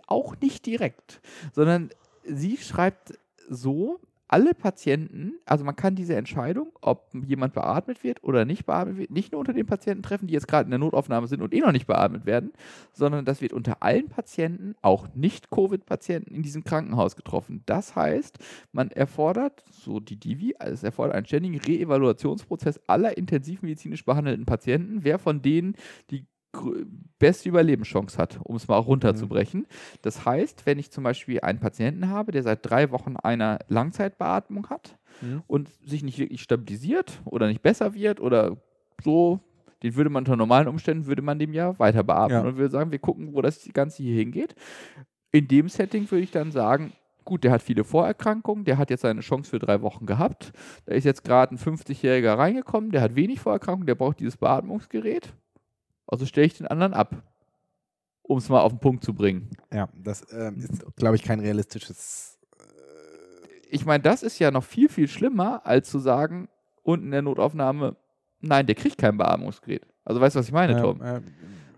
[0.06, 1.20] auch nicht direkt,
[1.52, 1.90] sondern
[2.24, 3.18] sie schreibt
[3.48, 3.98] so,
[4.32, 9.10] alle Patienten, also man kann diese Entscheidung, ob jemand beatmet wird oder nicht beatmet wird,
[9.10, 11.60] nicht nur unter den Patienten treffen, die jetzt gerade in der Notaufnahme sind und eh
[11.60, 12.54] noch nicht beatmet werden,
[12.94, 17.62] sondern das wird unter allen Patienten, auch nicht-Covid-Patienten in diesem Krankenhaus getroffen.
[17.66, 18.38] Das heißt,
[18.72, 25.04] man erfordert, so die Divi, also es erfordert einen ständigen Reevaluationsprozess aller intensivmedizinisch behandelten Patienten,
[25.04, 25.76] wer von denen
[26.10, 26.24] die
[27.18, 29.60] beste Überlebenschance hat, um es mal auch runterzubrechen.
[29.60, 29.66] Mhm.
[30.02, 34.68] Das heißt, wenn ich zum Beispiel einen Patienten habe, der seit drei Wochen eine Langzeitbeatmung
[34.68, 35.42] hat mhm.
[35.46, 38.56] und sich nicht wirklich stabilisiert oder nicht besser wird oder
[39.02, 39.40] so,
[39.82, 42.48] den würde man unter normalen Umständen, würde man dem ja weiter beatmen ja.
[42.48, 44.54] und würde sagen, wir gucken, wo das Ganze hier hingeht.
[45.32, 46.92] In dem Setting würde ich dann sagen,
[47.24, 50.52] gut, der hat viele Vorerkrankungen, der hat jetzt seine Chance für drei Wochen gehabt.
[50.86, 55.34] Da ist jetzt gerade ein 50-Jähriger reingekommen, der hat wenig Vorerkrankungen, der braucht dieses Beatmungsgerät.
[56.12, 57.22] Also stelle ich den anderen ab.
[58.20, 59.48] Um es mal auf den Punkt zu bringen.
[59.72, 62.38] Ja, das ähm, ist, glaube ich, kein realistisches.
[62.58, 66.48] Äh ich meine, das ist ja noch viel, viel schlimmer, als zu sagen,
[66.82, 67.96] unten in der Notaufnahme,
[68.40, 69.86] nein, der kriegt kein Beatmungsgerät.
[70.04, 71.00] Also weißt du, was ich meine, Tom?
[71.00, 71.22] Äh, äh,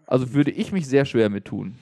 [0.05, 1.78] also würde ich mich sehr schwer mit tun.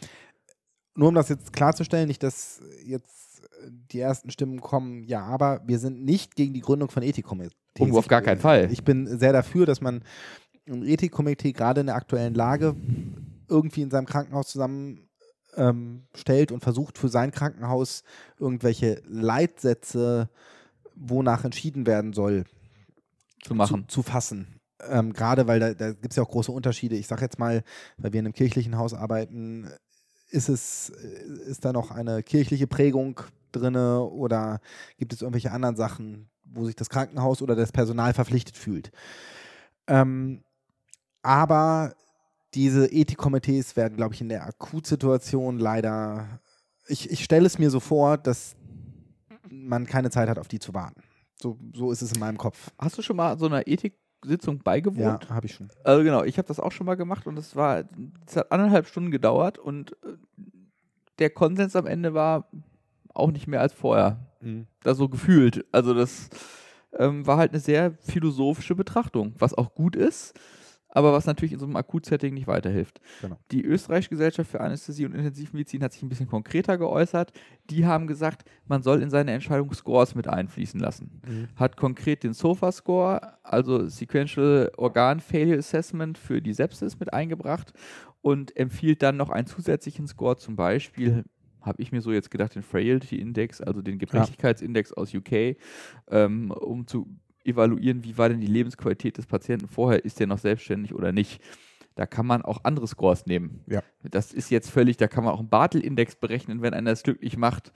[0.95, 5.79] Nur um das jetzt klarzustellen, nicht, dass jetzt die ersten Stimmen kommen, ja, aber wir
[5.79, 7.55] sind nicht gegen die Gründung von Ethikkomitees.
[7.79, 8.70] Oh, auf gar keinen Fall.
[8.70, 10.05] Ich bin sehr dafür, dass man
[10.67, 12.77] ein Ethikkomitee gerade in der aktuellen Lage
[13.49, 15.07] irgendwie in seinem Krankenhaus zusammenstellt
[15.57, 18.03] ähm, und versucht für sein Krankenhaus
[18.39, 20.31] irgendwelche Leitsätze,
[20.95, 22.45] wonach entschieden werden soll,
[23.43, 23.85] zu machen.
[23.89, 24.61] Zu, zu fassen.
[24.89, 26.97] Ähm, gerade weil da, da gibt es ja auch große Unterschiede.
[26.97, 27.63] Ich sage jetzt mal,
[27.99, 29.71] weil wir in einem kirchlichen Haus arbeiten,
[30.31, 33.21] ist es, ist da noch eine kirchliche Prägung
[33.53, 34.61] drin oder
[34.97, 38.91] gibt es irgendwelche anderen Sachen, wo sich das Krankenhaus oder das Personal verpflichtet fühlt?
[39.87, 40.43] Ähm,
[41.23, 41.94] aber
[42.55, 46.40] diese Ethikkomitees werden, glaube ich, in der Akutsituation leider.
[46.86, 48.57] Ich, ich stelle es mir so vor, dass
[49.49, 51.03] man keine Zeit hat, auf die zu warten.
[51.40, 52.70] So, so ist es in meinem Kopf.
[52.78, 55.24] Hast du schon mal so einer Ethiksitzung beigewohnt?
[55.24, 55.69] Ja, habe ich schon.
[55.82, 57.85] Also genau, ich habe das auch schon mal gemacht und es war,
[58.27, 60.16] es hat anderthalb Stunden gedauert und äh,
[61.19, 62.49] der Konsens am Ende war
[63.15, 64.19] auch nicht mehr als vorher.
[64.40, 64.66] Mhm.
[64.82, 65.65] Da so gefühlt.
[65.73, 66.28] Also das
[66.99, 70.35] ähm, war halt eine sehr philosophische Betrachtung, was auch gut ist
[70.94, 73.01] aber was natürlich in so einem Akutsetting nicht weiterhilft.
[73.23, 73.39] Genau.
[73.51, 77.32] Die Österreichische Gesellschaft für Anästhesie und Intensivmedizin hat sich ein bisschen konkreter geäußert.
[77.70, 81.23] Die haben gesagt, man soll in seine Entscheidung Scores mit einfließen lassen.
[81.27, 81.48] Mhm.
[81.56, 87.73] Hat konkret den SOFA-Score, also Sequential Organ Failure Assessment für die Sepsis mit eingebracht
[88.20, 91.24] und empfiehlt dann noch einen zusätzlichen Score, zum Beispiel
[91.62, 94.97] habe ich mir so jetzt gedacht, den Frailty Index, also den Gebrechlichkeitsindex ja.
[94.97, 95.56] aus UK,
[96.10, 97.06] ähm, um zu
[97.44, 101.40] evaluieren, wie war denn die Lebensqualität des Patienten vorher, ist der noch selbstständig oder nicht.
[101.94, 103.62] Da kann man auch andere Scores nehmen.
[103.66, 103.82] Ja.
[104.02, 107.36] Das ist jetzt völlig, da kann man auch einen Bartel-Index berechnen, wenn einer das glücklich
[107.36, 107.73] macht.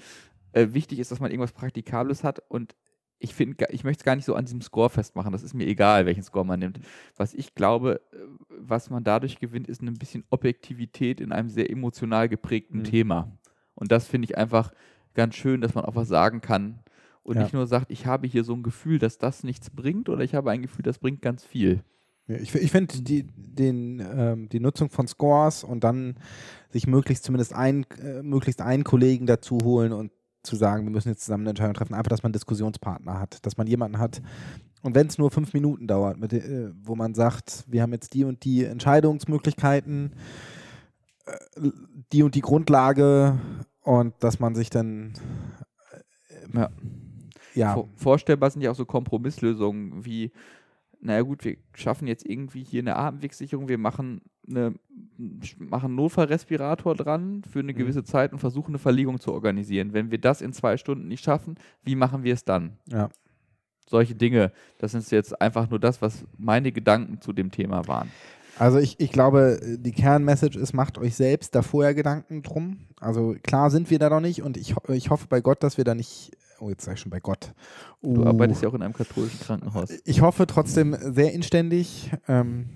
[0.53, 2.75] Äh, wichtig ist, dass man irgendwas Praktikables hat und
[3.19, 5.33] ich finde, ich möchte es gar nicht so an diesem Score festmachen.
[5.33, 6.81] Das ist mir egal, welchen Score man nimmt.
[7.17, 8.17] Was ich glaube, äh,
[8.59, 12.85] was man dadurch gewinnt, ist ein bisschen Objektivität in einem sehr emotional geprägten mhm.
[12.85, 13.39] Thema.
[13.75, 14.73] Und das finde ich einfach
[15.15, 16.81] ganz schön, dass man auch was sagen kann,
[17.27, 17.43] und ja.
[17.43, 20.35] nicht nur sagt, ich habe hier so ein Gefühl, dass das nichts bringt oder ich
[20.37, 21.83] habe ein Gefühl, das bringt ganz viel.
[22.29, 23.27] Ja, ich, ich finde die,
[23.59, 26.17] ähm, die Nutzung von Scores und dann
[26.71, 30.13] sich möglichst zumindest ein, äh, möglichst einen Kollegen dazu holen und
[30.45, 33.45] zu sagen, wir müssen jetzt zusammen eine Entscheidung treffen, einfach, dass man einen Diskussionspartner hat,
[33.45, 34.23] dass man jemanden hat.
[34.83, 38.15] Und wenn es nur fünf Minuten dauert, mit, äh, wo man sagt, wir haben jetzt
[38.15, 40.13] die und die Entscheidungsmöglichkeiten,
[41.27, 41.71] äh,
[42.13, 43.41] die und die Grundlage
[43.81, 45.15] und dass man sich dann
[46.53, 46.71] äh, ja
[47.57, 47.85] ja.
[47.97, 50.33] vorstellbar sind ja auch so Kompromisslösungen wie,
[51.01, 54.75] naja gut, wir schaffen jetzt irgendwie hier eine Atemwegssicherung, wir machen eine
[55.59, 57.77] machen einen Notfallrespirator dran für eine mhm.
[57.77, 59.93] gewisse Zeit und versuchen eine Verlegung zu organisieren.
[59.93, 62.79] Wenn wir das in zwei Stunden nicht schaffen, wie machen wir es dann?
[62.87, 63.09] Ja.
[63.89, 68.11] Solche Dinge, das ist jetzt einfach nur das, was meine Gedanken zu dem Thema waren.
[68.59, 72.79] Also ich, ich glaube, die Kernmessage ist, macht euch selbst da vorher Gedanken drum.
[72.99, 75.85] Also klar sind wir da noch nicht und ich, ich hoffe bei Gott, dass wir
[75.85, 77.53] da nicht oh, jetzt sage ich schon bei Gott.
[78.03, 79.91] Uh, du arbeitest ja auch in einem katholischen Krankenhaus.
[80.05, 82.69] Ich hoffe trotzdem sehr inständig, ähm,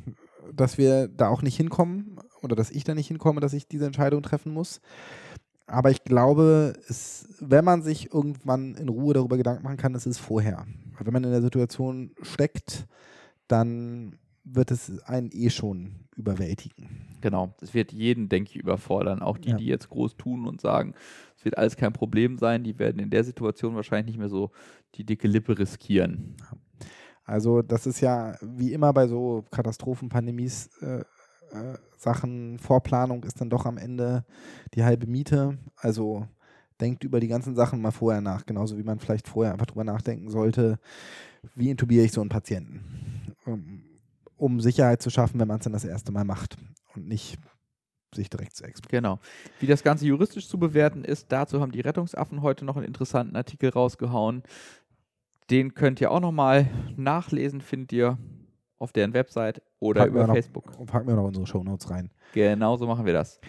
[0.52, 3.86] dass wir da auch nicht hinkommen oder dass ich da nicht hinkomme, dass ich diese
[3.86, 4.81] Entscheidung treffen muss.
[5.66, 10.07] aber ich glaube, es, wenn man sich irgendwann in Ruhe darüber Gedanken machen kann, ist
[10.07, 10.66] es vorher.
[10.98, 12.86] Wenn man in der Situation steckt,
[13.48, 17.10] dann wird es einen eh schon überwältigen.
[17.20, 19.22] Genau, das wird jeden, denke ich, überfordern.
[19.22, 19.56] Auch die, ja.
[19.56, 20.94] die jetzt groß tun und sagen,
[21.36, 24.51] es wird alles kein Problem sein, die werden in der Situation wahrscheinlich nicht mehr so
[24.94, 26.36] die dicke Lippe riskieren.
[27.24, 31.05] Also das ist ja wie immer bei so Katastrophenpandemies äh,
[31.52, 34.24] äh, Sachen, Vorplanung ist dann doch am Ende
[34.74, 35.59] die halbe Miete.
[35.76, 36.26] Also
[36.80, 39.84] denkt über die ganzen Sachen mal vorher nach, genauso wie man vielleicht vorher einfach drüber
[39.84, 40.78] nachdenken sollte,
[41.55, 43.82] wie intubiere ich so einen Patienten, um,
[44.36, 46.56] um Sicherheit zu schaffen, wenn man es dann das erste Mal macht
[46.94, 47.38] und nicht
[48.14, 49.04] sich direkt zu exportieren.
[49.04, 49.18] Genau.
[49.60, 53.36] Wie das Ganze juristisch zu bewerten ist, dazu haben die Rettungsaffen heute noch einen interessanten
[53.36, 54.42] Artikel rausgehauen.
[55.50, 58.18] Den könnt ihr auch nochmal nachlesen, findet ihr
[58.78, 60.86] auf deren Website oder packen über noch, Facebook.
[60.86, 62.10] Packen wir noch unsere Shownotes rein.
[62.32, 63.40] Genau so machen wir das.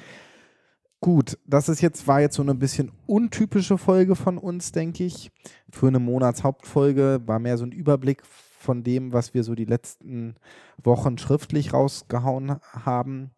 [1.00, 5.32] Gut, das ist jetzt, war jetzt so eine bisschen untypische Folge von uns, denke ich.
[5.72, 8.22] Für eine Monatshauptfolge war mehr so ein Überblick
[8.62, 10.36] von dem, was wir so die letzten
[10.84, 13.32] Wochen schriftlich rausgehauen haben.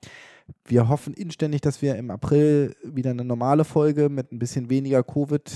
[0.65, 5.03] Wir hoffen inständig, dass wir im April wieder eine normale Folge mit ein bisschen weniger
[5.03, 5.51] Covid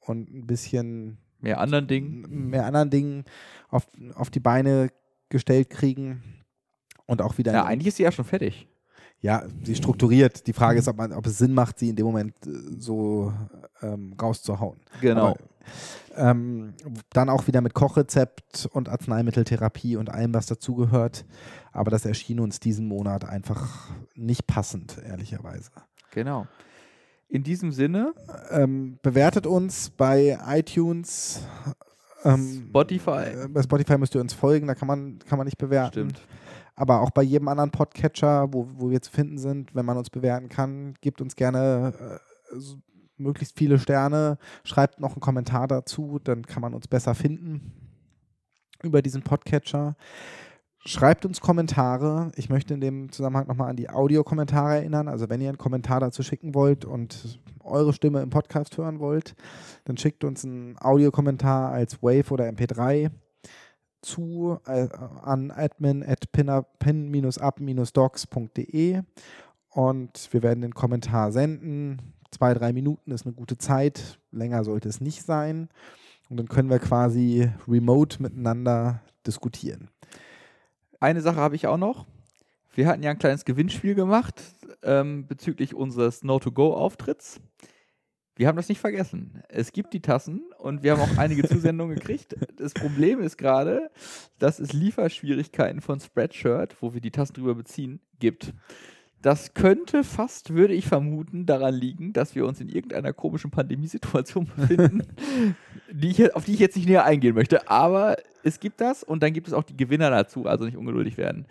[0.00, 3.24] und ein bisschen mehr anderen Dingen, mehr anderen Dingen
[3.68, 4.88] auf, auf die Beine
[5.28, 6.22] gestellt kriegen
[7.06, 7.52] und auch wieder.
[7.52, 8.68] Ja, eigentlich ist sie ja schon fertig.
[9.22, 10.46] Ja, sie strukturiert.
[10.48, 13.32] Die Frage ist, ob, man, ob es Sinn macht, sie in dem Moment äh, so
[13.80, 14.78] ähm, rauszuhauen.
[15.00, 15.28] Genau.
[15.28, 15.38] Aber,
[16.16, 16.74] ähm,
[17.10, 21.24] dann auch wieder mit Kochrezept und Arzneimitteltherapie und allem, was dazugehört.
[21.72, 25.70] Aber das erschien uns diesen Monat einfach nicht passend, ehrlicherweise.
[26.10, 26.46] Genau.
[27.28, 28.14] In diesem Sinne.
[28.50, 31.46] Ähm, bewertet uns bei iTunes,
[32.24, 33.44] ähm, Spotify.
[33.44, 36.10] Äh, bei Spotify müsst ihr uns folgen, da kann man, kann man nicht bewerten.
[36.10, 36.20] Stimmt.
[36.74, 40.10] Aber auch bei jedem anderen Podcatcher, wo, wo wir zu finden sind, wenn man uns
[40.10, 42.76] bewerten kann, gebt uns gerne äh, so
[43.18, 47.72] möglichst viele Sterne, schreibt noch einen Kommentar dazu, dann kann man uns besser finden
[48.82, 49.96] über diesen Podcatcher.
[50.84, 52.32] Schreibt uns Kommentare.
[52.34, 55.06] Ich möchte in dem Zusammenhang nochmal an die Audiokommentare erinnern.
[55.06, 59.36] Also wenn ihr einen Kommentar dazu schicken wollt und eure Stimme im Podcast hören wollt,
[59.84, 63.12] dann schickt uns einen Audiokommentar als Wave oder MP3
[64.02, 64.88] zu äh,
[65.22, 69.02] an admin at pin-up-docs.de
[69.70, 72.02] und wir werden den Kommentar senden.
[72.30, 74.18] Zwei, drei Minuten ist eine gute Zeit.
[74.30, 75.68] Länger sollte es nicht sein.
[76.28, 79.88] Und dann können wir quasi remote miteinander diskutieren.
[81.00, 82.06] Eine Sache habe ich auch noch.
[82.74, 84.40] Wir hatten ja ein kleines Gewinnspiel gemacht
[84.82, 87.40] ähm, bezüglich unseres No-to-Go-Auftritts.
[88.34, 89.42] Wir haben das nicht vergessen.
[89.48, 92.34] Es gibt die Tassen und wir haben auch einige Zusendungen gekriegt.
[92.56, 93.90] Das Problem ist gerade,
[94.38, 98.54] dass es Lieferschwierigkeiten von Spreadshirt, wo wir die Tassen drüber beziehen, gibt.
[99.20, 104.50] Das könnte fast, würde ich vermuten, daran liegen, dass wir uns in irgendeiner komischen Pandemiesituation
[104.56, 105.02] befinden,
[105.92, 107.68] die ich, auf die ich jetzt nicht näher eingehen möchte.
[107.68, 111.18] Aber es gibt das und dann gibt es auch die Gewinner dazu, also nicht ungeduldig
[111.18, 111.46] werden.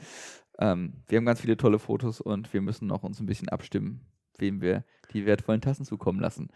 [0.60, 4.02] Ähm, wir haben ganz viele tolle Fotos und wir müssen noch uns ein bisschen abstimmen,
[4.42, 6.50] wem wir die wertvollen Tassen zukommen lassen.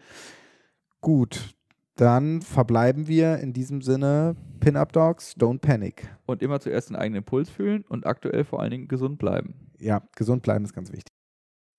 [1.00, 1.54] Gut,
[1.96, 6.14] dann verbleiben wir in diesem Sinne Pin-Up Dogs, don't panic.
[6.26, 9.70] Und immer zuerst den eigenen Impuls fühlen und aktuell vor allen Dingen gesund bleiben.
[9.78, 11.15] Ja, gesund bleiben ist ganz wichtig.